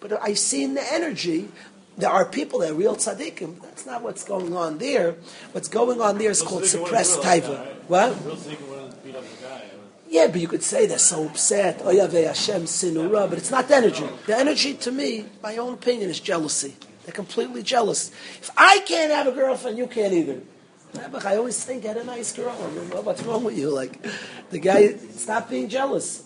But 0.00 0.22
I've 0.22 0.38
seen 0.38 0.74
the 0.74 0.92
energy. 0.92 1.48
There 1.96 2.10
are 2.10 2.24
people 2.24 2.60
that 2.60 2.70
are 2.70 2.74
real 2.74 2.94
tzaddikim. 2.94 3.60
That's 3.62 3.86
not 3.86 4.02
what's 4.02 4.24
going 4.24 4.54
on 4.54 4.78
there. 4.78 5.16
What's 5.52 5.68
going 5.68 6.00
on 6.00 6.18
there 6.18 6.30
is 6.30 6.42
called 6.42 6.66
suppressed 6.66 7.20
taiva. 7.20 7.66
What? 7.88 8.16
Yeah, 10.08 10.28
but 10.28 10.40
you 10.40 10.48
could 10.48 10.62
say 10.62 10.86
they're 10.86 10.98
so 10.98 11.26
upset. 11.26 11.82
Oh, 11.84 11.90
Yahweh 11.90 12.22
Hashem 12.22 12.62
sinura, 12.62 13.28
but 13.28 13.38
it's 13.38 13.50
not 13.50 13.68
the 13.68 13.76
energy. 13.76 14.08
The 14.26 14.36
energy, 14.36 14.74
to 14.74 14.92
me, 14.92 15.26
my 15.42 15.56
own 15.56 15.74
opinion, 15.74 16.08
is 16.08 16.20
jealousy. 16.20 16.76
They're 17.04 17.12
completely 17.12 17.62
jealous. 17.62 18.10
If 18.40 18.50
I 18.56 18.80
can't 18.86 19.12
have 19.12 19.26
a 19.26 19.32
girlfriend, 19.32 19.76
you 19.76 19.86
can't 19.86 20.12
either. 20.12 20.40
I 21.24 21.36
always 21.36 21.62
think 21.64 21.84
had 21.84 21.96
a 21.96 22.04
nice 22.04 22.32
girl. 22.32 22.56
I 22.58 22.70
mean, 22.70 23.04
what's 23.04 23.22
wrong 23.22 23.44
with 23.44 23.58
you? 23.58 23.70
Like, 23.70 24.04
the 24.50 24.58
guy, 24.58 24.96
stop 24.96 25.50
being 25.50 25.68
jealous. 25.68 26.24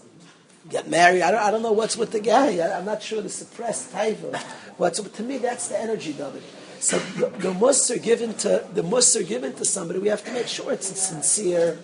Get 0.69 0.89
married. 0.89 1.23
I 1.23 1.31
don't, 1.33 1.43
I 1.43 1.51
don't 1.51 1.63
know 1.63 1.73
what's 1.73 1.97
with 1.97 2.13
the 2.13 2.21
guy. 2.21 2.59
I, 2.59 2.79
am 2.79 2.85
not 2.85 3.03
sure 3.03 3.21
the 3.21 3.29
suppressed 3.29 3.93
of 3.95 4.43
what's. 4.77 5.01
To 5.01 5.23
me, 5.23 5.39
that's 5.39 5.69
the 5.69 5.81
energy 5.81 6.15
of 6.21 6.37
it. 6.37 6.43
So 6.79 6.99
the, 6.99 7.27
the 7.39 7.53
musr 7.53 8.01
given 8.01 8.35
to 8.35 8.65
the 8.73 8.83
musr 8.83 9.27
given 9.27 9.53
to 9.55 9.65
somebody, 9.65 9.99
we 9.99 10.09
have 10.09 10.25
to 10.25 10.33
make 10.33 10.47
sure 10.47 10.73
it's 10.73 10.87
sincere. 10.87 11.79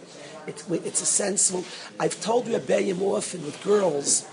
It's, 0.46 1.02
a 1.02 1.06
sensible. 1.06 1.64
I've 2.00 2.18
told 2.22 2.46
Rebbeim 2.46 3.02
often 3.02 3.44
with 3.44 3.62
girls. 3.62 4.26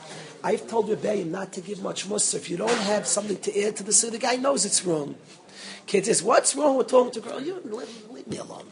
I've 0.43 0.65
told 0.67 0.89
Rebbeim 0.89 1.29
not 1.29 1.51
to 1.53 1.61
give 1.61 1.81
much 1.81 2.07
musr. 2.07 2.35
If 2.35 2.49
you 2.49 2.55
don't 2.55 2.69
have 2.69 3.05
something 3.05 3.37
to 3.37 3.67
add 3.67 3.75
to 3.77 3.83
the 3.83 3.91
so 3.91 4.09
the 4.09 4.17
guy 4.17 4.35
knows 4.37 4.63
it's 4.63 4.85
wrong. 4.85 5.15
Kid 5.85 6.05
says, 6.05 6.23
"What's 6.23 6.55
wrong 6.55 6.77
with 6.77 6.87
talking 6.87 7.11
to 7.13 7.19
a 7.19 7.23
girl? 7.23 7.41
You 7.41 7.61
leave, 7.63 8.09
leave 8.09 8.27
me 8.27 8.37
alone." 8.37 8.71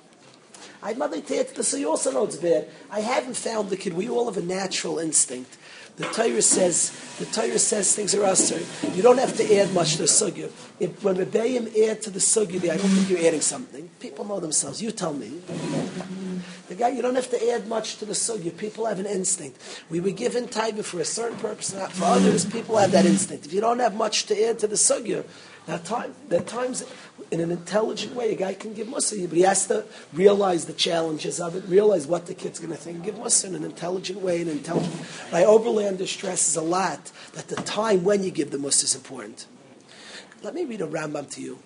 I'd 0.83 0.97
mother 0.97 1.21
to 1.21 1.63
so 1.63 1.77
you 1.77 1.89
also 1.89 2.11
know 2.11 2.25
it's 2.25 2.35
bad. 2.35 2.67
I 2.91 2.99
haven't 2.99 3.37
found 3.37 3.69
the 3.69 3.77
kid. 3.77 3.93
We 3.93 4.09
all 4.09 4.25
have 4.25 4.35
a 4.35 4.45
natural 4.45 4.99
instinct. 4.99 5.57
The 5.95 6.05
Torah 6.05 6.41
says 6.41 6.91
the 7.19 7.25
Torah 7.25 7.59
says 7.59 7.95
things 7.95 8.13
are 8.15 8.23
usher. 8.25 8.59
You 8.93 9.01
don't 9.01 9.19
have 9.19 9.37
to 9.37 9.55
add 9.55 9.73
much 9.73 9.93
to 9.93 9.99
the 9.99 10.03
sugya. 10.05 10.51
If, 10.79 11.03
when 11.03 11.15
Rebbeim 11.15 11.67
add 11.87 12.01
to 12.01 12.09
the 12.09 12.19
sugya, 12.19 12.63
I 12.63 12.77
don't 12.77 12.89
think 12.89 13.09
you're 13.09 13.25
adding 13.25 13.41
something. 13.41 13.89
People 13.99 14.25
know 14.25 14.39
themselves. 14.39 14.81
You 14.81 14.91
tell 14.91 15.13
me. 15.13 15.39
The 16.67 16.75
guy, 16.75 16.89
you 16.89 17.01
don't 17.01 17.15
have 17.15 17.29
to 17.29 17.51
add 17.51 17.67
much 17.67 17.97
to 17.97 18.05
the 18.05 18.13
sugya. 18.13 18.57
People 18.57 18.85
have 18.87 18.99
an 18.99 19.05
instinct. 19.05 19.61
We 19.89 19.99
were 19.99 20.11
given 20.11 20.47
taiva 20.47 20.83
for 20.83 20.99
a 20.99 21.05
certain 21.05 21.37
purpose, 21.37 21.73
not 21.73 21.91
for 21.91 22.05
others. 22.05 22.43
People 22.43 22.77
have 22.77 22.91
that 22.91 23.05
instinct. 23.05 23.45
If 23.45 23.53
you 23.53 23.61
don't 23.61 23.79
have 23.79 23.95
much 23.95 24.25
to 24.25 24.43
add 24.49 24.59
to 24.59 24.67
the 24.67 24.75
sugya, 24.75 25.23
now 25.67 25.77
time, 25.77 26.13
are 26.31 26.39
times 26.39 26.83
in 27.31 27.39
an 27.39 27.51
intelligent 27.51 28.15
way 28.15 28.33
a 28.33 28.35
guy 28.35 28.53
can 28.53 28.73
give 28.73 28.89
musa, 28.89 29.27
but 29.27 29.37
he 29.37 29.43
has 29.43 29.67
to 29.67 29.85
realize 30.11 30.65
the 30.65 30.73
challenges 30.73 31.39
of 31.39 31.55
it, 31.55 31.63
realize 31.67 32.05
what 32.05 32.25
the 32.25 32.33
kid's 32.33 32.59
going 32.59 32.71
to 32.71 32.77
think, 32.77 33.03
give 33.03 33.17
musa 33.17 33.47
in 33.47 33.55
an 33.55 33.63
intelligent 33.63 34.19
way, 34.19 34.41
an 34.41 34.49
intelligent. 34.49 34.93
My 35.31 35.41
Oberlander 35.41 36.07
stresses 36.07 36.55
a 36.57 36.61
lot 36.61 37.11
that 37.33 37.47
the 37.47 37.55
time 37.55 38.03
when 38.03 38.23
you 38.23 38.31
give 38.31 38.51
the 38.51 38.57
musa 38.57 38.85
is 38.85 38.95
important. 38.95 39.45
Let 40.41 40.53
me 40.53 40.65
read 40.65 40.81
a 40.81 40.87
Rambam 40.87 41.29
to 41.31 41.41
you. 41.41 41.59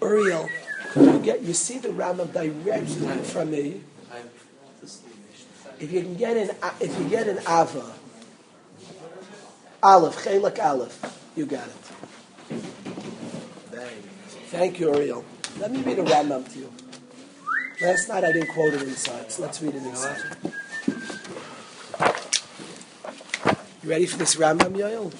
Uriel, 0.00 0.48
you 0.96 1.18
get 1.18 1.42
you 1.42 1.52
see 1.52 1.78
the 1.78 1.88
Rambam 1.88 2.32
directly 2.32 3.18
from 3.24 3.50
me. 3.50 3.82
If 5.78 5.92
you 5.92 6.00
can 6.02 6.14
get 6.14 6.36
an 6.36 6.56
if 6.80 6.98
you 6.98 7.08
get 7.08 7.28
an 7.28 7.38
Ava, 7.40 7.92
Aleph, 9.82 10.24
Chelak 10.24 10.58
Aleph, 10.58 11.30
you 11.36 11.44
got 11.44 11.66
it. 11.66 11.83
Thank 14.54 14.78
you, 14.78 14.94
Ariel. 14.94 15.24
Let 15.58 15.72
me 15.72 15.82
read 15.82 15.98
a 15.98 16.04
Rambam 16.04 16.48
to 16.52 16.58
you. 16.60 16.72
Last 17.82 18.08
night 18.08 18.22
I 18.22 18.30
didn't 18.30 18.54
quote 18.54 18.72
it 18.72 18.82
inside, 18.82 19.32
so 19.32 19.42
let's 19.42 19.60
read 19.60 19.74
it 19.74 19.82
inside. 19.82 20.20
You 23.82 23.90
ready 23.90 24.06
for 24.06 24.16
this 24.16 24.36
Rambam, 24.36 24.76
Yoel? 24.76 25.10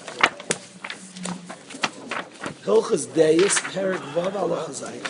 Hilchas 2.63 3.07
Deis, 3.07 3.59
Perik 3.73 3.99
Vav, 4.13 4.35
Allah 4.35 4.67
Chazayim. 4.69 5.03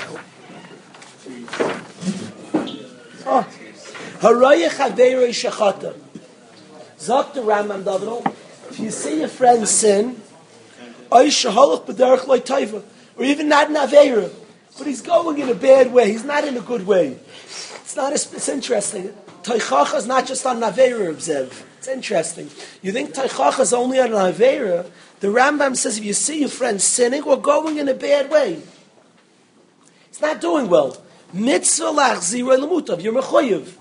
Oh, 3.27 3.27
ah, 3.27 3.47
Haraya 4.21 4.69
Chaveirei 4.69 5.29
Shechata. 5.29 5.93
Zok 6.97 7.35
the 7.35 7.41
Rambam 7.41 7.83
Davidol, 7.83 8.25
if 8.71 8.79
you 8.79 8.89
see 8.89 9.19
your 9.19 9.27
friend 9.27 9.67
sin, 9.67 10.19
Oy 11.13 11.27
Sheholach 11.27 11.85
B'derech 11.85 12.25
Loi 12.25 12.39
Taiva, 12.39 12.83
or 13.17 13.23
even 13.23 13.49
not 13.49 13.69
in 13.69 13.75
Aveira, 13.75 14.31
but 14.77 14.87
he's 14.87 15.01
going 15.01 15.39
in 15.39 15.49
a 15.49 15.55
bad 15.55 15.93
way, 15.93 16.11
he's 16.11 16.25
not 16.25 16.45
in 16.45 16.57
a 16.57 16.61
good 16.61 16.85
way. 16.85 17.17
It's 17.43 17.95
not, 17.95 18.11
a, 18.11 18.15
it's 18.15 18.49
interesting. 18.49 19.13
Taichacha 19.43 19.95
is 19.95 20.07
not 20.07 20.25
just 20.25 20.45
on 20.45 20.59
Aveira, 20.61 21.13
Zev. 21.13 21.63
It's 21.77 21.87
interesting. 21.87 22.49
You 22.81 22.91
think 22.91 23.13
Taichacha 23.13 23.59
is 23.59 23.73
only 23.73 23.99
on 23.99 24.09
Aveira, 24.09 24.89
the 25.19 25.27
Rambam 25.27 25.75
says 25.75 25.97
if 25.97 26.03
you 26.03 26.13
see 26.13 26.41
your 26.41 26.49
friend 26.49 26.81
sinning 26.81 27.23
or 27.23 27.39
going 27.39 27.77
in 27.77 27.87
a 27.87 27.93
bad 27.93 28.29
way, 28.29 28.61
it's 30.07 30.21
not 30.21 30.41
doing 30.41 30.69
well. 30.69 30.97
Mitzvah 31.33 31.85
lachzira 31.85 32.57
lemutav, 32.57 33.01
you're 33.01 33.13
mechoyev. 33.13 33.73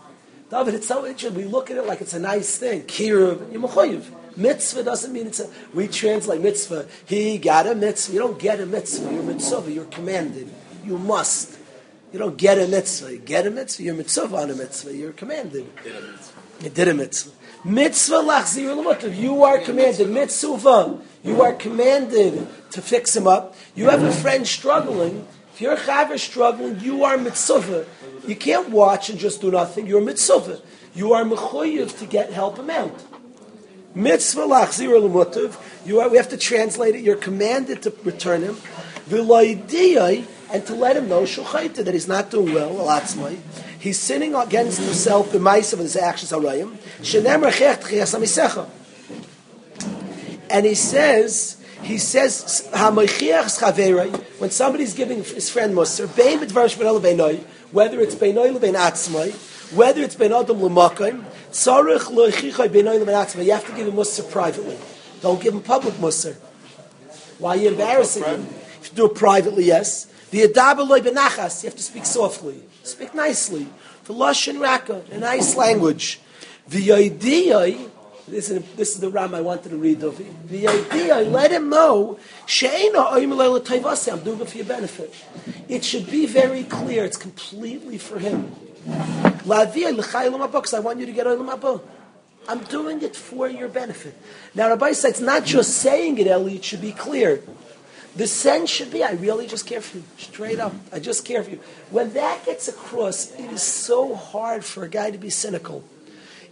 David, 0.51 0.75
it's 0.75 0.87
so 0.87 1.07
interesting. 1.07 1.35
We 1.35 1.49
look 1.49 1.71
at 1.71 1.77
it 1.77 1.87
like 1.87 2.01
it's 2.01 2.15
a 2.15 2.19
nice 2.19 2.59
thing. 2.59 2.83
Kiruv, 2.83 3.53
you're 3.53 3.63
mechoyev. 3.63 4.05
Mitzvah 4.37 4.83
doesn't 4.83 5.13
mean 5.13 5.27
it's 5.29 5.41
a. 5.41 5.49
We 5.73 5.89
translate 5.89 6.41
mitzvah. 6.41 6.87
He 7.07 7.39
got 7.39 7.67
a 7.67 7.75
mitzvah. 7.75 8.13
You 8.13 8.19
don't 8.19 8.39
get 8.39 8.61
a 8.61 8.67
mitzvah. 8.67 9.13
You're 9.13 9.23
mitzvah. 9.23 9.71
You're 9.71 9.85
commanded. 9.87 10.49
You 10.85 10.99
must. 10.99 11.59
You 12.13 12.19
don't 12.19 12.37
get 12.37 12.59
a 12.59 12.67
mitzvah. 12.67 13.13
You 13.13 13.19
get 13.19 13.47
a 13.47 13.51
mitzvah. 13.51 13.83
You're 13.83 13.95
mitzvah 13.95 14.37
on 14.37 14.51
a 14.51 14.55
mitzvah. 14.55 14.95
You're 14.95 15.13
commanded. 15.13 15.67
You 16.61 16.71
did 16.71 16.89
a 16.89 16.95
mitzvah. 16.95 17.33
Mitzvah 17.65 18.17
lachzir 18.17 18.75
lemutav. 18.75 19.17
You 19.17 19.45
are 19.45 19.59
commanded. 19.59 20.11
Mitzvah. 20.11 21.01
You 21.23 21.43
are 21.43 21.53
commanded 21.55 22.47
to 22.73 22.83
fix 22.83 23.17
him 23.17 23.27
up. 23.27 23.55
You 23.75 23.89
have 23.89 24.03
a 24.03 24.13
friend 24.13 24.47
struggling. 24.47 25.27
If 25.55 25.61
you're 25.61 25.75
a 25.75 25.77
chaver 25.77 26.19
struggling, 26.19 26.81
you 26.81 27.05
are 27.05 27.17
mitzvah. 27.17 27.87
You 28.27 28.35
can't 28.35 28.71
watch 28.71 29.09
and 29.11 29.19
just 29.19 29.41
do 29.41 29.53
nothing. 29.53 29.87
You're 29.87 30.01
mitzvah. 30.01 30.61
You 30.95 31.15
are 31.15 31.25
mechoyev 31.25 31.99
to 31.99 32.07
get 32.07 32.33
help 32.33 32.59
him 32.59 32.71
out. 32.71 33.03
Mitzvah 33.95 34.43
lachzir 34.43 34.89
lemutav. 34.89 35.57
You 35.87 36.09
we 36.09 36.17
have 36.17 36.29
to 36.31 36.37
translate 36.37 36.97
it. 36.97 37.03
You're 37.03 37.17
commanded 37.17 37.83
to 37.83 37.95
return 38.03 38.43
him. 38.43 38.57
V'loidiyai, 39.09 40.25
and 40.53 40.67
to 40.67 40.75
let 40.75 40.97
him 40.97 41.09
know 41.09 41.23
shulchayta 41.23 41.85
that 41.85 41.95
he's 41.95 42.09
not 42.09 42.31
doing 42.31 42.55
well. 42.55 42.71
Alatzmai. 42.71 43.39
He's 43.79 44.01
sinning 44.01 44.35
against 44.35 44.81
himself 44.81 45.31
the 45.31 45.39
mice 45.39 45.73
of 45.73 45.79
his 45.79 45.95
actions. 45.97 46.33
Harayim. 46.33 46.77
Shenem 47.03 47.49
rechech 47.49 47.83
tchias 47.83 48.15
amisecha. 48.19 48.69
And 50.51 50.67
he 50.67 50.75
says, 50.75 51.63
he 51.83 51.99
says. 51.99 52.69
When 52.73 54.51
somebody's 54.51 54.95
giving 54.95 55.23
his 55.23 55.51
friend 55.51 55.75
beinoi, 55.75 57.45
whether 57.71 58.01
it's 58.01 58.15
beinoi 58.15 58.57
lebein 58.57 58.75
atzmai, 58.75 59.33
whether 59.73 60.03
it's 60.03 60.15
bein 60.15 60.33
adam 60.33 60.63
l'makayim, 60.63 61.25
tzarich 61.51 62.11
loichichai 62.11 62.69
lebein 62.69 63.07
atzmai. 63.07 63.45
You 63.45 63.53
have 63.53 63.67
to 63.67 63.73
give 63.73 63.87
him 63.89 63.97
muster 63.97 64.23
privately. 64.23 64.79
Don't 65.21 65.41
give 65.41 65.55
him 65.55 65.63
public 65.63 65.99
muster. 66.01 66.37
Why 67.39 67.51
are 67.51 67.57
you 67.57 67.69
embarrassing 67.71 68.25
him? 68.25 68.47
If 68.81 68.91
you 68.91 68.97
do 68.97 69.07
it 69.07 69.15
privately, 69.15 69.65
yes. 69.65 70.07
The 70.31 70.43
adaber 70.43 70.87
loy 70.87 71.01
benachas. 71.01 71.63
You 71.63 71.69
have 71.69 71.77
to 71.77 71.83
speak 71.83 72.05
softly, 72.05 72.63
speak 72.83 73.15
nicely. 73.15 73.69
The 74.05 74.15
lashon 74.15 74.61
raka, 74.61 75.03
a 75.11 75.19
nice 75.19 75.57
language. 75.57 76.21
The 76.69 76.93
idea. 76.93 77.79
This 78.27 78.49
is, 78.49 78.65
this 78.75 78.95
is 78.95 79.01
the 79.01 79.11
Ram 79.11 79.35
I 79.35 79.43
wanted 79.43 79.69
to 79.69 79.77
read 79.77 80.03
of. 80.03 80.17
The 80.49 80.67
idea, 80.67 81.17
let 81.17 81.53
him 81.53 81.69
know, 81.69 82.19
I'm 82.49 82.81
doing 84.25 84.41
it 84.41 84.49
for 84.49 84.57
your 84.57 84.65
benefit. 84.65 85.15
It 85.69 85.85
should 85.85 86.11
be 86.11 86.25
very 86.25 86.65
clear, 86.65 87.05
it's 87.05 87.19
completely 87.19 87.99
for 87.99 88.19
him. 88.19 88.51
Because 88.85 90.75
I 90.75 90.81
want 90.81 91.01
you 91.01 91.07
to 91.07 91.13
get 91.13 91.27
Olam 91.27 91.59
Haba. 91.59 91.81
I'm 92.47 92.63
doing 92.65 93.03
it 93.03 93.17
for 93.17 93.49
your 93.49 93.69
benefit. 93.69 94.15
Now, 94.55 94.69
Rabbi 94.69 94.93
said 94.93 95.11
it's 95.11 95.21
not 95.21 95.45
just 95.45 95.79
saying 95.79 96.19
it, 96.19 96.27
Eli, 96.27 96.55
it 96.55 96.65
should 96.65 96.83
be 96.83 96.93
clear. 96.93 97.43
The 98.17 98.27
sense 98.27 98.71
should 98.71 98.93
be, 98.93 99.03
I 99.03 99.13
really 99.13 99.47
just 99.47 99.67
care 99.67 99.81
for 99.81 99.97
you. 99.97 100.05
Straight 100.19 100.61
up. 100.61 100.73
I 100.93 101.01
just 101.01 101.25
care 101.25 101.43
for 101.43 101.51
you. 101.51 101.61
When 101.91 102.13
that 102.13 102.45
gets 102.45 102.69
across, 102.69 103.33
it 103.33 103.51
is 103.51 103.63
so 103.63 104.15
hard 104.15 104.65
for 104.65 104.85
a 104.85 104.89
guy 104.89 105.11
to 105.11 105.19
be 105.19 105.31
cynical. 105.31 105.83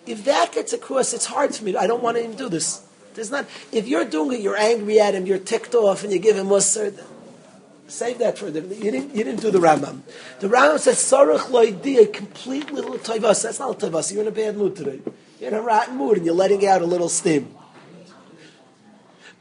If 0.06 0.24
that 0.24 0.52
gets 0.52 0.72
across, 0.72 1.12
it's 1.14 1.26
hard 1.26 1.54
for 1.54 1.64
me. 1.64 1.76
I 1.76 1.86
don't 1.86 2.02
want 2.02 2.16
to 2.16 2.24
even 2.24 2.36
do 2.36 2.48
this. 2.48 2.84
There's 3.14 3.30
not. 3.30 3.46
If 3.70 3.86
you're 3.86 4.04
doing 4.04 4.38
it, 4.38 4.42
you're 4.42 4.56
angry 4.56 4.98
at 4.98 5.14
him, 5.14 5.26
you're 5.26 5.38
ticked 5.38 5.74
off, 5.74 6.02
and 6.02 6.12
you 6.12 6.18
give 6.18 6.36
him 6.36 6.46
musar. 6.46 6.98
Save 7.92 8.20
that 8.20 8.38
for 8.38 8.50
them. 8.50 8.70
You 8.72 8.90
didn't. 8.90 9.14
You 9.14 9.22
didn't 9.22 9.42
do 9.42 9.50
the 9.50 9.58
Rambam. 9.58 10.00
The 10.40 10.48
Rambam 10.48 10.78
says 10.78 10.96
sarach 10.96 11.50
loidia, 11.50 12.10
complete 12.10 12.72
little 12.72 12.96
toivas. 12.96 13.42
That's 13.42 13.58
not 13.58 13.82
a 13.82 13.86
toivas. 13.86 14.10
You're 14.10 14.22
in 14.22 14.28
a 14.28 14.30
bad 14.30 14.56
mood 14.56 14.76
today. 14.76 15.00
You're 15.38 15.50
in 15.50 15.54
a 15.54 15.60
rotten 15.60 15.98
mood, 15.98 16.16
and 16.16 16.24
you're 16.24 16.34
letting 16.34 16.66
out 16.66 16.80
a 16.80 16.86
little 16.86 17.10
steam. 17.10 17.54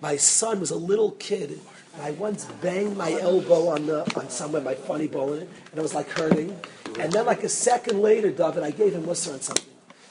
My 0.02 0.18
son 0.18 0.60
was 0.60 0.70
a 0.70 0.76
little 0.76 1.12
kid. 1.12 1.62
And 1.94 2.04
I 2.04 2.12
once 2.12 2.44
banged 2.62 2.98
my 2.98 3.14
elbow 3.14 3.70
on 3.70 3.86
the 3.86 4.02
on 4.20 4.30
somewhere, 4.30 4.62
my 4.62 4.76
funny 4.76 5.08
bone, 5.08 5.40
and 5.40 5.50
it 5.74 5.82
was 5.82 5.96
like 5.96 6.10
hurting. 6.10 6.60
And 7.00 7.12
then, 7.14 7.26
like 7.26 7.44
a 7.44 7.50
second 7.50 8.02
later, 8.02 8.32
David, 8.32 8.64
I 8.64 8.72
gave 8.72 8.94
him 8.94 9.04
musar 9.04 9.34
on 9.34 9.40
something. 9.42 9.66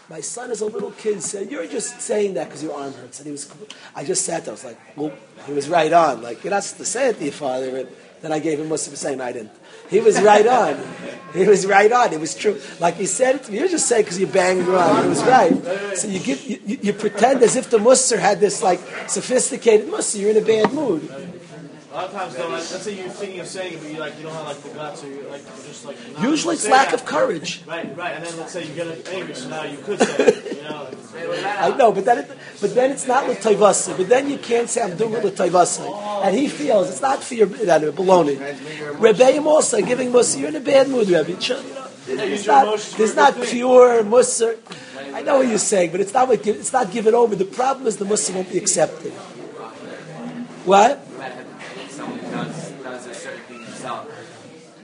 My 0.08 0.20
son, 0.20 0.50
as 0.50 0.62
a 0.62 0.66
little 0.66 0.92
kid, 0.92 1.22
said, 1.22 1.50
"You're 1.50 1.66
just 1.66 2.00
saying 2.00 2.34
that 2.34 2.48
because 2.48 2.62
your 2.62 2.74
arm 2.74 2.94
hurts." 2.94 3.18
And 3.20 3.26
he 3.26 3.32
was, 3.32 3.52
I 3.94 4.02
just 4.02 4.24
sat 4.24 4.46
there. 4.46 4.52
I 4.52 4.54
was 4.54 4.64
like, 4.64 4.78
"Well," 4.96 5.12
he 5.46 5.52
was 5.52 5.68
right 5.68 5.92
on. 5.92 6.22
Like 6.22 6.42
you're 6.42 6.52
not 6.52 6.64
supposed 6.64 6.92
to 6.92 6.98
say 6.98 7.10
it 7.10 7.18
to 7.18 7.24
your 7.24 7.32
father. 7.34 7.86
Then 8.22 8.32
I 8.32 8.38
gave 8.38 8.58
him 8.60 8.68
for 8.68 8.76
saying 8.76 9.20
I 9.20 9.32
didn't. 9.32 9.52
He 9.88 10.00
was 10.00 10.20
right 10.20 10.46
on. 10.46 10.76
He 11.32 11.46
was 11.46 11.66
right 11.66 11.90
on. 11.90 12.12
It 12.12 12.20
was 12.20 12.34
true. 12.34 12.60
Like 12.78 12.94
he 12.94 13.06
said 13.06 13.36
it 13.36 13.44
to 13.44 13.52
me. 13.52 13.58
You're 13.58 13.68
just 13.68 13.88
saying 13.88 14.04
because 14.04 14.20
you 14.20 14.26
banged 14.26 14.68
arm. 14.68 15.06
It 15.06 15.08
was 15.08 15.24
right. 15.24 15.96
So 15.96 16.06
you 16.08 16.20
give, 16.20 16.42
you, 16.44 16.60
you, 16.64 16.78
you 16.82 16.92
pretend 16.92 17.42
as 17.42 17.56
if 17.56 17.70
the 17.70 17.78
musar 17.78 18.18
had 18.18 18.40
this 18.40 18.62
like 18.62 18.80
sophisticated 19.08 19.88
musar. 19.88 20.20
You're 20.20 20.30
in 20.30 20.36
a 20.36 20.46
bad 20.46 20.72
mood. 20.72 21.02
A 21.90 21.94
lot 21.94 22.04
of 22.04 22.12
times, 22.12 22.36
though, 22.36 22.42
like, 22.44 22.52
let's 22.52 22.82
say 22.82 22.94
you're 22.94 23.08
thinking 23.08 23.40
of 23.40 23.48
saying 23.48 23.74
it, 23.74 23.80
but 23.82 23.90
you 23.90 23.98
like 23.98 24.16
you 24.16 24.22
don't 24.22 24.32
have 24.32 24.46
like 24.46 24.62
the 24.62 24.68
guts, 24.68 25.02
or 25.02 25.08
you're 25.08 25.28
like 25.28 25.44
just 25.44 25.84
like. 25.84 25.96
Usually, 26.22 26.54
it's 26.54 26.68
lack 26.68 26.90
that. 26.90 27.00
of 27.00 27.04
courage. 27.04 27.64
Right, 27.66 27.96
right, 27.96 28.14
and 28.14 28.24
then 28.24 28.36
let's 28.36 28.52
say 28.52 28.64
you 28.64 28.74
get 28.74 29.08
angry, 29.08 29.34
so 29.34 29.48
now 29.48 29.64
you 29.64 29.76
could 29.78 29.98
say, 29.98 30.26
it, 30.26 30.56
you 30.58 30.62
know. 30.62 30.88
I 31.58 31.76
know, 31.76 31.90
but 31.90 32.04
then, 32.04 32.18
it, 32.18 32.30
but 32.60 32.76
then 32.76 32.92
it's 32.92 33.08
not 33.08 33.28
l'tayvasa. 33.28 33.96
But 33.96 34.08
then 34.08 34.30
you 34.30 34.38
can't 34.38 34.70
say 34.70 34.82
I'm 34.82 34.96
doing 34.96 35.14
it 35.14 35.24
l'tayvasa. 35.24 36.22
And 36.24 36.36
he 36.36 36.46
feels 36.46 36.90
it's 36.90 37.00
not 37.02 37.24
for 37.24 37.34
your 37.34 37.48
uh, 37.48 37.90
baloney. 37.90 38.36
Rebbeim 38.98 39.46
also 39.46 39.82
giving 39.82 40.12
musa. 40.12 40.38
You're 40.38 40.50
in 40.50 40.56
a 40.56 40.60
bad 40.60 40.88
mood, 40.88 41.08
Rebbe. 41.08 41.32
You 41.32 41.36
know. 41.36 41.88
It's 42.06 42.46
not, 42.46 42.78
there's 42.96 43.16
not 43.16 43.34
pure 43.42 44.04
musa. 44.04 44.56
I 45.12 45.22
know 45.22 45.38
what 45.38 45.48
you're 45.48 45.58
saying, 45.58 45.90
but 45.90 46.00
it's 46.00 46.14
not 46.14 46.30
it's 46.30 46.72
not 46.72 46.92
given 46.92 47.16
over. 47.16 47.34
The 47.34 47.46
problem 47.46 47.88
is 47.88 47.96
the 47.96 48.04
musa 48.04 48.32
won't 48.32 48.52
be 48.52 48.58
accepted. 48.58 49.12
What? 50.64 51.04
Someone 52.30 52.46
does, 52.48 52.70
does 52.82 53.06
a 53.06 53.14
certain 53.14 53.40
thing 53.40 53.64
himself. 53.64 54.06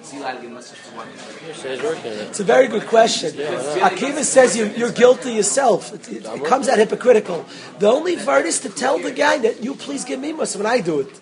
Sie 0.02 0.18
allowed 0.18 0.34
to 0.34 0.42
give 0.42 0.50
Muslims 0.52 0.80
for 0.82 0.96
one. 0.96 1.08
She's 1.52 1.82
working 1.82 2.12
on 2.12 2.18
it. 2.18 2.28
It's 2.28 2.38
a 2.38 2.44
very 2.44 2.68
good 2.68 2.86
question. 2.86 3.32
Akiva 3.32 4.22
says 4.22 4.56
you, 4.56 4.66
you're 4.76 4.92
guilty 4.92 5.32
yourself. 5.32 5.92
It, 5.92 6.08
it, 6.08 6.24
it 6.24 6.44
comes 6.44 6.68
out 6.68 6.78
hypocritical. 6.78 7.44
The 7.80 7.88
only 7.88 8.16
word 8.16 8.46
is 8.46 8.60
to 8.60 8.68
tell 8.68 8.98
the 9.00 9.10
guy 9.10 9.38
that 9.38 9.64
you 9.64 9.74
please 9.74 10.04
give 10.04 10.20
me 10.20 10.32
musa 10.32 10.58
when 10.58 10.66
I 10.66 10.80
do 10.80 11.00
it. 11.00 11.20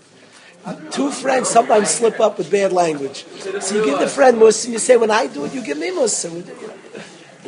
Two 0.91 1.11
friends 1.11 1.49
sometimes 1.49 1.89
slip 1.89 2.21
up 2.21 2.37
with 2.37 2.51
bad 2.51 2.73
language. 2.73 3.25
So 3.61 3.77
you 3.77 3.85
give 3.85 3.99
the 4.01 4.09
friend 4.09 4.39
musa 4.39 4.67
and 4.67 4.75
you 4.75 4.79
say, 4.79 4.97
when 4.97 5.11
I 5.11 5.29
do 5.29 5.47
it, 5.47 5.55
you 5.55 5.63
give 5.63 5.79
me 5.79 5.91
musa. 5.91 6.29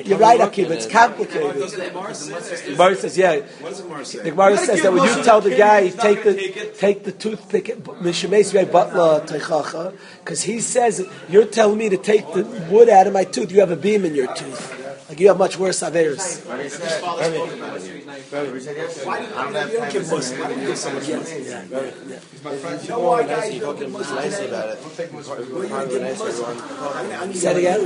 You're 0.04 0.18
right, 0.18 0.40
Akiva. 0.40 0.70
It's 0.70 0.86
complicated. 0.86 1.56
The 1.56 2.70
Gemara 2.70 2.94
says, 2.96 3.16
yeah. 3.16 3.40
What 3.60 3.70
does 3.70 3.78
the 3.78 3.82
Gemara 3.84 4.04
say? 4.04 4.18
The 4.18 4.30
Gemara 4.30 4.56
says 4.58 4.82
that 4.82 4.92
when 4.92 5.04
you 5.04 5.22
tell 5.24 5.40
the 5.40 5.56
guy, 5.56 5.88
take 5.88 6.22
the 6.22 6.72
take 6.76 7.04
the 7.04 7.12
toothpick, 7.12 7.66
Mishemes 8.00 8.52
Butla 8.52 9.22
uh, 9.22 9.26
Teichacha, 9.26 9.96
because 10.20 10.42
he 10.42 10.60
says 10.60 11.06
you're 11.28 11.46
telling 11.46 11.78
me 11.78 11.88
to 11.88 11.96
take 11.96 12.30
the 12.32 12.44
wood 12.70 12.88
out 12.88 13.06
of 13.06 13.12
my 13.12 13.24
tooth. 13.24 13.50
You 13.50 13.60
have 13.60 13.70
a 13.70 13.76
beam 13.76 14.04
in 14.04 14.14
your 14.14 14.32
tooth. 14.34 14.85
Like 15.08 15.20
you 15.20 15.28
have 15.28 15.38
much 15.38 15.56
worse 15.56 15.80
averis. 15.80 16.42
Say 27.34 27.50
it 27.50 27.56
again. 27.56 27.80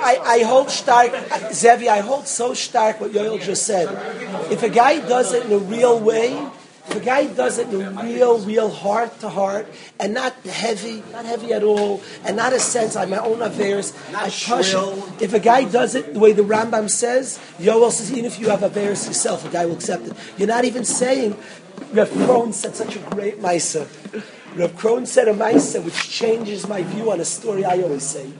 I, 0.00 0.20
I 0.24 0.42
hold 0.44 0.70
stark, 0.70 1.12
Zevi, 1.52 1.88
I 1.88 2.00
hold 2.00 2.28
so 2.28 2.54
stark 2.54 3.00
what 3.00 3.10
Yoel 3.10 3.40
just 3.42 3.66
said. 3.66 3.88
If 4.50 4.62
a 4.62 4.68
guy 4.68 5.00
does 5.00 5.32
it 5.34 5.46
in 5.46 5.52
a 5.52 5.58
real 5.58 5.98
way, 5.98 6.46
if 6.88 6.96
a 6.96 7.00
guy 7.00 7.26
does 7.26 7.58
it 7.58 7.72
in 7.72 7.96
real, 7.96 8.38
real 8.40 8.68
heart 8.68 9.20
to 9.20 9.28
heart, 9.28 9.66
and 10.00 10.14
not 10.14 10.32
heavy, 10.44 11.02
not 11.12 11.24
heavy 11.24 11.52
at 11.52 11.62
all, 11.62 12.02
and 12.24 12.36
not 12.36 12.52
a 12.52 12.58
sense 12.58 12.96
like 12.96 13.08
my 13.08 13.18
own 13.18 13.40
affairs, 13.40 13.92
I 14.14 14.24
push 14.30 14.74
it. 14.74 15.22
If 15.22 15.32
a 15.32 15.38
guy 15.38 15.64
does 15.64 15.94
it 15.94 16.12
the 16.12 16.18
way 16.18 16.32
the 16.32 16.42
Rambam 16.42 16.90
says, 16.90 17.38
Yoel 17.58 17.90
says, 17.92 18.10
even 18.10 18.24
if 18.24 18.40
you 18.40 18.48
have 18.50 18.62
affairs 18.62 19.06
yourself, 19.06 19.46
a 19.46 19.48
guy 19.48 19.64
will 19.64 19.74
accept 19.74 20.08
it. 20.08 20.12
You're 20.36 20.48
not 20.48 20.64
even 20.64 20.84
saying, 20.84 21.36
Rav 21.92 22.10
Krohn 22.10 22.52
said 22.52 22.74
such 22.74 22.96
a 22.96 22.98
great 22.98 23.40
Maisa. 23.40 23.86
Rav 24.56 24.72
Krohn 24.72 25.06
said 25.06 25.28
a 25.28 25.34
Maisa 25.34 25.82
which 25.84 26.10
changes 26.10 26.68
my 26.68 26.82
view 26.82 27.12
on 27.12 27.20
a 27.20 27.24
story 27.24 27.64
I 27.64 27.80
always 27.80 28.02
say. 28.02 28.30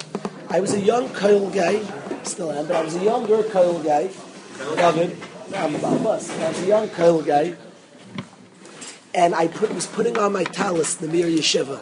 I 0.50 0.60
was 0.60 0.74
a 0.74 0.80
young 0.80 1.08
Kyle 1.10 1.48
guy, 1.48 1.80
still 2.24 2.50
am, 2.50 2.66
but 2.66 2.76
I 2.76 2.82
was 2.82 2.96
a 2.96 3.04
younger 3.04 3.42
Kyle 3.44 3.78
guy. 3.78 4.10
David, 4.76 5.16
I'm 5.54 5.74
about 5.74 6.02
bus. 6.02 6.30
I 6.38 6.48
was 6.48 6.62
a 6.62 6.66
young 6.66 6.88
Kyle 6.90 7.22
guy, 7.22 7.54
and 9.14 9.34
I 9.34 9.48
put, 9.48 9.74
was 9.74 9.86
putting 9.86 10.18
on 10.18 10.32
my 10.32 10.44
talis, 10.44 10.94
the 10.94 11.08
Mir 11.08 11.26
Yeshiva. 11.26 11.80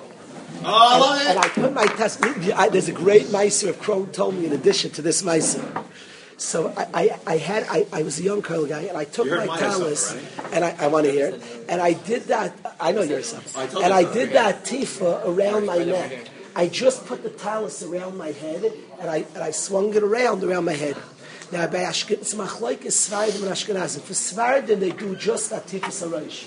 Oh, 0.62 0.66
love 0.66 1.26
And 1.26 1.38
I 1.38 1.48
put 1.48 1.72
my 1.72 1.86
test. 1.86 2.20
There's 2.20 2.88
a 2.88 2.92
great 2.92 3.26
Meiser 3.26 3.70
of 3.70 3.78
Crow 3.80 4.06
told 4.06 4.34
me 4.34 4.46
in 4.46 4.52
addition 4.52 4.90
to 4.92 5.02
this 5.02 5.22
Meiser. 5.22 5.84
So 6.40 6.72
I, 6.74 6.86
I, 6.94 7.20
I 7.26 7.36
had 7.36 7.66
I, 7.68 7.86
I 7.92 8.02
was 8.02 8.18
a 8.18 8.22
young 8.22 8.40
Kyle 8.40 8.64
guy 8.64 8.82
and 8.82 8.96
I 8.96 9.04
took 9.04 9.28
my 9.28 9.46
talis 9.58 10.08
something, 10.08 10.54
and 10.54 10.64
I, 10.64 10.74
I 10.80 10.86
want 10.86 11.04
to 11.04 11.12
hear 11.12 11.26
it 11.26 11.42
and 11.68 11.82
I 11.82 11.92
did 11.92 12.24
that 12.24 12.56
I 12.80 12.92
know 12.92 13.02
yours 13.02 13.34
I 13.54 13.66
told 13.66 13.84
and 13.84 13.92
I 13.92 14.10
did 14.10 14.30
that 14.32 14.64
tifa 14.64 15.22
around 15.26 15.66
my 15.66 15.84
neck. 15.84 16.30
I 16.56 16.66
just 16.68 17.04
put 17.04 17.22
the 17.22 17.28
talis 17.28 17.82
around 17.82 18.16
my 18.16 18.32
head 18.32 18.72
and 18.98 19.10
I 19.10 19.26
and 19.34 19.44
I 19.44 19.50
swung 19.50 19.92
it 19.94 20.02
around 20.02 20.42
around 20.42 20.64
my 20.64 20.72
head. 20.72 20.96
Now 21.52 21.66
by 21.66 21.80
Ashkenaz, 21.80 22.12
it's 22.12 22.34
machlokes 22.34 23.12
and 23.12 23.52
Ashkenazim. 23.52 24.00
For 24.00 24.14
Sfardim, 24.14 24.80
they 24.80 24.92
do 24.92 25.16
just 25.16 25.50
that 25.50 25.66
tifus 25.66 26.02
arosh. 26.02 26.46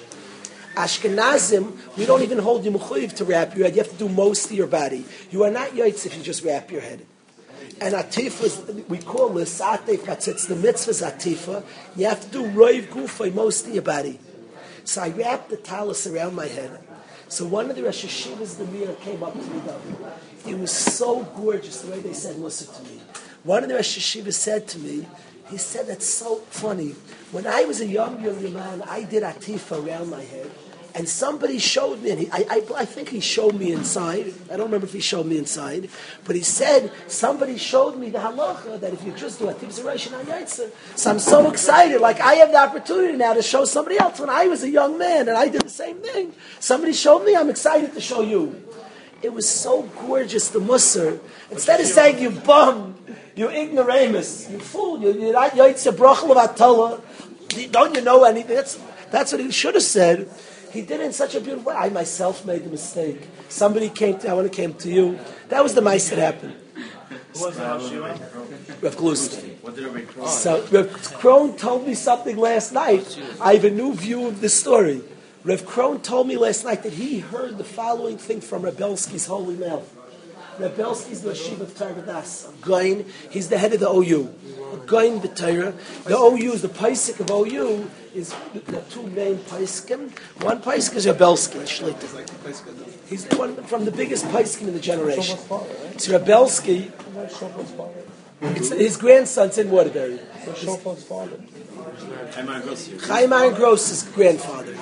Ashkenazim, 0.76 1.98
we 1.98 2.06
don't 2.06 2.22
even 2.22 2.40
hold 2.40 2.66
you 2.66 2.72
mechuyev 2.72 3.14
to 3.16 3.26
wrap 3.26 3.56
your 3.56 3.66
head. 3.66 3.76
You 3.76 3.84
have 3.84 3.92
to 3.92 3.98
do 3.98 4.10
most 4.10 4.46
of 4.46 4.52
your 4.54 4.68
body. 4.68 5.06
You 5.32 5.44
are 5.44 5.52
not 5.52 5.70
yaitz 5.70 6.06
if 6.06 6.18
you 6.18 6.24
just 6.24 6.44
wrap 6.44 6.72
your 6.72 6.82
head. 6.82 7.06
And 7.80 7.94
atif 7.94 8.44
is, 8.44 8.86
we 8.88 8.98
call 8.98 9.30
but 9.30 9.42
it's 9.42 10.46
the 10.48 10.56
mitzvah's 10.56 11.02
atifa. 11.02 11.64
You 11.96 12.08
have 12.08 12.22
to 12.22 12.30
do 12.30 12.44
roiv 12.44 12.88
gufa 12.88 13.34
most 13.34 13.68
of 13.68 13.74
your 13.74 13.84
body. 13.84 14.20
So 14.84 15.02
I 15.02 15.10
wrapped 15.10 15.50
the 15.50 15.58
talus 15.58 16.08
around 16.08 16.36
my 16.36 16.48
head. 16.48 16.80
So 17.30 17.46
one 17.48 17.70
of 17.70 17.76
the 17.76 17.84
Rosh 17.84 18.06
Yeshivas, 18.06 18.58
the 18.58 18.66
mirror 18.66 18.94
came 18.96 19.24
up 19.24 19.34
to 19.34 19.40
me. 19.40 19.62
It 20.46 20.60
was 20.60 20.72
so 20.72 21.24
gorgeous 21.36 21.82
the 21.82 21.92
way 21.92 22.00
they 22.00 22.14
said 22.14 22.38
Musa 22.38 22.72
to 22.72 22.84
me. 22.84 23.00
One 23.44 23.64
of 23.64 23.70
the 23.70 23.76
Rosh 23.76 23.98
Yeshivas 23.98 24.36
said 24.36 24.68
to 24.68 24.80
me, 24.80 25.08
he 25.50 25.58
said, 25.58 25.88
that's 25.88 26.08
so 26.08 26.38
funny. 26.50 26.96
When 27.32 27.46
I 27.46 27.66
was 27.66 27.82
a 27.82 27.88
young 27.88 28.24
young 28.24 28.54
man, 28.54 28.82
I 28.84 29.04
did 29.04 29.24
atifa 29.24 29.86
around 29.86 30.10
my 30.10 30.22
head. 30.22 30.50
And 30.96 31.10
somebody 31.10 31.58
showed 31.58 32.04
me, 32.04 32.12
and 32.12 32.20
he, 32.20 32.30
I, 32.32 32.46
I, 32.50 32.64
I 32.78 32.86
think 32.86 33.10
he 33.10 33.20
showed 33.20 33.56
me 33.56 33.72
inside. 33.72 34.32
I 34.52 34.58
don't 34.58 34.68
remember 34.68 34.86
if 34.86 34.94
he 34.94 35.00
showed 35.00 35.26
me 35.26 35.40
inside, 35.40 35.90
but 36.24 36.36
he 36.36 36.44
said 36.44 36.92
somebody 37.08 37.58
showed 37.58 37.98
me 37.98 38.12
the 38.12 38.20
halacha 38.20 38.80
that 38.80 38.94
if 38.94 39.04
you 39.04 39.12
just 39.14 39.40
do 39.40 39.50
a 39.50 39.56
tibzeration 39.56 40.14
on 40.16 40.24
yaitza. 40.26 40.70
So 40.96 41.10
I'm 41.10 41.18
so 41.18 41.50
excited, 41.50 42.00
like 42.00 42.22
I 42.22 42.36
have 42.36 42.52
the 42.52 42.60
opportunity 42.60 43.18
now 43.18 43.34
to 43.34 43.42
show 43.42 43.66
somebody 43.66 44.00
else. 44.00 44.20
When 44.20 44.30
I 44.30 44.46
was 44.46 44.62
a 44.62 44.70
young 44.70 45.00
man 45.00 45.28
and 45.28 45.36
I 45.36 45.48
did 45.48 45.64
the 45.64 45.70
same 45.70 45.98
thing, 45.98 46.34
somebody 46.60 46.94
showed 46.94 47.26
me. 47.26 47.36
I'm 47.36 47.50
excited 47.50 47.96
to 47.96 48.02
show 48.02 48.22
you. 48.22 48.64
It 49.24 49.34
was 49.34 49.50
so 49.50 49.84
gorgeous, 50.06 50.50
the 50.50 50.60
musar. 50.60 51.20
Instead 51.50 51.80
of 51.80 51.88
saying 51.88 52.20
you 52.20 52.30
bum, 52.30 52.93
you 53.36 53.50
ignoramus, 53.50 54.50
you 54.50 54.60
fool, 54.60 55.02
you, 55.02 55.12
you're 55.14 55.34
not 55.34 55.52
yaitza 55.52 55.92
brachel 55.92 56.32
of 56.32 56.38
atala. 56.38 57.02
Don't 57.72 57.96
you 57.96 58.02
know 58.02 58.24
anything? 58.24 58.56
That's 58.56 58.80
that's 59.12 59.32
what 59.32 59.42
he 59.42 59.52
should 59.52 59.76
have 59.76 59.84
said. 59.84 60.30
He 60.72 60.82
did 60.82 61.02
it 61.02 61.06
in 61.06 61.14
such 61.14 61.36
a 61.36 61.40
beautiful 61.40 61.72
way. 61.72 61.78
I 61.78 61.90
myself 61.90 62.46
made 62.46 62.64
the 62.64 62.70
mistake. 62.70 63.30
Somebody 63.48 63.90
came 63.90 64.18
to, 64.20 64.30
I 64.30 64.34
want 64.34 64.52
to 64.52 64.56
came 64.56 64.74
to 64.74 64.90
you. 64.90 65.20
That 65.50 65.62
was 65.62 65.76
the 65.76 65.82
mice 65.82 66.10
that 66.10 66.18
happened. 66.18 66.56
Who 67.34 67.46
was 67.46 67.56
the 67.56 67.64
house 67.64 67.92
you 67.92 68.02
went? 68.02 68.20
Rev 68.82 68.98
Glustein. 68.98 70.28
So 70.28 70.66
Rev 70.72 70.90
Krohn 71.20 71.58
told 71.60 71.86
me 71.86 71.94
something 71.94 72.38
last 72.38 72.74
night. 72.74 73.20
I 73.40 73.54
have 73.54 73.66
a 73.66 73.70
new 73.70 73.94
view 73.94 74.28
of 74.28 74.42
the 74.42 74.50
story. 74.50 75.04
Rev 75.44 75.64
Krohn 75.64 76.02
told 76.02 76.28
me 76.28 76.38
last 76.38 76.66
night 76.66 76.82
that 76.82 76.94
he 76.94 77.20
heard 77.20 77.60
the 77.60 77.64
following 77.64 78.18
thing 78.18 78.42
from 78.42 78.64
Rebelsky's 78.64 79.28
holy 79.28 79.56
mouth. 79.56 79.93
Rebelsky's 80.58 81.22
the 81.22 81.32
of 81.32 81.78
Torah 81.78 81.94
Vodaas. 81.94 82.50
Goin, 82.62 83.06
he's 83.30 83.50
the 83.50 83.58
head 83.58 83.74
of 83.74 83.80
the 83.80 83.90
OU. 83.90 84.34
Goin 84.86 85.20
B'Torah. 85.20 85.74
The 86.04 86.16
OU 86.16 86.54
is 86.54 86.62
the 86.62 86.68
Paisik 86.68 87.20
of 87.20 87.32
OU 87.32 87.90
is 88.14 88.36
the, 88.54 88.82
two 88.90 89.04
main 89.08 89.38
Paiskim. 89.38 90.12
One 90.44 90.62
Paisik 90.62 90.96
is 90.96 91.06
Rebelsky, 91.06 91.62
Shlita. 91.64 93.08
He's 93.08 93.26
one 93.38 93.56
from 93.64 93.86
the 93.86 93.92
biggest 93.92 94.26
Paiskim 94.26 94.68
in 94.68 94.74
the 94.74 94.80
generation. 94.80 95.38
It's 95.94 96.08
Rebelsky. 96.08 96.92
It's 98.44 98.70
his 98.70 98.98
grandson's 98.98 99.58
in 99.58 99.70
Waterbury. 99.72 100.20
Chaim 103.02 103.34
Aaron 103.34 103.54
Gross's 103.54 104.04
grandfather. 104.04 104.76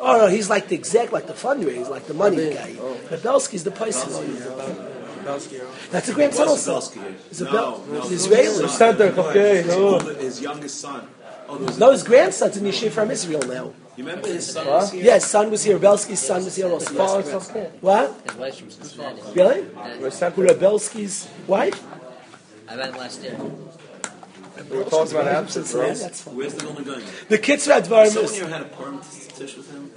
Oh 0.00 0.16
no, 0.18 0.26
he's 0.28 0.50
like 0.50 0.68
the 0.68 0.76
exec, 0.76 1.12
like 1.12 1.26
the 1.26 1.32
fundraiser, 1.32 1.90
like 1.90 2.06
the 2.06 2.14
money 2.14 2.54
guy. 2.54 2.76
Oh. 2.80 2.96
But 3.08 3.20
Belsky's 3.22 3.64
the 3.64 3.70
person. 3.70 4.10
That's 5.90 6.08
a 6.08 6.14
grandson 6.14 6.48
also. 6.48 6.80
He's 7.28 7.40
a 7.40 7.44
Bel- 7.44 7.82
he's 8.02 8.12
Israeli. 8.12 8.64
okay. 9.18 9.62
His 10.20 10.40
youngest 10.40 10.80
son. 10.80 11.06
Oh, 11.48 11.56
there 11.56 11.66
was 11.66 11.76
a, 11.76 11.80
No, 11.80 11.90
his 11.92 12.02
grandson's 12.04 12.56
in 12.56 12.64
Yeshiva 12.64 12.90
from 12.90 13.10
Israel 13.10 13.42
now. 13.42 13.72
You 14.00 14.06
remember 14.06 14.28
his 14.28 14.52
son 14.52 14.66
was 14.66 14.92
here? 14.92 15.04
Yes, 15.04 15.26
son 15.26 15.50
was 15.50 15.62
here. 15.62 15.78
Belsky's 15.78 16.20
son 16.20 16.44
was 16.44 16.56
here 16.56 16.68
also. 16.68 16.92
What? 17.80 18.14
His 18.24 18.34
wife's 18.36 18.58
from 18.58 18.70
Cincinnati. 18.70 19.22
Really? 19.34 19.62
Who 19.62 20.42
Rebelsky's 20.48 21.28
wife? 21.46 21.82
I 22.68 22.76
met 22.76 22.90
him 22.90 22.96
last 22.96 23.22
year. 23.22 23.36
We 24.70 24.84
talked 24.84 25.12
about 25.12 25.26
absence. 25.26 25.74
Yeah. 25.74 26.32
Where's 26.32 26.54
the 26.54 26.66
Vilna 26.66 26.84
guy? 26.84 27.06
The 27.28 27.38
Kitzrat 27.38 27.82
Dvarim 27.82 28.08
Someone 28.08 28.24
is 28.24 28.36
here 28.36 28.48
had 28.48 28.62
a 28.62 28.64
Purim 28.66 29.00
tish 29.00 29.56
with 29.56 29.70
him? 29.72 29.90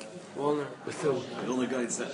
with 0.85 1.01
who? 1.01 1.13
The 1.13 1.43
Vilna 1.45 1.67
guy 1.67 1.87
sat, 1.87 2.11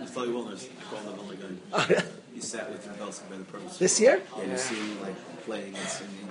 Naftali 0.00 0.32
Wilner's 0.32 0.68
called 0.88 1.04
the 1.06 1.12
Vilna 1.12 1.36
guy. 1.36 2.02
He 2.34 2.42
sat 2.42 2.70
with 2.70 2.86
Rebelsky 2.86 3.30
by 3.30 3.38
the 3.38 3.44
Purim. 3.44 3.64
This 3.78 3.98
year? 3.98 4.20
Yeah, 4.36 4.44
you 4.44 4.58
see 4.58 4.74
him 4.74 5.02
like 5.02 5.16
playing 5.46 5.74
and 5.74 5.88
singing. 5.88 6.28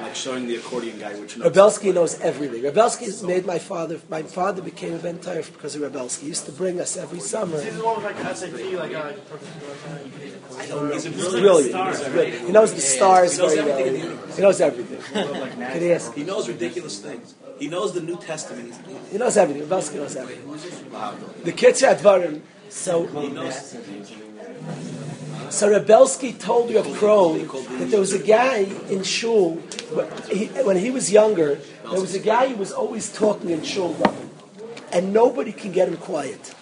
Like 0.00 0.14
showing 0.14 0.46
the 0.46 0.56
accordion 0.56 0.98
guy 0.98 1.14
which 1.18 1.36
notes. 1.36 1.56
Rebelsky 1.56 1.94
knows 1.94 2.20
everything. 2.20 2.62
Rebelsky 2.62 3.26
made 3.26 3.46
my 3.46 3.58
father. 3.58 3.98
My 4.08 4.22
father 4.22 4.62
became 4.62 4.94
a 4.94 4.98
Ventire 4.98 5.42
because 5.42 5.74
of 5.76 5.82
Rebelsky. 5.82 6.20
He 6.20 6.28
used 6.28 6.46
to 6.46 6.52
bring 6.52 6.80
us 6.80 6.96
every 6.96 7.20
summer. 7.20 7.60
He's 7.60 7.76
the 7.76 7.84
one 7.84 7.96
with 7.96 8.04
like 8.04 8.36
SAP, 8.36 8.52
like, 8.52 8.94
uh, 8.94 9.04
like. 9.04 10.60
I 10.60 10.66
don't 10.66 10.88
know. 10.88 10.94
He's 10.94 11.08
brilliant. 11.08 11.88
He's 11.88 12.08
brilliant. 12.08 12.46
He 12.46 12.52
knows 12.52 12.74
the 12.74 12.80
stars 12.80 13.36
He 13.36 13.42
knows 13.42 13.54
very 13.54 13.70
everything 13.70 13.94
in 13.94 14.16
well. 14.16 14.26
He 14.36 14.42
knows 14.42 14.60
everything. 14.60 15.72
Could 15.72 15.82
he 15.82 15.92
ask? 15.92 16.14
He 16.14 16.24
knows 16.24 16.48
ridiculous 16.48 16.98
things. 17.00 17.34
He 17.58 17.68
knows 17.68 17.94
the 17.94 18.02
New 18.02 18.18
Testament. 18.18 18.74
He 19.10 19.18
knows 19.18 19.36
everything. 19.36 19.66
Rebelsky 19.66 19.94
knows 19.96 20.16
everything. 20.16 20.46
The 21.44 21.52
Kitzrat 21.52 21.98
Dvarim. 21.98 22.42
So, 22.68 23.06
he 23.06 23.28
knows. 23.28 23.76
so 25.50 25.68
Rebelsky 25.68 26.38
told 26.38 26.74
Rav 26.74 26.86
Krohn 26.86 27.78
that 27.78 27.90
there 27.90 28.00
was 28.00 28.12
a 28.12 28.18
guy 28.18 28.66
in 28.90 29.02
shul 29.04 29.62
he, 30.28 30.46
when 30.64 30.76
he 30.76 30.90
was 30.90 31.10
younger, 31.10 31.58
there 31.90 32.00
was 32.00 32.14
a 32.14 32.20
guy 32.20 32.48
who 32.48 32.56
was 32.56 32.72
always 32.72 33.12
talking 33.12 33.50
in 33.50 33.62
shul, 33.62 33.96
and 34.92 35.12
nobody 35.12 35.52
can 35.52 35.72
get 35.72 35.88
him 35.88 35.96
quiet. 35.96 36.54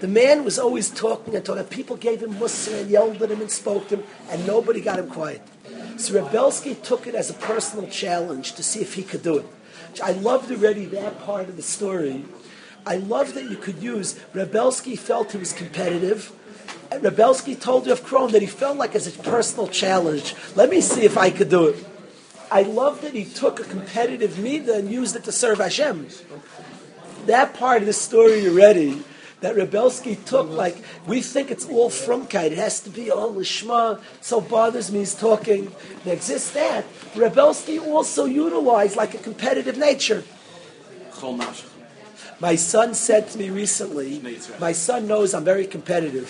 The 0.00 0.08
man 0.08 0.44
was 0.44 0.58
always 0.58 0.88
talking 0.88 1.36
and 1.36 1.44
talking. 1.44 1.64
People 1.64 1.96
gave 1.96 2.22
him 2.22 2.34
mussar 2.34 2.80
and 2.80 2.90
yelled 2.90 3.22
at 3.22 3.30
him 3.30 3.40
and 3.40 3.50
spoke 3.50 3.88
to 3.88 3.96
him, 3.96 4.04
and 4.30 4.46
nobody 4.46 4.80
got 4.80 4.98
him 4.98 5.08
quiet. 5.08 5.42
So 5.98 6.14
Rebelsky 6.14 6.82
took 6.82 7.06
it 7.06 7.14
as 7.14 7.28
a 7.28 7.34
personal 7.34 7.86
challenge 7.88 8.54
to 8.54 8.62
see 8.62 8.80
if 8.80 8.94
he 8.94 9.02
could 9.02 9.22
do 9.22 9.38
it. 9.38 9.46
I 10.02 10.12
loved 10.12 10.50
already 10.50 10.86
that 10.86 11.20
part 11.20 11.48
of 11.48 11.56
the 11.56 11.62
story. 11.62 12.24
I 12.86 12.96
love 12.96 13.34
that 13.34 13.50
you 13.50 13.56
could 13.56 13.82
use. 13.82 14.18
Rebelsky 14.32 14.98
felt 14.98 15.32
he 15.32 15.38
was 15.38 15.52
competitive. 15.52 16.32
And 16.90 17.02
Rebelsky 17.02 17.60
told 17.60 17.86
Rav 17.86 18.02
Krohn 18.02 18.32
that 18.32 18.40
he 18.40 18.48
felt 18.48 18.78
like 18.78 18.94
as 18.94 19.06
a 19.06 19.10
personal 19.10 19.68
challenge. 19.68 20.34
Let 20.56 20.70
me 20.70 20.80
see 20.80 21.02
if 21.02 21.18
I 21.18 21.30
could 21.30 21.50
do 21.50 21.68
it. 21.68 21.86
I 22.50 22.62
love 22.62 23.02
that 23.02 23.14
he 23.14 23.24
took 23.24 23.60
a 23.60 23.64
competitive 23.64 24.32
midah 24.32 24.80
and 24.80 24.90
used 24.90 25.14
it 25.14 25.24
to 25.24 25.32
serve 25.32 25.58
Hashem. 25.58 26.08
That 27.26 27.54
part 27.54 27.82
of 27.82 27.86
the 27.86 27.92
story 27.92 28.46
already 28.48 29.02
that 29.40 29.56
Rebelsky 29.56 30.22
took, 30.24 30.50
like, 30.50 30.76
we 31.06 31.22
think 31.22 31.50
it's 31.50 31.66
all 31.66 31.90
frumkeit. 31.90 32.52
It 32.52 32.58
has 32.58 32.80
to 32.80 32.90
be 32.90 33.10
all 33.10 33.32
lishma. 33.32 34.00
So 34.20 34.40
bothers 34.40 34.92
me 34.92 34.98
he's 34.98 35.14
talking. 35.14 35.72
There 36.04 36.14
exists 36.14 36.50
that. 36.52 36.84
Rebelsky 37.14 37.80
also 37.80 38.24
utilized 38.24 38.96
like 38.96 39.14
a 39.14 39.18
competitive 39.18 39.78
nature. 39.78 40.24
My 42.40 42.56
son 42.56 42.94
said 42.94 43.28
to 43.30 43.38
me 43.38 43.50
recently, 43.50 44.20
my 44.58 44.72
son 44.72 45.06
knows 45.06 45.34
I'm 45.34 45.44
very 45.44 45.66
competitive. 45.66 46.28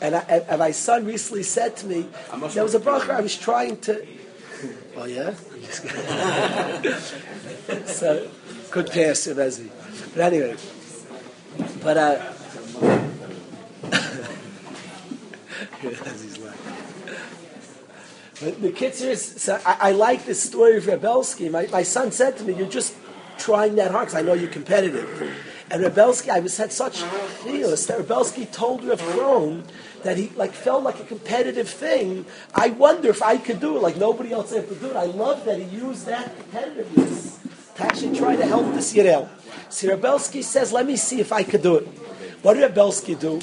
And, 0.00 0.16
I, 0.16 0.20
and 0.20 0.58
my 0.58 0.72
son 0.72 1.04
recently 1.04 1.42
said 1.44 1.76
to 1.78 1.86
me, 1.86 2.08
there 2.50 2.64
was 2.64 2.74
a 2.74 2.80
bracha 2.80 3.10
I 3.10 3.20
was 3.20 3.36
trying 3.36 3.78
to. 3.82 4.04
Oh, 4.94 5.06
yeah? 5.06 5.34
so, 7.86 8.28
good 8.70 8.90
pass, 8.90 9.26
Rezi. 9.26 9.70
But 10.14 10.20
anyway, 10.20 10.54
but 11.82 11.96
uh, 11.96 12.18
Rezi's 15.80 16.38
laughing. 16.38 17.16
But 18.40 18.60
the 18.60 18.70
kids 18.70 19.02
are, 19.02 19.16
so 19.16 19.58
I, 19.64 19.78
I 19.80 19.92
like 19.92 20.26
this 20.26 20.42
story 20.42 20.76
of 20.76 20.84
Rebelsky. 20.84 21.50
My, 21.50 21.68
my 21.68 21.82
son 21.82 22.12
said 22.12 22.36
to 22.38 22.44
me, 22.44 22.52
"You're 22.54 22.68
just 22.68 22.94
trying 23.38 23.76
that 23.76 23.92
hard 23.92 24.08
because 24.08 24.20
I 24.20 24.22
know 24.22 24.34
you're 24.34 24.50
competitive." 24.50 25.08
And 25.70 25.82
Rebelsky, 25.82 26.28
I 26.28 26.40
was 26.40 26.58
had 26.58 26.70
such 26.70 27.00
fears 27.44 27.86
that 27.86 27.98
Rebelsky 27.98 28.50
told 28.50 28.84
Rav 28.84 29.00
Krohn 29.00 29.64
that 30.04 30.16
he 30.16 30.28
like 30.36 30.52
felt 30.52 30.82
like 30.82 31.00
a 31.00 31.04
competitive 31.04 31.68
thing. 31.68 32.26
I 32.54 32.70
wonder 32.70 33.08
if 33.08 33.22
I 33.22 33.36
could 33.36 33.60
do 33.60 33.76
it 33.76 33.82
like 33.82 33.96
nobody 33.96 34.32
else 34.32 34.52
ever 34.52 34.74
do 34.74 34.90
it. 34.90 34.96
I 34.96 35.04
love 35.04 35.44
that 35.44 35.58
he 35.58 35.64
used 35.64 36.06
that 36.06 36.36
competitiveness 36.38 37.38
to 37.76 37.82
actually 37.82 38.16
try 38.16 38.36
to 38.36 38.46
help 38.46 38.72
this 38.74 38.92
Yirel. 38.94 39.28
See, 39.70 39.88
Rebelsky 39.88 40.42
says, 40.42 40.72
"Let 40.72 40.86
me 40.86 40.96
see 40.96 41.20
if 41.20 41.32
I 41.32 41.42
could 41.42 41.62
do 41.62 41.76
it." 41.76 41.86
What 42.42 42.54
did 42.54 42.74
Rebelsky 42.74 43.18
do? 43.18 43.40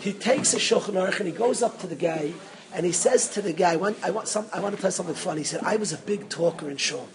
He 0.00 0.12
takes 0.12 0.54
a 0.54 0.58
Shulchan 0.58 0.94
Aruch 0.94 1.20
and 1.20 1.28
he 1.28 1.34
goes 1.34 1.62
up 1.62 1.78
to 1.80 1.86
the 1.86 1.94
guy 1.94 2.32
and 2.74 2.84
he 2.86 2.92
says 2.92 3.28
to 3.30 3.42
the 3.42 3.52
guy, 3.52 3.72
I 3.72 3.76
want, 3.76 3.98
I 4.02 4.10
want, 4.10 4.28
some, 4.28 4.46
I 4.52 4.60
want 4.60 4.74
to 4.74 4.80
tell 4.80 4.88
you 4.88 4.92
something 4.92 5.14
funny. 5.14 5.40
He 5.40 5.44
said, 5.44 5.60
I 5.64 5.76
was 5.76 5.92
a 5.92 5.98
big 5.98 6.28
talker 6.28 6.70
in 6.70 6.76
shul. 6.76 7.08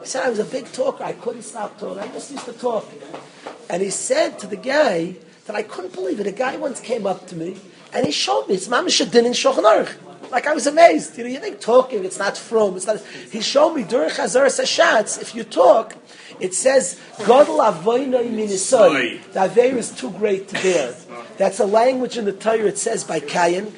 He 0.00 0.06
said, 0.06 0.24
I 0.24 0.30
was 0.30 0.38
a 0.38 0.44
big 0.44 0.70
talker. 0.72 1.04
I 1.04 1.12
couldn't 1.12 1.42
stop 1.42 1.78
talking. 1.78 2.02
I 2.02 2.08
just 2.08 2.30
used 2.30 2.44
to 2.46 2.52
talk. 2.52 2.86
And 3.70 3.82
he 3.82 3.90
said 3.90 4.38
to 4.40 4.46
the 4.46 4.56
guy 4.56 5.16
that 5.46 5.56
I 5.56 5.62
couldn't 5.62 5.92
believe 5.92 6.20
it. 6.20 6.26
A 6.26 6.32
guy 6.32 6.56
once 6.56 6.80
came 6.80 7.06
up 7.06 7.26
to 7.28 7.36
me 7.36 7.56
and 7.94 8.04
he 8.04 8.12
showed 8.12 8.48
me, 8.48 8.54
it's 8.54 8.68
Mamash 8.68 9.10
Din 9.10 9.26
in 9.26 9.32
Shulchan. 9.32 9.88
Like 10.30 10.46
I 10.48 10.52
was 10.52 10.66
amazed. 10.66 11.16
You 11.16 11.24
know, 11.24 11.30
you 11.30 11.38
think 11.38 11.60
talking, 11.60 12.04
it's 12.04 12.18
not 12.18 12.36
from, 12.36 12.76
it's 12.76 12.86
not. 12.86 13.00
He 13.30 13.40
showed 13.40 13.74
me 13.74 13.84
during 13.84 14.10
Chazaras 14.10 14.60
Hashatz, 14.60 15.22
if 15.22 15.34
you 15.34 15.44
talk, 15.44 15.94
it 16.40 16.54
says, 16.54 16.98
Godel 17.18 17.60
avoinoi 17.60 18.28
minisoi. 18.30 19.22
The 19.32 19.44
Aver 19.44 19.78
is 19.78 19.92
too 19.92 20.10
great 20.10 20.48
to 20.48 20.54
bear. 20.60 20.94
That's 21.36 21.60
a 21.60 21.66
language 21.66 22.18
in 22.18 22.24
the 22.24 22.32
Torah, 22.32 22.66
it 22.66 22.78
says 22.78 23.04
by. 23.04 23.18
And 23.18 23.72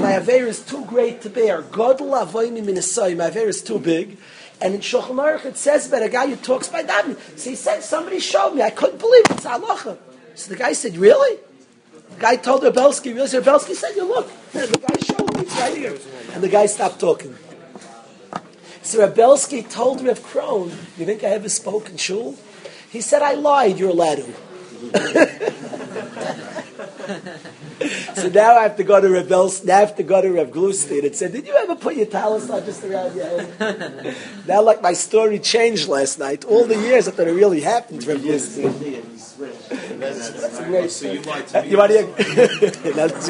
my 0.00 0.16
Aver 0.16 0.46
is 0.46 0.62
too 0.62 0.84
great 0.84 1.22
to 1.22 1.30
bear. 1.30 1.62
Godel 1.62 2.24
avoinoi 2.24 2.62
minisoi. 2.62 3.16
My 3.16 3.26
Aver 3.26 3.48
is 3.48 3.60
too 3.60 3.80
big. 3.80 4.18
And 4.60 4.74
in 4.74 4.80
Shulchan 4.80 5.16
Aruch 5.16 5.46
it 5.46 5.56
says 5.56 5.88
about 5.88 6.02
a 6.02 6.08
guy 6.08 6.28
who 6.28 6.36
talks 6.36 6.68
by 6.68 6.84
davening. 6.84 7.16
So 7.36 7.50
he 7.50 7.56
said, 7.56 7.82
somebody 7.82 8.20
showed 8.20 8.54
me. 8.54 8.62
I 8.62 8.70
couldn't 8.70 8.98
believe 8.98 9.24
it. 9.24 9.32
It's 9.32 9.44
halacha. 9.44 9.98
So 10.34 10.50
the 10.50 10.56
guy 10.56 10.72
said, 10.74 10.96
really? 10.96 11.38
Guy 12.18 12.36
told 12.36 12.62
Rebelsky? 12.62 13.26
So 13.28 13.40
Rebelsky 13.40 13.74
said, 13.74 13.94
you 13.96 14.04
look. 14.06 14.30
The 14.52 14.84
guy 14.86 14.96
showed 15.04 15.34
me. 15.34 15.42
It's 15.42 15.56
right 15.58 15.76
here. 15.76 15.96
And 16.32 16.42
the 16.42 16.48
guy 16.48 16.66
stopped 16.66 16.98
talking. 17.00 17.34
So 18.82 19.06
Rebelsky 19.06 19.68
told 19.68 20.02
Rev 20.02 20.18
Krohn, 20.20 20.70
you 20.98 21.06
think 21.06 21.22
I 21.22 21.28
ever 21.28 21.48
spoke 21.48 21.90
in 21.90 21.96
shul? 21.96 22.36
He 22.90 23.00
said, 23.00 23.22
I 23.22 23.34
lied, 23.34 23.78
you're 23.78 23.90
allowed 23.90 24.16
to. 24.24 24.34
so 28.14 28.28
now 28.28 28.56
I 28.56 28.62
have 28.62 28.76
to 28.76 28.84
go 28.84 29.00
to 29.00 29.08
Rebels. 29.08 29.64
Now 29.64 29.76
I 29.76 29.80
have 29.80 29.96
to 29.96 30.02
go 30.02 30.20
to 30.22 30.30
Rev 30.30 30.50
Glustein 30.50 31.04
and 31.04 31.14
say, 31.16 31.28
"Did 31.30 31.46
you 31.46 31.54
ever 31.54 31.74
put 31.74 31.96
your 31.96 32.06
talus 32.06 32.48
on 32.48 32.64
just 32.64 32.84
around 32.84 33.16
your 33.16 33.26
head?" 33.26 34.16
now, 34.46 34.62
like 34.62 34.80
my 34.82 34.92
story 34.92 35.38
changed 35.38 35.88
last 35.88 36.18
night. 36.18 36.44
All 36.44 36.64
the 36.64 36.76
years 36.76 37.08
I 37.08 37.10
thought 37.10 37.26
it 37.28 37.32
really 37.32 37.60
happened, 37.60 38.04
Rev 38.06 38.20
Glustein. 38.20 38.72
That's. 40.00 40.94
So 40.94 41.12
you 41.12 41.22
lied 41.22 41.48
to 41.48 41.62
me. 41.62 41.70
You 41.70 41.78
want 41.78 41.92
to? 41.92 42.92
That's 42.94 43.28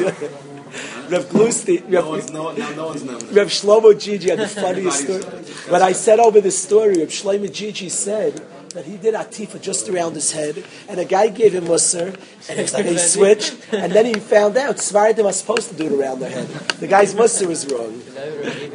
Rev 1.09 1.25
Glustein. 1.25 1.89
No 1.89 2.09
one's, 2.09 2.31
no, 2.31 2.51
now 2.51 2.69
no 2.71 2.85
one's 2.87 3.03
known. 3.03 3.19
Rev 3.31 3.47
Shlomo 3.47 3.99
Gigi 3.99 4.29
had 4.29 4.39
the 4.39 4.47
funniest 4.61 5.03
story. 5.03 5.23
When 5.71 5.81
I 5.81 5.93
said 5.93 6.19
over 6.19 6.39
the 6.39 6.51
story, 6.51 6.99
Rev 6.99 7.09
Shlomo 7.09 7.51
Gigi 7.51 7.89
said 7.89 8.39
that 8.69 8.85
he 8.85 8.97
did 8.97 9.15
atifa 9.15 9.59
just 9.59 9.89
around 9.89 10.13
his 10.13 10.31
head, 10.31 10.63
and 10.87 10.99
a 10.99 11.05
guy 11.05 11.29
gave 11.29 11.53
him 11.55 11.67
musser, 11.67 12.13
and 12.47 12.59
it's 12.59 12.73
like 12.75 12.85
he 12.85 12.97
switched, 13.15 13.55
and 13.73 13.91
then 13.91 14.05
he 14.05 14.13
found 14.13 14.57
out 14.57 14.75
Sfardim 14.75 15.25
are 15.25 15.33
supposed 15.33 15.69
to 15.69 15.75
do 15.75 15.85
it 15.87 15.99
around 15.99 16.19
their 16.19 16.29
head. 16.29 16.47
The 16.79 16.87
guy's 16.87 17.15
musser 17.15 17.47
was 17.47 17.65
wrong. 17.71 17.97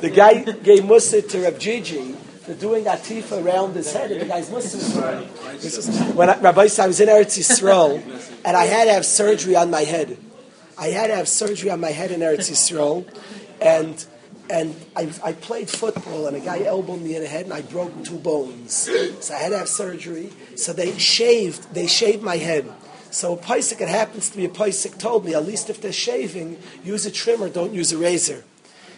The 0.00 0.12
guy 0.12 0.42
gave 0.42 0.84
musser 0.84 1.22
to 1.22 1.42
Rev 1.42 1.58
Gigi 1.60 2.16
for 2.44 2.54
doing 2.54 2.84
atifa 2.84 3.42
around 3.42 3.74
his 3.74 3.92
head, 3.92 4.12
and 4.12 4.20
the 4.20 4.26
guy's 4.26 4.50
is- 4.50 6.14
When 6.14 6.28
I, 6.30 6.38
Rabbi 6.38 6.68
I 6.78 6.86
was 6.86 7.00
in 7.00 7.08
Eretz 7.08 7.38
Yisrael, 7.38 8.02
and 8.44 8.56
I 8.56 8.66
had 8.66 8.84
to 8.84 8.92
have 8.92 9.06
surgery 9.06 9.56
on 9.56 9.70
my 9.70 9.82
head. 9.82 10.18
I 10.76 10.88
had 10.88 11.06
to 11.06 11.16
have 11.16 11.28
surgery 11.28 11.70
on 11.70 11.80
my 11.80 11.90
head 11.90 12.10
in 12.10 12.20
Eretz 12.20 12.50
Yisrael, 12.50 13.06
and 13.60 14.04
and 14.50 14.76
I, 14.94 15.10
I 15.24 15.32
played 15.32 15.70
football, 15.70 16.26
and 16.26 16.36
a 16.36 16.40
guy 16.40 16.64
elbowed 16.64 17.00
me 17.00 17.16
in 17.16 17.22
the 17.22 17.28
head, 17.28 17.44
and 17.46 17.54
I 17.54 17.62
broke 17.62 18.04
two 18.04 18.18
bones. 18.18 18.90
So 19.20 19.34
I 19.34 19.38
had 19.38 19.48
to 19.50 19.58
have 19.58 19.68
surgery. 19.68 20.30
So 20.56 20.74
they 20.74 20.98
shaved, 20.98 21.72
they 21.72 21.86
shaved 21.86 22.22
my 22.22 22.36
head. 22.36 22.70
So 23.10 23.34
a 23.34 23.36
paisik, 23.38 23.80
it 23.80 23.88
happens 23.88 24.28
to 24.30 24.36
be 24.36 24.44
a 24.44 24.48
paisik, 24.50 24.98
told 24.98 25.24
me 25.24 25.34
at 25.34 25.46
least 25.46 25.70
if 25.70 25.80
they're 25.80 25.92
shaving, 25.92 26.58
use 26.84 27.06
a 27.06 27.10
trimmer, 27.10 27.48
don't 27.48 27.72
use 27.72 27.92
a 27.92 27.96
razor. 27.96 28.44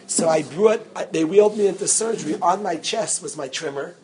So 0.07 0.29
I 0.29 0.41
brought, 0.41 1.11
they 1.11 1.25
wheeled 1.25 1.57
me 1.57 1.67
into 1.67 1.87
surgery. 1.87 2.35
On 2.41 2.63
my 2.63 2.77
chest 2.77 3.21
was 3.21 3.35
my 3.35 3.49
trimmer 3.49 3.95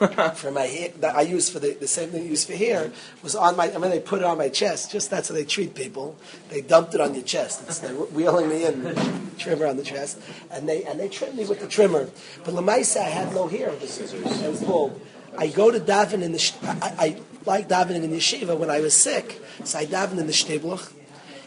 for 0.34 0.50
my 0.50 0.62
hair 0.62 0.90
that 1.00 1.14
I 1.14 1.22
use 1.22 1.50
for 1.50 1.58
the, 1.58 1.72
the 1.72 1.86
same 1.86 2.08
thing 2.10 2.24
you 2.24 2.30
use 2.30 2.44
for 2.44 2.54
hair 2.54 2.90
was 3.22 3.36
on 3.36 3.54
my. 3.56 3.70
I 3.72 3.76
mean, 3.76 3.90
they 3.90 4.00
put 4.00 4.20
it 4.20 4.24
on 4.24 4.38
my 4.38 4.48
chest. 4.48 4.90
Just 4.90 5.10
that's 5.10 5.28
how 5.28 5.34
they 5.34 5.44
treat 5.44 5.74
people. 5.74 6.16
They 6.48 6.62
dumped 6.62 6.94
it 6.94 7.02
on 7.02 7.14
your 7.14 7.22
chest. 7.22 7.62
It's, 7.64 7.80
they're 7.80 7.92
wheeling 8.16 8.48
me 8.48 8.64
in, 8.64 9.30
trimmer 9.38 9.66
on 9.66 9.76
the 9.76 9.82
chest, 9.82 10.18
and 10.50 10.66
they 10.66 10.84
and 10.84 10.98
they 10.98 11.08
trimmed 11.08 11.36
me 11.36 11.44
with 11.44 11.60
the 11.60 11.68
trimmer. 11.68 12.08
But 12.44 12.54
lemaisa, 12.54 13.02
I 13.02 13.10
had 13.10 13.34
no 13.34 13.46
hair. 13.46 13.68
It 13.68 13.80
was, 13.80 14.14
I 14.42 14.48
was 14.48 14.62
bald. 14.62 14.98
I 15.36 15.48
go 15.48 15.70
to 15.70 15.78
daven 15.78 16.22
in 16.22 16.32
the. 16.32 16.52
I, 16.62 16.94
I 16.98 17.20
like 17.44 17.68
davening 17.68 18.02
in 18.02 18.10
yeshiva 18.10 18.58
when 18.58 18.70
I 18.70 18.80
was 18.80 18.94
sick, 18.94 19.38
so 19.64 19.78
I 19.78 19.84
davened 19.84 20.18
in 20.18 20.26
the 20.26 20.32
shtibluch. 20.32 20.92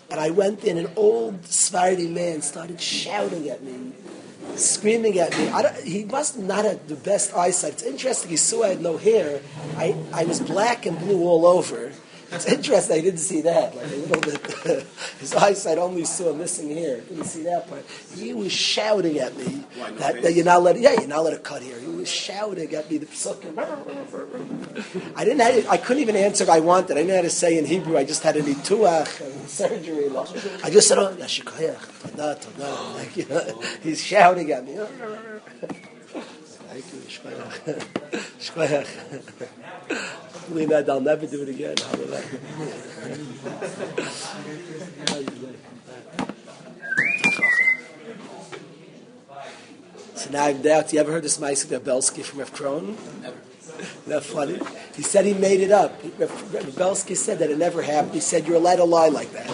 And 0.10 0.20
I 0.20 0.30
went 0.30 0.64
in, 0.64 0.78
an 0.78 0.92
old 0.96 1.46
Sephardi 1.46 2.08
man 2.08 2.42
started 2.42 2.80
shouting 2.80 3.50
at 3.50 3.64
me, 3.64 3.94
screaming 4.56 5.18
at 5.20 5.38
me. 5.38 5.52
He 5.90 6.06
must 6.06 6.38
not 6.38 6.66
have 6.66 6.88
the 6.88 6.96
best 6.96 7.34
eyesight. 7.36 7.74
It's 7.74 7.84
interesting. 7.84 8.30
He 8.30 8.38
saw 8.38 8.64
I 8.64 8.70
had 8.70 8.82
no 8.82 8.98
hair. 8.98 9.42
I, 9.78 9.96
I 10.14 10.26
was 10.26 10.40
black 10.40 10.86
and 10.86 11.00
blue 11.00 11.24
all 11.24 11.46
over. 11.46 11.92
It's 12.34 12.46
interesting. 12.46 12.98
I 12.98 13.02
didn't 13.02 13.20
see 13.20 13.42
that. 13.42 13.76
Like 13.76 13.86
a 13.86 13.96
little 13.96 14.22
bit. 14.22 14.88
His 15.20 15.34
eyesight 15.36 15.78
only 15.78 16.06
saw 16.06 16.34
missing 16.34 16.70
here. 16.70 17.02
Didn't 17.02 17.26
see 17.26 17.44
that 17.44 17.68
part. 17.68 17.86
He 18.16 18.34
was 18.34 18.52
shouting 18.52 19.20
at 19.20 19.38
me 19.38 19.64
Why, 19.76 19.90
no 19.90 19.96
that, 19.98 20.22
that 20.22 20.34
you're 20.34 20.46
not 20.46 20.64
let. 20.64 20.80
Yeah, 20.80 20.94
you're 20.94 21.08
not 21.08 21.24
let 21.24 21.34
a 21.34 21.38
cut 21.38 21.62
here. 21.62 21.80
He 21.80 21.88
was 21.88 22.10
shouting 22.10 22.74
at 22.74 22.90
me. 22.90 22.98
The 22.98 23.06
psukim. 23.06 23.54
I 25.16 25.24
didn't. 25.24 25.42
Have, 25.42 25.68
I 25.70 25.78
couldn't 25.78 26.02
even 26.02 26.16
answer 26.16 26.50
I 26.50 26.60
wanted. 26.60 26.92
I 26.92 26.96
didn't 26.96 27.10
know 27.10 27.16
how 27.18 27.22
to 27.22 27.30
say 27.30 27.58
in 27.58 27.66
Hebrew. 27.66 27.98
I 27.98 28.04
just 28.04 28.24
had 28.24 28.36
a 28.36 28.42
nituach 28.42 29.22
and 29.22 29.50
surgery. 29.50 30.10
I 30.64 30.70
just 30.70 30.88
said, 30.88 30.98
"Oh, 30.98 31.14
yashikoyach, 31.16 32.12
toda, 32.16 32.36
toda." 32.40 32.94
Like 32.96 33.16
you 33.16 33.28
know, 33.28 33.62
he's 33.82 34.04
shouting 34.04 34.52
at 34.52 34.66
me. 34.66 34.80
Shkoyach. 38.40 38.88
Hopefully, 39.90 40.66
that 40.66 40.90
I'll 40.90 41.00
never 41.00 41.28
do 41.28 41.44
it 41.44 41.50
again. 41.50 41.76
Hallelujah. 41.78 42.24
So 50.16 50.30
now 50.32 50.46
I'm 50.46 50.62
doubt. 50.62 50.94
You 50.94 51.00
ever 51.00 51.12
heard 51.12 51.24
this 51.24 51.38
Ma'aseh 51.38 51.84
Belsky 51.84 52.24
from 52.24 52.40
Rav 52.40 52.54
Krohn? 52.54 52.96
Never. 53.22 53.38
That 54.08 54.24
funny. 54.24 54.60
He 54.96 55.02
said 55.02 55.26
he 55.26 55.34
made 55.34 55.60
it 55.60 55.72
up. 55.72 56.02
Belsky 56.76 57.16
said 57.16 57.40
that 57.40 57.50
it 57.50 57.58
never 57.58 57.82
happened. 57.82 58.14
He 58.14 58.20
said 58.20 58.48
you're 58.48 58.58
allowed 58.58 58.78
to 58.78 58.84
lie 58.84 59.10
like 59.10 59.32
that. 59.32 59.50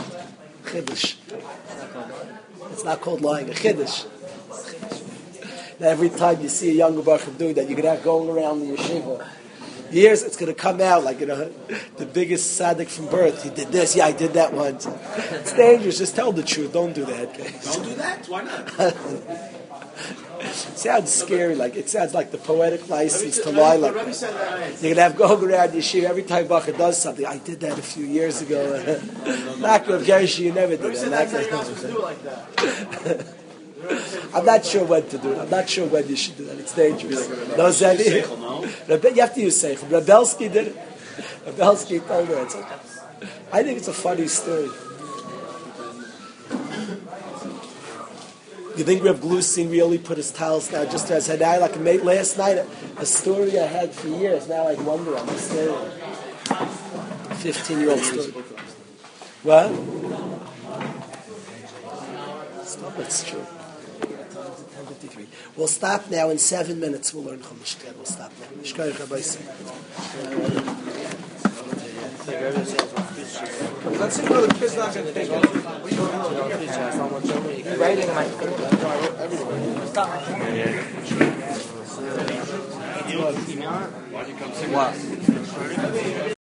Chiddush. 0.66 1.16
It's 2.72 2.84
not 2.84 3.02
called 3.02 3.22
lying. 3.22 3.50
A 3.50 3.54
chiddush. 3.54 4.06
Now 5.80 5.88
every 5.88 6.10
time 6.10 6.42
you 6.42 6.50
see 6.50 6.72
a 6.72 6.74
younger 6.74 7.02
baruch 7.02 7.38
doing 7.38 7.54
that, 7.56 7.70
you're 7.70 7.78
gonna 7.78 7.96
have 7.96 8.04
going 8.04 8.30
around 8.30 8.60
the 8.60 8.76
yeshiva. 8.76 9.26
Years, 9.92 10.24
it's 10.24 10.36
gonna 10.36 10.54
come 10.54 10.82
out 10.82 11.04
like 11.04 11.22
you 11.22 11.26
know, 11.26 11.50
the 11.98 12.06
biggest 12.06 12.60
tzaddik 12.60 12.90
from 12.90 13.08
birth. 13.08 13.44
He 13.44 13.50
did 13.50 13.72
this, 13.72 13.96
yeah, 13.96 14.06
I 14.06 14.12
did 14.12 14.34
that 14.34 14.54
once. 14.54 14.86
It's 14.86 15.54
dangerous. 15.54 15.98
Just 15.98 16.16
tell 16.16 16.32
the 16.32 16.44
truth. 16.44 16.74
Don't 16.74 16.94
do 16.94 17.06
that. 17.06 17.34
Don't 17.64 17.84
do 17.84 17.96
that. 17.96 18.28
Why 18.28 18.44
not? 18.44 18.96
sounds 20.80 21.12
scary. 21.12 21.56
Like 21.56 21.76
it 21.76 21.90
sounds 21.90 22.14
like 22.14 22.32
the 22.32 22.38
poetic 22.38 22.90
license 22.90 23.40
to 23.40 23.52
lie 23.52 23.78
like 23.78 23.94
that. 23.94 24.78
You're 24.82 24.96
gonna 24.96 25.02
have 25.02 25.16
going 25.16 25.50
around 25.50 25.70
yeshiva 25.70 26.04
every 26.04 26.24
time 26.24 26.48
Bacha 26.48 26.74
does 26.74 27.02
something. 27.02 27.26
I 27.26 27.38
did 27.38 27.62
that 27.62 27.80
a 27.80 27.82
few 27.82 28.06
years 28.06 28.42
ago. 28.42 28.62
Not 29.60 29.86
good, 29.86 30.06
Gershi. 30.06 30.40
You 30.40 30.52
never 30.54 30.76
did 30.76 30.96
that. 31.12 32.06
I'm 34.34 34.46
not 34.46 34.66
sure 34.66 34.86
when 34.86 35.08
to 35.10 35.18
do 35.18 35.32
it. 35.32 35.40
I'm 35.40 35.50
not 35.50 35.70
sure 35.70 35.88
when 35.88 36.08
you 36.08 36.16
should 36.16 36.38
do 36.38 36.46
that. 36.46 36.60
It's 36.60 36.76
dangerous. 36.76 37.30
No? 37.30 37.72
Rebe- 37.72 39.16
You 39.16 39.22
have 39.22 39.34
to 39.36 39.42
use 39.42 39.62
Seichel. 39.62 39.88
Rebelsky 39.90 40.52
did 40.52 40.68
it. 40.68 40.78
Rebelsky 41.46 42.06
told 42.08 42.28
her. 42.28 42.44
It's 42.44 42.56
I 43.52 43.64
think 43.64 43.78
it's 43.78 43.88
a 43.88 43.94
funny 43.94 44.28
story. 44.28 44.70
You 48.78 48.86
think 48.86 49.04
Reb 49.04 49.20
Glustein 49.20 49.70
really 49.70 49.98
put 49.98 50.16
his 50.18 50.32
towels 50.32 50.72
now 50.72 50.86
just 50.86 51.12
as 51.12 51.28
had 51.28 51.42
I 51.42 51.58
like 51.58 51.78
made 51.80 52.02
last 52.02 52.38
night 52.38 52.66
a, 52.98 53.06
story 53.06 53.60
I 53.60 53.66
had 53.66 53.94
for 53.94 54.08
years. 54.08 54.48
Now 54.48 54.68
I 54.68 54.76
wonder 54.76 55.18
on 55.18 55.26
the 55.26 55.38
story. 55.38 55.92
Fifteen 57.40 57.80
year 57.82 57.92
old 57.92 58.00
story. 58.00 58.32
What? 59.44 59.68
Stop, 62.66 62.96
that's 62.96 63.24
true. 63.30 63.46
10:53. 64.90 65.28
We'll 65.56 65.68
stop 65.68 66.10
now 66.10 66.30
in 66.30 66.38
seven 66.38 66.80
minutes. 66.80 67.14
We'll 67.14 67.24
learn 67.24 67.40
Chumash. 67.40 67.78
We'll 67.96 68.06
stop 68.06 68.32
now. 68.40 68.48
Shkoyach 68.64 69.00
Rabbi 69.00 69.22
Let's 74.00 74.16
see 74.16 74.24
whether 74.24 74.48
the 74.48 74.54
kid's 74.54 74.76
not 74.76 74.94
going 74.94 75.06
to 75.08 75.14
take 75.14 75.30
it. 75.30 75.44
Writing 77.80 78.08
my 78.08 78.26
What? 84.72 86.36